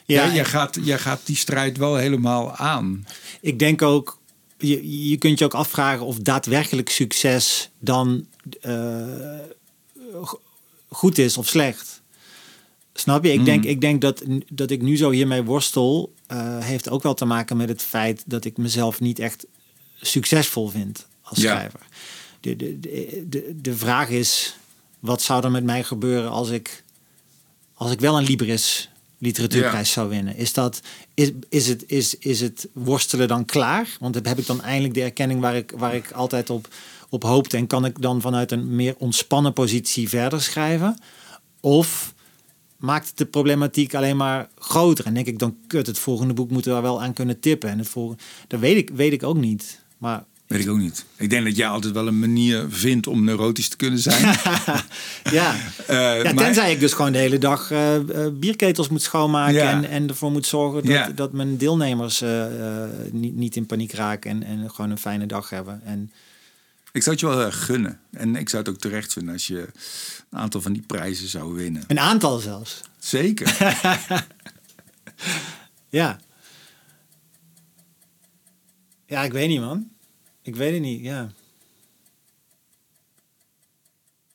Ja, 0.05 0.25
ja 0.25 0.33
jij, 0.33 0.45
gaat, 0.45 0.77
jij 0.81 0.99
gaat 0.99 1.21
die 1.23 1.35
strijd 1.35 1.77
wel 1.77 1.95
helemaal 1.95 2.55
aan. 2.55 3.05
ik 3.41 3.59
denk 3.59 3.81
ook, 3.81 4.19
je, 4.67 5.09
je 5.09 5.17
kunt 5.17 5.39
je 5.39 5.45
ook 5.45 5.53
afvragen 5.53 6.05
of 6.05 6.17
daadwerkelijk 6.17 6.89
succes 6.89 7.69
dan 7.79 8.25
eh, 8.61 9.39
go- 10.21 10.41
goed 10.87 11.17
is 11.17 11.37
of 11.37 11.47
slecht. 11.47 12.01
Snap 12.93 13.23
je? 13.23 13.33
Ik, 13.33 13.45
denk, 13.45 13.63
ik 13.63 13.81
denk 13.81 14.01
dat, 14.01 14.23
dat 14.51 14.69
ik 14.71 14.81
nu 14.81 14.97
zo 14.97 15.09
hiermee 15.11 15.43
worstel, 15.43 16.13
eh, 16.27 16.57
heeft 16.59 16.89
ook 16.89 17.03
wel 17.03 17.13
te 17.13 17.25
maken 17.25 17.57
met 17.57 17.69
het 17.69 17.81
feit 17.81 18.23
dat 18.25 18.45
ik 18.45 18.57
mezelf 18.57 18.99
niet 18.99 19.19
echt 19.19 19.45
succesvol 20.01 20.67
vind 20.67 21.07
als 21.21 21.39
Ja. 21.41 21.51
schrijver. 21.55 21.79
De, 22.39 22.55
de, 22.55 22.79
de, 22.79 23.25
de, 23.29 23.55
de 23.61 23.75
vraag 23.75 24.09
is, 24.09 24.55
wat 24.99 25.21
zou 25.21 25.43
er 25.43 25.51
met 25.51 25.63
mij 25.63 25.83
gebeuren 25.83 26.29
als 26.31 26.49
ik, 26.49 26.83
als 27.73 27.91
ik 27.91 27.99
wel 27.99 28.17
een 28.17 28.23
Libris 28.25 28.89
literatuurprijs 29.23 29.91
zou 29.91 30.09
winnen? 30.09 30.35
Is, 30.35 30.53
dat, 30.53 30.81
is, 31.13 31.31
is, 31.49 31.67
het, 31.67 31.83
is, 31.87 32.17
is 32.17 32.41
het 32.41 32.67
worstelen 32.73 33.27
dan 33.27 33.45
klaar? 33.45 33.87
Want 33.99 34.15
heb 34.15 34.37
ik 34.37 34.45
dan 34.45 34.61
eindelijk 34.61 34.93
de 34.93 35.01
erkenning 35.01 35.41
waar 35.41 35.55
ik, 35.55 35.73
waar 35.77 35.95
ik 35.95 36.11
altijd 36.11 36.49
op, 36.49 36.67
op 37.09 37.23
hoopte? 37.23 37.57
En 37.57 37.67
kan 37.67 37.85
ik 37.85 38.01
dan 38.01 38.21
vanuit 38.21 38.51
een 38.51 38.75
meer 38.75 38.95
ontspannen 38.97 39.53
positie 39.53 40.09
verder 40.09 40.41
schrijven? 40.41 40.97
Of 41.59 42.13
maakt 42.77 43.07
het 43.07 43.17
de 43.17 43.25
problematiek 43.25 43.95
alleen 43.95 44.17
maar 44.17 44.49
groter? 44.57 45.05
En 45.05 45.13
denk 45.13 45.27
ik 45.27 45.39
dan, 45.39 45.57
kut, 45.67 45.87
het 45.87 45.99
volgende 45.99 46.33
boek 46.33 46.49
moeten 46.49 46.75
we 46.75 46.81
daar 46.81 46.91
wel 46.91 47.01
aan 47.01 47.13
kunnen 47.13 47.39
tippen. 47.39 47.69
En 47.69 47.77
het 47.77 47.89
volgende, 47.89 48.23
dat 48.47 48.59
weet 48.59 48.77
ik, 48.77 48.89
weet 48.89 49.13
ik 49.13 49.23
ook 49.23 49.37
niet. 49.37 49.81
Maar 49.97 50.23
Weet 50.53 50.61
ik 50.65 50.69
ook 50.69 50.77
niet. 50.77 51.05
Ik 51.15 51.29
denk 51.29 51.45
dat 51.45 51.55
jij 51.55 51.67
altijd 51.67 51.93
wel 51.93 52.07
een 52.07 52.19
manier 52.19 52.65
vindt 52.69 53.07
om 53.07 53.23
neurotisch 53.23 53.67
te 53.67 53.75
kunnen 53.75 53.99
zijn. 53.99 54.21
ja. 55.31 55.55
Eh, 55.87 56.23
ja, 56.23 56.33
maar- 56.33 56.43
tenzij 56.43 56.71
ik 56.71 56.79
dus 56.79 56.93
gewoon 56.93 57.11
de 57.11 57.17
hele 57.17 57.37
dag 57.37 57.71
eh, 57.71 57.95
eh, 58.25 58.33
bierketels 58.33 58.89
moet 58.89 59.01
schoonmaken 59.01 59.53
Ja. 59.53 59.71
en, 59.71 59.89
en 59.89 60.07
ervoor 60.09 60.31
moet 60.31 60.45
zorgen 60.45 60.81
dat, 60.81 60.91
Ja. 60.91 61.09
dat 61.09 61.31
mijn 61.33 61.57
deelnemers 61.57 62.23
niet, 63.11 63.35
niet 63.35 63.55
in 63.55 63.65
paniek 63.65 63.91
raken 63.93 64.31
en, 64.31 64.43
en 64.43 64.69
gewoon 64.71 64.91
een 64.91 64.97
fijne 64.97 65.25
dag 65.25 65.49
hebben. 65.49 65.81
En 65.85 66.11
Ik 66.91 67.01
zou 67.03 67.11
het 67.15 67.19
je 67.19 67.25
wel 67.25 67.37
heel 67.37 67.45
erg 67.45 67.65
gunnen. 67.65 67.99
En 68.11 68.35
ik 68.35 68.49
zou 68.49 68.63
het 68.63 68.71
ook 68.73 68.79
terecht 68.79 69.13
vinden 69.13 69.33
als 69.33 69.47
je 69.47 69.59
een 70.29 70.39
aantal 70.39 70.61
van 70.61 70.73
die 70.73 70.83
prijzen 70.87 71.27
zou 71.27 71.53
winnen. 71.53 71.83
een 71.87 71.99
aantal 71.99 72.37
zelfs. 72.39 72.81
Zeker. 72.99 73.57
Ja. 75.89 76.19
Ja, 79.05 79.23
ik 79.23 79.31
weet 79.31 79.47
niet, 79.47 79.59
man. 79.59 79.87
Ik 80.43 80.55
weet 80.55 80.73
het 80.73 80.81
niet, 80.81 81.01
ja. 81.01 81.31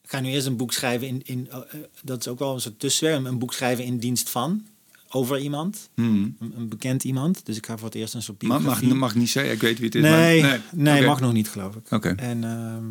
Ik 0.02 0.14
ga 0.14 0.20
nu 0.20 0.28
eerst 0.28 0.46
een 0.46 0.56
boek 0.56 0.72
schrijven 0.72 1.06
in, 1.09 1.22
in 1.24 1.48
eh, 1.50 1.56
eh, 1.59 1.64
dat 2.02 2.20
is 2.20 2.28
ook 2.28 2.38
wel 2.38 2.54
een 2.54 2.61
soort 2.61 2.78
tussenwerk, 2.80 3.24
een 3.26 3.38
boek 3.38 3.52
schrijven 3.52 3.84
in 3.84 3.98
dienst 3.98 4.30
van, 4.30 4.66
over 5.09 5.38
iemand, 5.38 5.88
Hmm. 5.94 6.36
een, 6.40 6.52
een 6.56 6.68
bekend 6.68 7.04
iemand. 7.04 7.46
Dus 7.46 7.56
ik 7.56 7.66
ga 7.66 7.76
voor 7.76 7.86
het 7.86 7.94
eerst 7.96 8.14
een 8.14 8.22
soort 8.22 8.42
Mag, 8.42 8.50
mag, 8.50 8.61
biografie. 8.61 8.94
mag 8.94 9.14
niet 9.14 9.30
zeggen, 9.30 9.52
ik 9.52 9.61
weet 9.61 9.76
wie 9.76 9.84
het 9.86 9.94
is. 9.94 10.02
nee, 10.02 10.42
maar, 10.42 10.62
nee, 10.72 11.02
mag 11.06 11.20
nog 11.20 11.32
niet, 11.32 11.48
geloof 11.48 11.74
ik. 11.74 11.90
Oké. 11.92 12.09
En 12.09 12.44
ehm, 12.44 12.84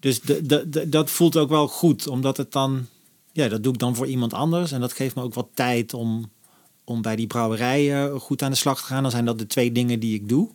dus 0.00 0.20
de, 0.20 0.46
de, 0.46 0.68
de- 0.68 0.88
dat 0.88 1.10
voelt 1.10 1.36
ook 1.36 1.48
wel 1.48 1.68
goed, 1.68 2.06
omdat 2.06 2.36
het 2.36 2.52
dan, 2.52 2.86
ja, 3.32 3.48
dat 3.48 3.62
doe 3.62 3.72
ik 3.72 3.78
dan 3.78 3.94
voor 3.96 4.06
iemand 4.06 4.32
anders. 4.32 4.72
En 4.72 4.80
dat 4.80 4.92
geeft 4.92 5.14
me 5.14 5.22
ook 5.22 5.34
wat 5.34 5.48
tijd 5.54 5.94
om, 5.94 6.30
om 6.84 7.02
bij 7.02 7.16
die 7.16 7.26
brouwerij 7.26 8.04
eh, 8.04 8.20
goed 8.20 8.42
aan 8.42 8.50
de 8.50 8.56
slag 8.56 8.80
te 8.80 8.86
gaan. 8.86 9.02
Dan 9.02 9.10
zijn 9.10 9.24
dat 9.24 9.38
de 9.38 9.46
twee 9.46 9.72
dingen 9.72 10.00
die 10.00 10.14
ik 10.14 10.28
doe. 10.28 10.48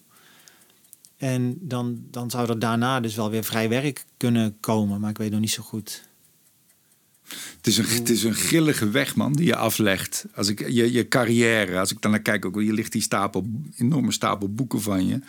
En 1.18 1.58
dan, 1.62 2.04
dan 2.12 2.30
zou 2.30 2.50
er 2.50 2.60
daarna 2.60 3.00
dus 3.00 3.16
wel 3.16 3.30
weer 3.30 3.44
vrij 3.44 3.70
werk 3.70 4.06
kunnen 4.18 4.58
komen, 4.60 5.00
maar 5.00 5.10
ik 5.10 5.18
weet 5.18 5.32
nog 5.32 5.40
niet 5.40 5.52
zo 5.52 5.64
goed. 5.64 6.06
Het 7.58 7.68
is, 7.68 7.78
een, 7.78 7.86
het 7.86 8.10
is 8.10 8.24
een 8.24 8.34
grillige 8.34 8.90
weg, 8.90 9.16
man, 9.16 9.34
die 9.34 9.46
je 9.46 9.56
aflegt. 9.56 10.26
Als 10.36 10.48
ik, 10.48 10.70
je, 10.70 10.92
je 10.92 11.08
carrière, 11.08 11.80
als 11.80 11.92
ik 11.92 12.02
dan 12.02 12.12
naar 12.12 12.20
kijk, 12.20 12.46
ook, 12.46 12.62
je 12.62 12.74
ligt 12.74 12.92
die 12.92 13.02
stapel, 13.02 13.46
enorme 13.78 14.12
stapel 14.12 14.50
boeken 14.54 14.82
van 14.82 15.08
je. 15.08 15.20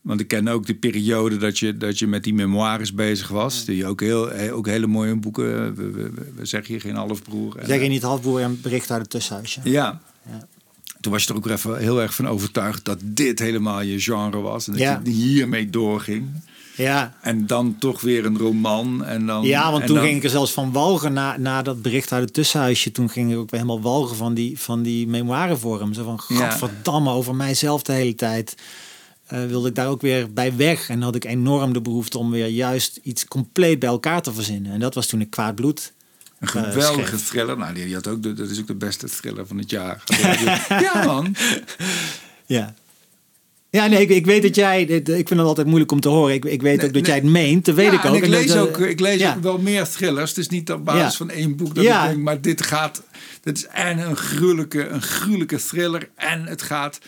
Want 0.00 0.20
ik 0.20 0.28
ken 0.28 0.48
ook 0.48 0.66
de 0.66 0.74
periode 0.74 1.36
dat 1.36 1.58
je, 1.58 1.76
dat 1.76 1.98
je 1.98 2.06
met 2.06 2.24
die 2.24 2.34
memoires 2.34 2.94
bezig 2.94 3.28
was. 3.28 3.64
Die 3.64 3.86
ook, 3.86 4.00
heel, 4.00 4.28
he- 4.30 4.54
ook 4.54 4.66
hele 4.66 4.86
mooie 4.86 5.16
boeken. 5.16 5.74
We, 5.74 6.10
we, 6.34 6.46
zeggen 6.46 6.72
hier 6.72 6.80
geen 6.80 6.94
halfbroer. 6.94 7.56
Zeg 7.62 7.82
je 7.82 7.88
niet 7.88 8.02
halfboer 8.02 8.40
en 8.40 8.60
bericht 8.60 8.90
uit 8.90 9.00
het 9.00 9.10
tussenhuisje? 9.10 9.60
Ja. 9.64 10.02
Ja. 10.26 10.48
Toen 11.02 11.12
was 11.12 11.22
je 11.24 11.28
er 11.30 11.36
ook 11.36 11.46
even 11.48 11.78
heel 11.78 12.00
erg 12.00 12.14
van 12.14 12.28
overtuigd 12.28 12.84
dat 12.84 12.98
dit 13.02 13.38
helemaal 13.38 13.80
je 13.80 14.00
genre 14.00 14.40
was. 14.40 14.66
En 14.66 14.72
dat 14.72 14.80
Ja. 14.82 15.00
je 15.04 15.10
hiermee 15.10 15.70
doorging. 15.70 16.28
Ja, 16.76 17.14
En 17.20 17.46
dan 17.46 17.76
toch 17.78 18.00
weer 18.00 18.24
een 18.24 18.38
roman. 18.38 19.04
En 19.04 19.26
dan, 19.26 19.42
Ja, 19.44 19.70
want 19.70 19.80
en 19.80 19.86
toen 19.86 19.96
dan- 19.96 20.04
ging 20.04 20.16
ik 20.16 20.24
er 20.24 20.30
zelfs 20.30 20.52
van 20.52 20.72
walgen 20.72 21.12
na, 21.12 21.36
na 21.38 21.62
dat 21.62 21.82
bericht 21.82 22.12
uit 22.12 22.22
het 22.24 22.32
tussenhuisje. 22.32 22.92
Toen 22.92 23.10
ging 23.10 23.30
ik 23.32 23.36
ook 23.38 23.50
weer 23.50 23.60
helemaal 23.60 23.82
walgen 23.82 24.16
van 24.16 24.34
die, 24.34 24.58
van 24.60 24.82
die 24.82 25.06
memoirenvorm. 25.06 25.92
Zo 25.94 26.04
van, 26.04 26.20
Ja. 26.28 26.36
gadverdamme, 26.36 27.10
over 27.10 27.34
mijzelf 27.34 27.82
de 27.82 27.92
hele 27.92 28.14
tijd. 28.14 28.56
eh, 29.26 29.44
wilde 29.46 29.68
ik 29.68 29.74
daar 29.74 29.88
ook 29.88 30.00
weer 30.00 30.32
bij 30.32 30.56
weg. 30.56 30.88
En 30.88 31.02
had 31.02 31.14
ik 31.14 31.24
enorm 31.24 31.72
de 31.72 31.80
behoefte 31.80 32.18
om 32.18 32.30
weer 32.30 32.46
juist 32.46 33.00
iets 33.02 33.26
compleet 33.26 33.78
bij 33.78 33.88
elkaar 33.88 34.22
te 34.22 34.32
verzinnen. 34.32 34.72
En 34.72 34.80
dat 34.80 34.94
was 34.94 35.06
toen 35.06 35.20
ik 35.20 35.30
Kwaad 35.30 35.54
Bloed. 35.54 35.92
Een 36.42 36.64
eh, 36.64 36.70
geweldige 36.70 37.06
schreef. 37.08 37.28
thriller. 37.28 37.56
Nou, 37.58 37.74
die, 37.74 37.84
die 37.84 37.94
had 37.94 38.06
ook 38.06 38.22
de, 38.22 38.32
dat 38.32 38.50
is 38.50 38.60
ook 38.60 38.66
de 38.66 38.74
beste 38.74 39.06
thriller 39.08 39.46
van 39.46 39.58
het 39.58 39.70
jaar. 39.70 40.02
ja, 40.68 41.04
man. 41.04 41.36
Ja. 42.46 42.74
Ja, 43.70 43.86
nee, 43.86 44.00
ik, 44.00 44.08
ik 44.08 44.26
weet 44.26 44.42
dat 44.42 44.54
jij... 44.54 44.82
Ik 44.82 45.06
vind 45.06 45.28
het 45.30 45.38
altijd 45.38 45.66
moeilijk 45.66 45.92
om 45.92 46.00
te 46.00 46.08
horen. 46.08 46.34
Ik, 46.34 46.44
ik 46.44 46.62
weet 46.62 46.76
Nee, 46.76 46.86
ook 46.86 46.92
dat 46.92 47.02
nee. 47.02 47.10
jij 47.10 47.14
het 47.14 47.30
meent. 47.32 47.64
Dat 47.64 47.74
weet 47.74 47.86
ja, 47.86 47.92
ik 47.92 47.98
ook. 47.98 48.04
En 48.04 48.14
ik 48.16 48.22
En 48.24 48.30
dat- 48.30 48.40
lees 48.40 48.56
ook, 48.56 48.78
ik 48.78 49.00
lees 49.00 49.20
ja. 49.20 49.34
ook 49.36 49.42
wel 49.42 49.58
meer 49.58 49.88
thrillers. 49.88 50.28
Het 50.30 50.38
is 50.38 50.48
niet 50.48 50.72
op 50.72 50.84
basis 50.84 51.02
Ja. 51.02 51.10
van 51.16 51.30
één 51.30 51.56
boek 51.56 51.74
dat 51.74 51.84
ik 51.84 51.90
denk, 51.90 52.16
maar 52.16 52.40
dit 52.40 52.62
gaat... 52.62 53.02
Dit 53.42 53.56
is 53.56 53.66
en 53.66 53.98
een 53.98 54.16
gruwelijke, 54.16 54.88
een 54.88 55.02
gruwelijke 55.02 55.56
thriller. 55.56 56.08
En 56.14 56.46
het 56.46 56.62
gaat 56.62 56.98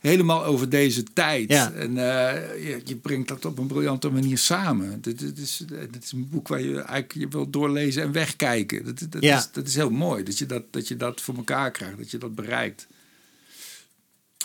helemaal 0.00 0.44
over 0.44 0.68
deze 0.68 1.02
tijd. 1.02 1.50
Ja. 1.50 1.72
En 1.72 1.88
eh, 1.98 2.64
je, 2.68 2.80
je 2.84 2.96
brengt 2.96 3.28
dat 3.28 3.44
op 3.44 3.58
een 3.58 3.66
briljante 3.66 4.10
manier 4.10 4.38
samen. 4.38 5.00
Dit, 5.00 5.18
dit, 5.18 5.38
is, 5.38 5.64
dit 5.90 6.04
is 6.04 6.12
een 6.12 6.28
boek 6.30 6.48
waar 6.48 6.60
je 6.60 6.74
eigenlijk 6.74 7.12
je 7.14 7.28
wilt 7.28 7.52
doorlezen 7.52 8.02
en 8.02 8.12
wegkijken. 8.12 8.84
Dat, 8.84 9.06
dat, 9.10 9.22
Ja. 9.22 9.38
is, 9.38 9.48
dat 9.52 9.66
is 9.66 9.74
heel 9.74 9.90
mooi, 9.90 10.22
dat 10.22 10.38
je 10.38 10.46
dat, 10.46 10.62
dat 10.70 10.88
je 10.88 10.96
dat 10.96 11.20
voor 11.20 11.36
elkaar 11.36 11.70
krijgt. 11.70 11.98
Dat 11.98 12.10
je 12.10 12.18
dat 12.18 12.34
bereikt. 12.34 12.86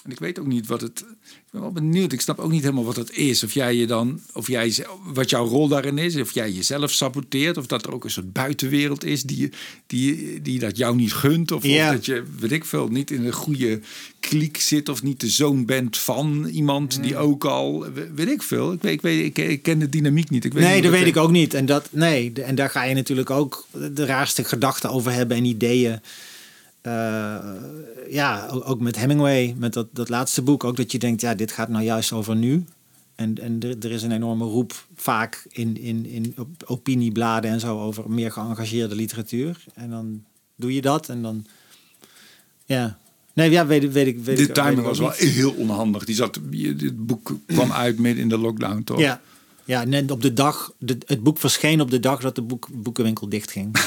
En 0.03 0.11
ik 0.11 0.19
weet 0.19 0.39
ook 0.39 0.47
niet 0.47 0.67
wat 0.67 0.81
het. 0.81 0.99
Ik 1.25 1.49
ben 1.51 1.61
wel 1.61 1.71
benieuwd. 1.71 2.11
Ik 2.11 2.21
snap 2.21 2.39
ook 2.39 2.51
niet 2.51 2.61
helemaal 2.61 2.83
wat 2.85 2.95
het 2.95 3.15
is. 3.15 3.43
Of 3.43 3.53
jij 3.53 3.75
je 3.75 3.87
dan. 3.87 4.21
Of 4.33 4.47
jij, 4.47 4.75
wat 5.03 5.29
jouw 5.29 5.45
rol 5.45 5.67
daarin 5.67 5.97
is. 5.97 6.15
Of 6.15 6.33
jij 6.33 6.51
jezelf 6.51 6.91
saboteert. 6.91 7.57
Of 7.57 7.65
dat 7.67 7.85
er 7.85 7.93
ook 7.93 8.03
een 8.03 8.11
soort 8.11 8.33
buitenwereld 8.33 9.03
is 9.03 9.23
die, 9.23 9.49
die, 9.87 10.41
die 10.41 10.59
dat 10.59 10.77
jou 10.77 10.95
niet 10.95 11.13
gunt. 11.13 11.51
Of, 11.51 11.63
Ja. 11.63 11.87
of 11.87 11.93
dat 11.95 12.05
je, 12.05 12.23
weet 12.39 12.51
ik 12.51 12.65
veel, 12.65 12.87
niet 12.87 13.11
in 13.11 13.25
een 13.25 13.31
goede 13.33 13.79
kliek 14.19 14.57
zit. 14.57 14.89
Of 14.89 15.03
niet 15.03 15.19
de 15.19 15.29
zoon 15.29 15.65
bent 15.65 15.97
van 15.97 16.45
iemand 16.45 17.03
die 17.03 17.17
ook 17.17 17.45
al. 17.45 17.85
Weet 18.15 18.29
ik 18.29 18.43
veel. 18.43 18.73
Ik, 18.73 18.81
weet, 18.81 18.93
ik, 18.93 19.35
weet, 19.35 19.49
ik, 19.49 19.61
ken 19.63 19.79
de 19.79 19.89
dynamiek 19.89 20.29
niet. 20.29 20.45
Ik 20.45 20.53
weet 20.53 20.63
nee, 20.63 20.73
niet 20.73 20.83
dat 20.83 20.91
weet 20.91 21.07
ik 21.07 21.17
ook 21.17 21.31
niet. 21.31 21.53
En, 21.53 21.65
dat, 21.65 21.87
nee, 21.91 22.31
en 22.33 22.55
daar 22.55 22.69
ga 22.69 22.83
je 22.83 22.95
natuurlijk 22.95 23.29
ook 23.29 23.67
de 23.93 24.05
raarste 24.05 24.43
gedachten 24.43 24.89
over 24.89 25.11
hebben 25.11 25.37
en 25.37 25.45
ideeën. 25.45 25.99
Eh, 26.83 27.39
ja, 28.09 28.47
ook, 28.49 28.79
met 28.79 28.95
Hemingway, 28.95 29.55
met 29.57 29.73
dat, 29.73 29.87
dat 29.91 30.09
laatste 30.09 30.41
boek. 30.41 30.63
Ook 30.63 30.77
dat 30.77 30.91
je 30.91 30.99
denkt, 30.99 31.21
ja, 31.21 31.35
dit 31.35 31.51
gaat 31.51 31.69
nou 31.69 31.83
juist 31.83 32.11
over 32.11 32.35
nu. 32.35 32.65
En, 33.15 33.37
en 33.41 33.59
er, 33.59 33.75
er 33.79 33.91
is 33.91 34.03
een 34.03 34.11
enorme 34.11 34.45
roep 34.45 34.85
vaak 34.95 35.45
in, 35.49 35.77
in, 35.77 36.05
in 36.05 36.33
op- 36.37 36.63
opiniebladen 36.65 37.51
en 37.51 37.59
zo 37.59 37.79
over 37.79 38.09
meer 38.09 38.31
geëngageerde 38.31 38.95
literatuur. 38.95 39.63
En 39.73 39.89
dan 39.89 40.23
doe 40.55 40.73
je 40.73 40.81
dat 40.81 41.09
en 41.09 41.21
dan... 41.21 41.45
Ja, 42.65 42.97
nee, 43.33 43.51
ja, 43.51 43.65
weet, 43.65 43.91
weet 43.91 44.07
ik... 44.07 44.19
Weet 44.19 44.37
De 44.37 44.51
timing 44.51 44.77
ik 44.77 44.83
was 44.83 44.99
wel 44.99 45.11
heel 45.11 45.51
onhandig. 45.51 46.05
Die 46.05 46.15
zat, 46.15 46.39
dit 46.51 47.05
boek 47.05 47.35
kwam 47.45 47.71
uit 47.71 47.99
midden 47.99 48.23
in 48.23 48.29
de 48.29 48.37
lockdown, 48.37 48.83
toch? 48.83 48.99
Ja, 48.99 49.21
ja 49.65 49.83
net 49.83 50.11
op 50.11 50.21
de 50.21 50.33
dag, 50.33 50.71
de, 50.77 50.97
het 51.05 51.23
boek 51.23 51.37
verscheen 51.39 51.81
op 51.81 51.91
de 51.91 51.99
dag 51.99 52.19
dat 52.19 52.35
de 52.35 52.41
boek, 52.41 52.67
boekenwinkel 52.73 53.29
dichtging. 53.29 53.75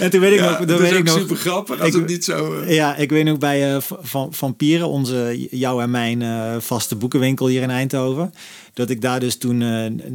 en 0.00 0.10
toen 0.10 0.20
weet 0.20 0.32
ik 0.32 0.38
Ja, 0.38 0.50
nog, 0.58 0.64
dat 0.68 0.80
is 0.80 0.90
ik 0.90 0.96
ook 0.98 1.04
nog, 1.04 1.18
super 1.18 1.36
grappig 1.36 1.80
als 1.80 1.88
ik- 1.88 1.94
het 1.94 2.06
niet 2.06 2.24
zo... 2.24 2.60
eh, 2.60 2.74
ja, 2.74 2.96
ik 2.96 3.10
weet 3.10 3.24
nog 3.24 3.38
bij 3.38 3.74
eh, 3.74 3.80
van 4.00 4.32
Vampieren, 4.34 4.88
onze, 4.88 5.46
jou 5.50 5.82
en 5.82 5.90
mijn 5.90 6.22
eh, 6.22 6.56
vaste 6.58 6.96
boekenwinkel 6.96 7.46
hier 7.46 7.62
in 7.62 7.70
Eindhoven, 7.70 8.34
dat 8.74 8.90
ik 8.90 9.00
daar 9.00 9.20
dus 9.20 9.36
toen 9.36 9.56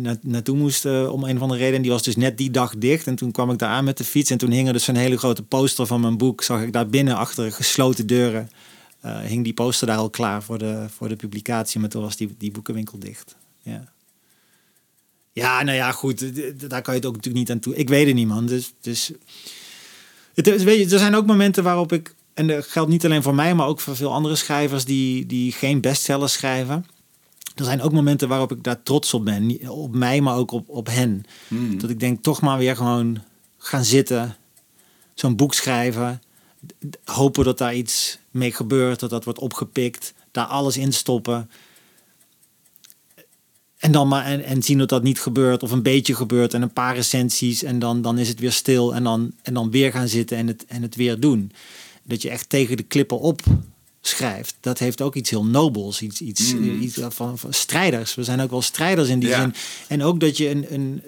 na, 0.02 0.18
naartoe 0.22 0.58
moest 0.58 0.86
om 0.86 1.24
een 1.24 1.38
van 1.38 1.50
de 1.50 1.58
redenen. 1.58 1.82
Die 1.82 1.92
was 1.92 2.04
dus 2.04 2.16
net 2.16 2.38
die 2.38 2.52
dag 2.52 2.74
dicht 2.78 3.08
en 3.08 3.16
toen 3.16 3.32
kwam 3.32 3.52
ik 3.52 3.58
daar 3.60 3.70
aan 3.70 3.84
met 3.84 3.98
de 3.98 4.04
fiets 4.04 4.30
en 4.30 4.38
toen 4.38 4.52
hing 4.52 4.68
er 4.68 4.74
dus 4.74 4.88
een 4.88 4.96
hele 4.96 5.18
grote 5.18 5.44
poster 5.44 5.86
van 5.88 6.02
mijn 6.02 6.18
boek. 6.18 6.44
Zag 6.44 6.62
ik 6.62 6.74
daar 6.74 6.88
binnen 6.88 7.16
achter 7.16 7.52
gesloten 7.52 8.08
deuren, 8.08 8.50
eh, 9.04 9.20
hing 9.20 9.44
die 9.44 9.54
poster 9.54 9.88
daar 9.88 9.98
al 9.98 10.10
klaar 10.10 10.44
voor 10.44 10.58
de, 10.58 10.86
voor 10.90 11.10
de 11.10 11.16
publicatie, 11.16 11.80
maar 11.80 11.90
toen 11.90 12.02
was 12.02 12.16
die, 12.16 12.36
die 12.38 12.52
boekenwinkel 12.52 13.00
dicht. 13.00 13.36
Ja. 13.62 13.92
Ja, 15.32 15.64
nou 15.64 15.78
ja, 15.78 15.92
goed. 15.92 16.20
Daar 16.70 16.82
kan 16.82 16.94
je 16.94 17.00
het 17.00 17.10
ook 17.10 17.16
natuurlijk 17.16 17.46
niet 17.46 17.52
aan 17.52 17.60
toe. 17.60 17.76
Ik 17.76 17.90
weet 17.90 18.06
het 18.06 18.16
niet, 18.16 18.28
man. 18.28 18.46
Dus, 18.46 18.74
dus 18.82 19.12
het, 20.34 20.64
weet 20.64 20.78
je, 20.78 20.94
er 20.94 21.00
zijn 21.00 21.16
ook 21.16 21.26
momenten 21.26 21.64
waarop 21.64 21.92
ik, 21.92 22.16
en 22.34 22.48
dat 22.48 22.68
geldt 22.68 22.90
niet 22.90 23.06
alleen 23.06 23.24
voor 23.24 23.36
mij, 23.36 23.56
maar 23.56 23.68
ook 23.68 23.80
voor 23.80 23.96
veel 23.96 24.14
andere 24.14 24.36
schrijvers 24.36 24.86
die, 24.86 25.26
die 25.26 25.52
geen 25.52 25.82
bestsellers 25.82 26.34
schrijven. 26.34 26.86
Er 27.56 27.66
zijn 27.66 27.82
ook 27.82 27.92
momenten 27.92 28.28
waarop 28.28 28.52
ik 28.52 28.64
daar 28.64 28.84
trots 28.84 29.14
op 29.14 29.26
ben. 29.26 29.70
Op 29.70 29.96
mij, 29.96 30.22
maar 30.22 30.36
ook 30.36 30.52
op, 30.52 30.70
op 30.70 30.88
hen. 30.88 31.24
hmm. 31.48 31.80
Dat 31.80 31.90
ik 31.90 32.00
denk, 32.00 32.24
toch 32.24 32.42
maar 32.42 32.58
weer 32.58 32.76
gewoon 32.76 33.22
gaan 33.58 33.84
zitten, 33.84 34.36
zo'n 35.14 35.36
boek 35.36 35.54
schrijven, 35.54 36.22
hopen 37.06 37.44
dat 37.44 37.58
daar 37.58 37.76
iets 37.76 38.18
mee 38.32 38.52
gebeurt, 38.52 39.00
dat 39.00 39.10
dat 39.10 39.24
wordt 39.24 39.40
opgepikt, 39.40 40.14
daar 40.32 40.46
alles 40.46 40.78
in 40.78 40.94
stoppen. 40.94 41.50
En 43.78 43.92
dan 43.92 44.08
maar 44.08 44.26
en, 44.26 44.44
en 44.44 44.64
zien 44.64 44.78
dat 44.78 44.90
dat 44.90 45.04
niet 45.04 45.20
gebeurt 45.20 45.64
of 45.64 45.72
een 45.72 45.82
beetje 45.82 46.16
gebeurt 46.16 46.54
en 46.54 46.62
een 46.62 46.74
paar 46.74 46.96
recensies 46.96 47.64
en 47.64 47.80
dan, 47.80 48.02
dan 48.02 48.18
is 48.18 48.28
het 48.28 48.40
weer 48.40 48.52
stil 48.52 48.96
en 48.96 49.04
dan, 49.04 49.34
en 49.42 49.54
dan 49.54 49.72
weer 49.72 49.92
gaan 49.92 50.08
zitten 50.08 50.38
en 50.38 50.48
het, 50.48 50.66
en 50.66 50.82
het 50.82 50.96
weer 50.96 51.20
doen. 51.20 51.52
Dat 52.04 52.22
je 52.22 52.30
echt 52.30 52.50
tegen 52.50 52.78
de 52.78 52.84
klippen 52.84 53.20
op 53.20 53.42
schrijft, 54.02 54.56
dat 54.60 54.80
heeft 54.80 55.02
ook 55.02 55.16
iets 55.16 55.30
heel 55.30 55.46
nobels, 55.46 56.02
iets, 56.02 56.22
iets, 56.22 56.54
mm. 56.54 56.82
iets 56.82 57.00
van, 57.10 57.38
van, 57.38 57.54
strijders. 57.54 58.16
We 58.16 58.24
zijn 58.24 58.42
ook 58.42 58.50
wel 58.50 58.62
strijders 58.62 59.10
in 59.10 59.20
die 59.20 59.34
zin. 59.34 59.54
En 59.88 60.04
ook 60.04 60.20
dat 60.20 60.38
je 60.38 60.50
een, 60.50 60.74
een 60.74 61.02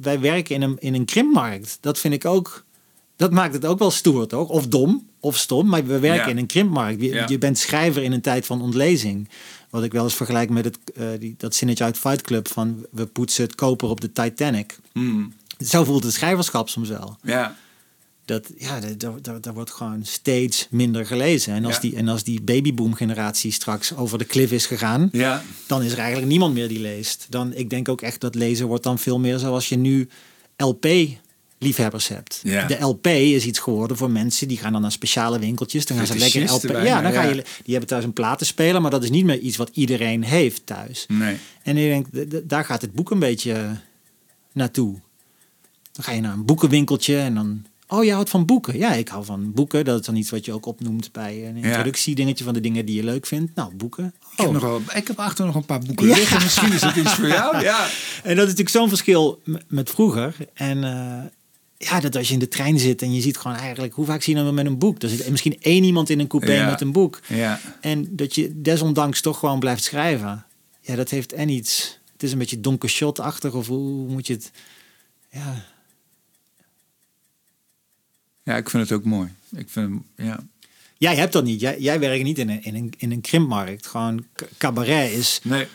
wij 0.00 0.20
werken 0.20 0.54
in 0.54 0.62
een, 0.62 0.76
in 0.78 0.94
een 0.94 1.04
krimpmarkt. 1.04 1.78
Dat 1.80 1.98
vind 1.98 2.14
ik 2.14 2.24
ook, 2.24 2.64
dat 3.22 3.32
maakt 3.32 3.54
het 3.54 3.64
ook 3.64 3.78
wel 3.78 3.90
stoer, 3.90 4.26
toch? 4.26 4.48
Of 4.48 4.66
dom, 4.66 5.08
of 5.20 5.36
stom, 5.36 5.68
maar 5.68 5.86
we 5.86 5.98
werken 5.98 6.30
in 6.30 6.38
een 6.38 6.46
krimpmarkt. 6.46 7.00
Je, 7.00 7.24
je, 7.26 7.38
bent 7.38 7.58
schrijver 7.58 8.02
in 8.02 8.12
een 8.12 8.20
tijd 8.20 8.46
van 8.46 8.62
ontlezing. 8.62 9.28
Wat 9.70 9.84
ik 9.84 9.92
wel 9.92 10.04
eens 10.04 10.14
vergelijk 10.14 10.50
met 10.50 10.64
het, 10.64 10.78
uh, 10.94 11.06
die, 11.18 11.34
dat 11.38 11.54
zinnetje 11.54 11.84
uit 11.84 11.98
Fight 11.98 12.22
Club 12.22 12.48
van 12.48 12.86
we 12.90 13.06
poetsen 13.06 13.44
het 13.44 13.54
koper 13.54 13.88
op 13.88 14.00
de 14.00 14.12
Titanic. 14.12 14.78
Mm. 14.92 15.32
Zo 15.58 15.84
voelt 15.84 16.04
het 16.04 16.12
schrijverschap 16.12 16.68
soms 16.68 16.88
wel. 16.88 17.16
Ja 17.22 17.56
dat 18.24 18.50
ja, 18.58 18.80
daar 19.40 19.54
wordt 19.54 19.70
gewoon 19.70 20.04
steeds 20.04 20.66
minder 20.70 21.06
gelezen. 21.06 21.54
En 21.54 21.64
als, 21.64 21.80
die, 21.80 21.96
en 21.96 22.08
als 22.08 22.24
die 22.24 22.42
babyboom 22.42 22.94
generatie 22.94 23.52
straks 23.52 23.96
over 23.96 24.18
de 24.18 24.26
cliff 24.26 24.52
is 24.52 24.66
gegaan, 24.66 25.08
ja. 25.12 25.42
dan 25.66 25.82
is 25.82 25.92
er 25.92 25.98
eigenlijk 25.98 26.28
niemand 26.28 26.54
meer 26.54 26.68
die 26.68 26.80
leest. 26.80 27.26
Dan, 27.28 27.54
ik 27.54 27.70
denk 27.70 27.88
ook 27.88 28.00
echt 28.00 28.20
dat 28.20 28.34
lezen 28.34 28.66
wordt 28.66 28.84
dan 28.84 28.98
veel 28.98 29.18
meer 29.18 29.38
zoals 29.38 29.68
je 29.68 29.76
nu 29.76 30.08
LP 30.56 30.86
liefhebbers 31.62 32.08
hebt. 32.08 32.40
Ja. 32.42 32.66
De 32.66 32.80
LP 32.80 33.06
is 33.06 33.46
iets 33.46 33.58
geworden 33.58 33.96
voor 33.96 34.10
mensen 34.10 34.48
die 34.48 34.58
gaan 34.58 34.72
dan 34.72 34.80
naar 34.80 34.92
speciale 34.92 35.38
winkeltjes. 35.38 35.86
Dan 35.86 35.96
gaan 35.96 36.06
ze 36.06 36.16
lekker 36.16 36.50
LP. 36.50 36.84
ja, 36.84 37.00
dan 37.00 37.12
ga 37.12 37.22
je. 37.22 37.34
Die 37.34 37.44
hebben 37.64 37.86
thuis 37.86 38.04
een 38.04 38.12
platenspeler, 38.12 38.80
maar 38.80 38.90
dat 38.90 39.02
is 39.02 39.10
niet 39.10 39.24
meer 39.24 39.38
iets 39.38 39.56
wat 39.56 39.70
iedereen 39.72 40.22
heeft 40.22 40.66
thuis. 40.66 41.04
Nee. 41.08 41.36
En 41.62 41.76
ik 41.76 42.12
denk, 42.12 42.48
daar 42.48 42.64
gaat 42.64 42.82
het 42.82 42.92
boek 42.92 43.10
een 43.10 43.18
beetje 43.18 43.76
naartoe. 44.52 44.98
Dan 45.92 46.04
ga 46.04 46.12
je 46.12 46.20
naar 46.20 46.32
een 46.32 46.44
boekenwinkeltje 46.44 47.18
en 47.18 47.34
dan 47.34 47.64
Oh, 47.92 48.04
je 48.04 48.12
houdt 48.12 48.30
van 48.30 48.46
boeken. 48.46 48.78
Ja, 48.78 48.92
ik 48.92 49.08
hou 49.08 49.24
van 49.24 49.52
boeken. 49.52 49.84
Dat 49.84 50.00
is 50.00 50.06
dan 50.06 50.16
iets 50.16 50.30
wat 50.30 50.44
je 50.44 50.52
ook 50.52 50.66
opnoemt 50.66 51.12
bij 51.12 51.48
een 51.48 51.56
introductiedingetje 51.56 52.44
van 52.44 52.54
de 52.54 52.60
dingen 52.60 52.86
die 52.86 52.96
je 52.96 53.04
leuk 53.04 53.26
vindt. 53.26 53.54
Nou, 53.54 53.74
boeken. 53.74 54.04
Ik, 54.04 54.36
heb, 54.36 54.46
oh. 54.46 54.52
nog 54.52 54.62
wel, 54.62 54.82
ik 54.94 55.06
heb 55.06 55.18
achter 55.18 55.46
nog 55.46 55.54
een 55.54 55.64
paar 55.64 55.80
boeken 55.80 56.06
ja. 56.06 56.14
liggen. 56.14 56.42
Misschien 56.42 56.72
is 56.72 56.80
het 56.80 56.96
iets 56.96 57.14
voor 57.14 57.28
jou. 57.28 57.50
Ja. 57.62 57.86
En 58.22 58.36
dat 58.36 58.48
is 58.48 58.50
natuurlijk 58.50 58.68
zo'n 58.68 58.88
verschil 58.88 59.42
met 59.68 59.90
vroeger. 59.90 60.34
En 60.54 60.78
uh, 60.78 61.18
ja, 61.84 62.00
dat 62.00 62.16
als 62.16 62.28
je 62.28 62.32
in 62.32 62.38
de 62.38 62.48
trein 62.48 62.78
zit 62.78 63.02
en 63.02 63.14
je 63.14 63.20
ziet 63.20 63.36
gewoon 63.36 63.56
eigenlijk... 63.56 63.94
Hoe 63.94 64.06
vaak 64.06 64.22
zie 64.22 64.36
je 64.36 64.42
dan 64.42 64.54
met 64.54 64.66
een 64.66 64.78
boek? 64.78 65.02
Er 65.02 65.08
zit 65.08 65.30
misschien 65.30 65.56
één 65.60 65.84
iemand 65.84 66.10
in 66.10 66.20
een 66.20 66.26
coupé 66.26 66.64
met 66.64 66.80
een 66.80 66.92
boek. 66.92 67.20
Ja. 67.26 67.60
En 67.80 68.16
dat 68.16 68.34
je 68.34 68.60
desondanks 68.60 69.20
toch 69.20 69.38
gewoon 69.38 69.58
blijft 69.58 69.84
schrijven. 69.84 70.44
Ja, 70.80 70.94
dat 70.94 71.10
heeft 71.10 71.32
en 71.32 71.48
iets... 71.48 71.98
Het 72.12 72.22
is 72.22 72.32
een 72.32 72.38
beetje 72.38 72.60
donker 72.60 72.88
shot-achtig 72.88 73.52
of 73.52 73.66
hoe 73.66 74.08
moet 74.08 74.26
je 74.26 74.32
het... 74.32 74.50
Ja, 75.30 75.64
ja, 78.42 78.56
ik 78.56 78.70
vind 78.70 78.88
het 78.88 78.98
ook 78.98 79.04
mooi. 79.04 79.28
Ik 79.56 79.68
vind, 79.68 80.02
ja. 80.16 80.44
Jij 80.98 81.16
hebt 81.16 81.32
dat 81.32 81.44
niet. 81.44 81.60
Jij, 81.60 81.80
jij 81.80 82.00
werkt 82.00 82.24
niet 82.24 82.38
in 82.38 82.48
een, 82.48 82.62
in 82.64 82.74
een, 82.74 82.92
in 82.98 83.12
een 83.12 83.20
krimpmarkt. 83.20 83.86
Gewoon 83.86 84.26
cabaret 84.58 85.10
is... 85.10 85.40
Nee. 85.42 85.66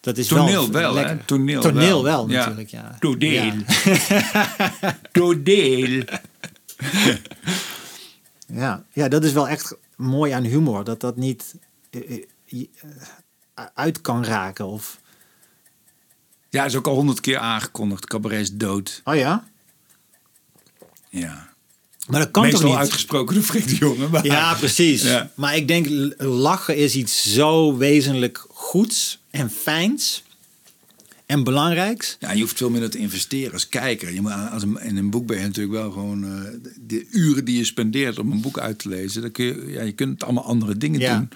Dat 0.00 0.18
is 0.18 0.26
Toneel 0.26 0.70
wel, 0.70 0.94
wel, 0.94 1.04
hè? 1.04 1.16
Toneel, 1.16 1.60
Toneel 1.60 2.02
wel, 2.02 2.26
natuurlijk, 2.26 2.70
ja. 2.70 2.96
Toneel. 3.00 3.52
Toneel. 5.12 6.04
ja. 8.60 8.84
ja, 8.92 9.08
dat 9.08 9.24
is 9.24 9.32
wel 9.32 9.48
echt 9.48 9.76
mooi 9.96 10.32
aan 10.32 10.44
humor. 10.44 10.84
Dat 10.84 11.00
dat 11.00 11.16
niet 11.16 11.54
uh, 11.90 12.24
uh, 12.48 12.64
uit 13.74 14.00
kan 14.00 14.24
raken 14.24 14.66
of... 14.66 15.00
Ja, 16.48 16.64
is 16.64 16.76
ook 16.76 16.86
al 16.86 16.94
honderd 16.94 17.20
keer 17.20 17.38
aangekondigd. 17.38 18.06
Cabaret 18.06 18.40
is 18.40 18.52
dood. 18.52 19.00
Oh 19.04 19.14
ja? 19.14 19.48
Ja. 21.08 21.49
Maar 22.10 22.20
dat 22.20 22.30
kan 22.30 22.42
Meestal 22.42 22.60
toch 22.60 22.70
niet? 22.70 22.78
uitgesproken 22.78 23.34
door 23.34 23.44
Freek 23.44 23.68
de 23.68 23.76
Jonge. 23.76 24.08
Maar... 24.08 24.24
Ja, 24.24 24.54
precies. 24.54 25.04
Maar 25.34 25.56
ik 25.56 25.68
denk, 25.68 26.14
lachen 26.18 26.76
is 26.76 26.94
iets 26.94 27.32
zo 27.32 27.76
wezenlijk 27.76 28.46
goeds 28.48 29.18
en 29.30 29.50
fijns 29.50 30.22
en 31.26 31.44
belangrijks. 31.44 32.16
Ja, 32.20 32.32
je 32.32 32.40
hoeft 32.40 32.56
veel 32.56 32.70
minder 32.70 32.90
te 32.90 32.98
investeren 32.98 33.52
als 33.52 33.68
kijker. 33.68 34.12
Je 34.12 34.20
moet, 34.20 34.32
als 34.50 34.62
een, 34.62 34.80
in 34.80 34.96
een 34.96 35.10
boek 35.10 35.26
ben 35.26 35.36
je 35.38 35.42
natuurlijk 35.42 35.74
wel 35.82 35.90
gewoon 35.90 36.24
uh, 36.24 36.40
de 36.80 37.06
uren 37.10 37.44
die 37.44 37.56
je 37.56 37.64
spendeert 37.64 38.18
om 38.18 38.32
een 38.32 38.40
boek 38.40 38.58
uit 38.58 38.78
te 38.78 38.88
lezen. 38.88 39.22
Dan 39.22 39.30
kun 39.30 39.44
je, 39.44 39.64
ja, 39.66 39.82
je 39.82 39.92
kunt 39.92 40.24
allemaal 40.24 40.44
andere 40.44 40.76
dingen 40.76 41.00
ja. 41.00 41.16
doen. 41.16 41.28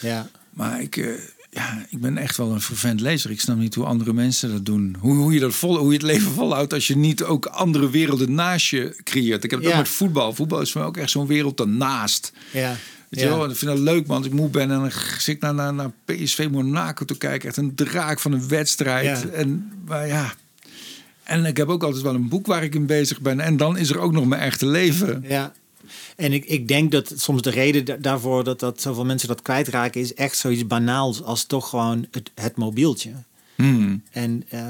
Ja. 0.00 0.30
Maar 0.50 0.82
ik, 0.82 0.96
uh, 0.96 1.14
ja, 1.50 1.86
ik 1.88 2.00
ben 2.00 2.16
echt 2.16 2.36
wel 2.36 2.52
een 2.52 2.60
vervent 2.60 3.00
lezer. 3.00 3.30
Ik 3.30 3.40
snap 3.40 3.56
niet 3.56 3.74
hoe 3.74 3.84
andere 3.84 4.12
mensen 4.12 4.50
dat 4.52 4.66
doen. 4.66 4.96
Hoe, 5.00 5.14
hoe, 5.16 5.32
je, 5.32 5.40
dat 5.40 5.54
vol, 5.54 5.76
hoe 5.76 5.86
je 5.86 5.92
het 5.92 6.02
leven 6.02 6.32
volhoudt 6.32 6.72
als 6.72 6.86
je 6.86 6.96
niet 6.96 7.22
ook 7.22 7.46
andere 7.46 7.90
werelden 7.90 8.34
naast 8.34 8.68
je 8.68 9.00
creëert. 9.02 9.44
Ik 9.44 9.50
heb 9.50 9.60
het 9.60 9.68
ook 9.68 9.76
met 9.76 9.88
voetbal. 9.88 10.34
Voetbal 10.34 10.60
is 10.60 10.72
voor 10.72 10.80
mij 10.80 10.90
ook 10.90 10.96
echt 10.96 11.10
zo'n 11.10 11.26
wereld 11.26 11.60
ernaast. 11.60 12.32
Ja. 12.52 12.76
Weet 13.08 13.20
je 13.20 13.28
wel, 13.28 13.50
ik 13.50 13.56
vind 13.56 13.70
het 13.70 13.80
leuk. 13.80 14.08
Als 14.08 14.26
ik 14.26 14.32
moe 14.32 14.48
ben 14.48 14.70
en 14.70 14.80
dan 14.80 14.90
zit 15.18 15.34
ik 15.34 15.40
naar, 15.40 15.54
naar, 15.54 15.74
naar 15.74 15.90
PSV 16.04 16.48
Monaco 16.50 17.04
te 17.04 17.18
kijken. 17.18 17.48
Echt 17.48 17.56
een 17.56 17.74
draak 17.74 18.20
van 18.20 18.32
een 18.32 18.48
wedstrijd. 18.48 19.30
En 19.30 19.72
maar 19.86 20.06
ja... 20.06 20.34
En 21.22 21.44
ik 21.44 21.56
heb 21.56 21.68
ook 21.68 21.82
altijd 21.82 22.02
wel 22.02 22.14
een 22.14 22.28
boek 22.28 22.46
waar 22.46 22.62
ik 22.62 22.74
in 22.74 22.86
bezig 22.86 23.20
ben. 23.20 23.40
En 23.40 23.56
dan 23.56 23.76
is 23.76 23.90
er 23.90 23.98
ook 23.98 24.12
nog 24.12 24.26
mijn 24.26 24.40
echte 24.40 24.66
leven. 24.66 25.24
Ja, 25.26 25.52
en 26.16 26.32
ik, 26.32 26.44
ik 26.44 26.68
denk 26.68 26.92
dat 26.92 27.12
soms 27.16 27.42
de 27.42 27.50
reden 27.50 28.02
daarvoor 28.02 28.44
dat, 28.44 28.60
dat 28.60 28.80
zoveel 28.80 29.04
mensen 29.04 29.28
dat 29.28 29.42
kwijtraken, 29.42 30.00
is 30.00 30.14
echt 30.14 30.38
zoiets 30.38 30.66
banaals 30.66 31.22
als 31.22 31.44
toch 31.44 31.68
gewoon 31.68 32.06
het, 32.10 32.30
het 32.34 32.56
mobieltje. 32.56 33.12
Hmm. 33.54 34.02
En 34.10 34.44
uh, 34.54 34.60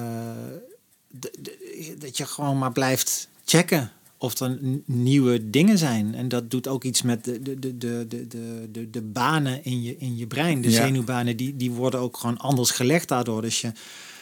dat 1.99 2.17
je 2.17 2.27
gewoon 2.27 2.59
maar 2.59 2.73
blijft 2.73 3.29
checken 3.45 3.93
of 4.19 4.41
er 4.41 4.59
nieuwe 4.85 5.51
dingen 5.51 5.79
zijn. 5.79 6.15
En 6.15 6.29
dat 6.29 6.51
doet 6.51 6.69
ook 6.69 6.85
iets 6.85 7.03
met 7.03 7.25
de, 7.25 7.43
de, 7.43 7.59
de, 7.59 7.79
de, 7.79 8.07
de, 8.09 8.69
de, 8.73 8.91
de 8.91 9.03
banen 9.03 9.65
in 9.65 9.83
je, 9.83 9.97
in 9.99 10.17
je 10.17 10.27
brein. 10.27 10.61
De 10.61 10.71
zenuwbanen, 10.71 11.37
die, 11.37 11.57
die 11.57 11.71
worden 11.71 12.01
ook 12.01 12.17
gewoon 12.17 12.39
anders 12.39 12.71
gelegd 12.71 13.09
daardoor. 13.09 13.43
Dus 13.43 13.61
je 13.61 13.73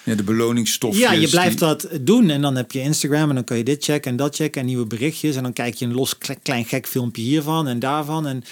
ja, 0.07 0.15
de 0.15 0.23
beloningsstofjes. 0.23 1.03
Ja, 1.03 1.13
je 1.13 1.29
blijft 1.29 1.59
dat 1.59 1.89
doen 2.01 2.31
en 2.31 2.43
dan 2.43 2.57
heb 2.57 2.73
je 2.73 2.81
Instagram 2.81 3.29
en 3.29 3.35
dan 3.35 3.45
kan 3.45 3.57
je 3.57 3.65
dit 3.65 3.85
checken 3.85 4.11
en 4.11 4.17
dat 4.17 4.37
checken 4.37 4.61
en 4.61 4.67
nieuwe 4.67 4.87
berichtjes. 4.87 5.37
En 5.37 5.43
dan 5.43 5.53
kijk 5.53 5.75
je 5.75 5.85
een 5.85 5.95
los 5.95 6.19
klein 6.43 6.65
gek 6.65 6.87
filmpje 6.87 7.23
hiervan 7.23 7.69
en 7.69 7.79
daarvan. 7.79 8.27
En 8.27 8.45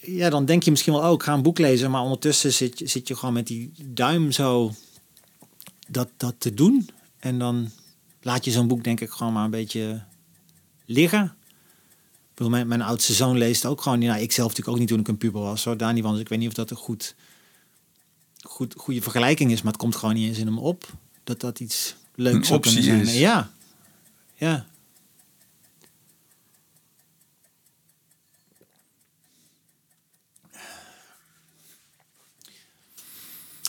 ja, 0.00 0.30
dan 0.30 0.44
denk 0.44 0.62
je 0.62 0.70
misschien 0.70 0.92
wel, 0.92 1.02
oh, 1.02 1.12
ik 1.12 1.22
ga 1.22 1.32
een 1.32 1.42
boek 1.42 1.58
lezen. 1.58 1.90
Maar 1.90 2.02
ondertussen 2.02 2.52
zit, 2.52 2.78
je, 2.78 2.86
zit 2.86 3.08
je 3.08 3.16
gewoon 3.16 3.34
met 3.34 3.46
die 3.46 3.72
duim 3.84 4.32
zo 4.32 4.74
dat, 5.88 6.08
dat 6.16 6.34
te 6.38 6.54
doen. 6.54 6.88
En 7.18 7.38
dan 7.38 7.70
laat 8.22 8.44
je 8.44 8.50
zo'n 8.50 8.68
boek 8.68 8.84
denk 8.84 9.00
ik 9.00 9.10
gewoon 9.10 9.32
maar 9.32 9.44
een 9.44 9.50
beetje 9.50 10.02
liggen. 10.86 11.34
Mijn, 12.36 12.68
mijn 12.68 12.82
oudste 12.82 13.12
zoon 13.12 13.38
leest 13.38 13.66
ook 13.66 13.80
gewoon. 13.80 13.98
Nou, 13.98 14.20
ik 14.20 14.32
zelf 14.32 14.48
natuurlijk 14.48 14.76
ook 14.76 14.80
niet 14.80 14.88
toen 14.88 15.00
ik 15.00 15.08
een 15.08 15.18
puber 15.18 15.40
was. 15.40 15.64
Hoor. 15.64 15.76
Van. 15.78 15.94
Dus 15.94 16.20
ik 16.20 16.28
weet 16.28 16.38
niet 16.38 16.48
of 16.48 16.54
dat 16.54 16.70
een 16.70 16.76
goed 16.76 17.14
goed, 18.44 18.74
goede 18.76 19.02
vergelijking 19.02 19.50
is, 19.50 19.62
maar 19.62 19.72
het 19.72 19.80
komt 19.80 19.96
gewoon 19.96 20.14
niet 20.14 20.28
eens 20.28 20.38
in 20.38 20.46
hem 20.46 20.58
op 20.58 20.92
dat 21.24 21.40
dat 21.40 21.60
iets 21.60 21.96
leuks 22.14 22.48
zou 22.48 22.60
kunnen 22.60 22.82
zijn. 22.82 23.00
Is. 23.00 23.18
Ja, 23.18 23.50
ja. 24.34 24.66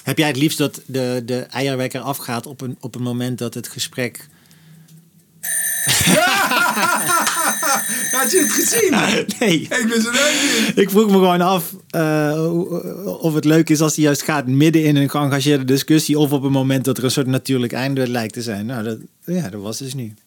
Heb 0.04 0.18
jij 0.18 0.28
het 0.28 0.38
liefst 0.38 0.58
dat 0.58 0.82
de, 0.86 1.22
de 1.26 1.40
eierwekker 1.40 2.02
afgaat 2.02 2.46
op 2.46 2.62
een, 2.62 2.78
op 2.80 2.96
een 2.96 3.02
moment 3.02 3.38
dat 3.38 3.54
het 3.54 3.68
gesprek 3.68 4.28
Had 8.18 8.32
je 8.32 8.40
het 8.40 8.52
gezien? 8.52 8.92
nee. 9.40 9.62
Ik 9.62 9.88
ben 9.90 10.02
zo 10.02 10.12
niet. 10.12 10.72
Ik 10.76 10.90
vroeg 10.90 11.06
me 11.06 11.12
gewoon 11.12 11.42
af 11.42 11.74
uh, 11.96 13.22
of 13.22 13.34
het 13.34 13.46
leuk 13.46 13.70
is 13.70 13.82
als 13.82 13.96
hij 13.96 14.04
juist 14.04 14.22
gaat 14.22 14.48
midden 14.48 14.84
in 14.84 14.96
een 14.96 15.10
geëngageerde 15.10 15.64
discussie 15.64 16.20
of 16.20 16.32
op 16.32 16.44
een 16.44 16.52
moment 16.52 16.86
dat 16.86 16.98
er 16.98 17.04
een 17.04 17.12
soort 17.12 17.28
natuurlijk 17.28 17.74
einde 17.74 18.08
lijkt 18.08 18.34
te 18.34 18.42
zijn. 18.42 18.66
Nou, 18.66 18.84
dat, 18.84 18.98
ja, 19.26 19.50
dat 19.50 19.62
was 19.62 19.78
dus 19.78 19.94
niet. 19.94 20.20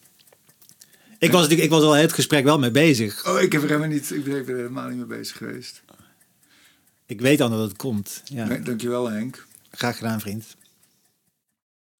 Ik 1.19 1.33
was, 1.33 1.49
ik 1.49 1.71
was 1.71 1.83
al 1.83 1.93
het 1.93 2.13
gesprek 2.13 2.45
wel 2.45 2.59
mee 2.59 2.71
bezig. 2.71 3.27
Oh, 3.27 3.41
ik 3.41 3.53
heb 3.53 3.63
er 3.63 3.69
helemaal 3.69 3.89
niet, 3.89 4.11
ik 4.11 4.25
ben 4.25 4.35
er 4.35 4.47
helemaal 4.47 4.89
niet 4.89 5.09
mee 5.09 5.19
bezig 5.19 5.37
geweest. 5.37 5.83
Ik 7.07 7.21
weet 7.21 7.39
dan 7.39 7.51
dat 7.51 7.61
het 7.61 7.77
komt. 7.77 8.23
Ja. 8.25 8.47
Nee, 8.47 8.61
dankjewel 8.61 9.11
Henk. 9.11 9.47
Graag 9.71 9.97
gedaan, 9.97 10.21
vriend. 10.21 10.57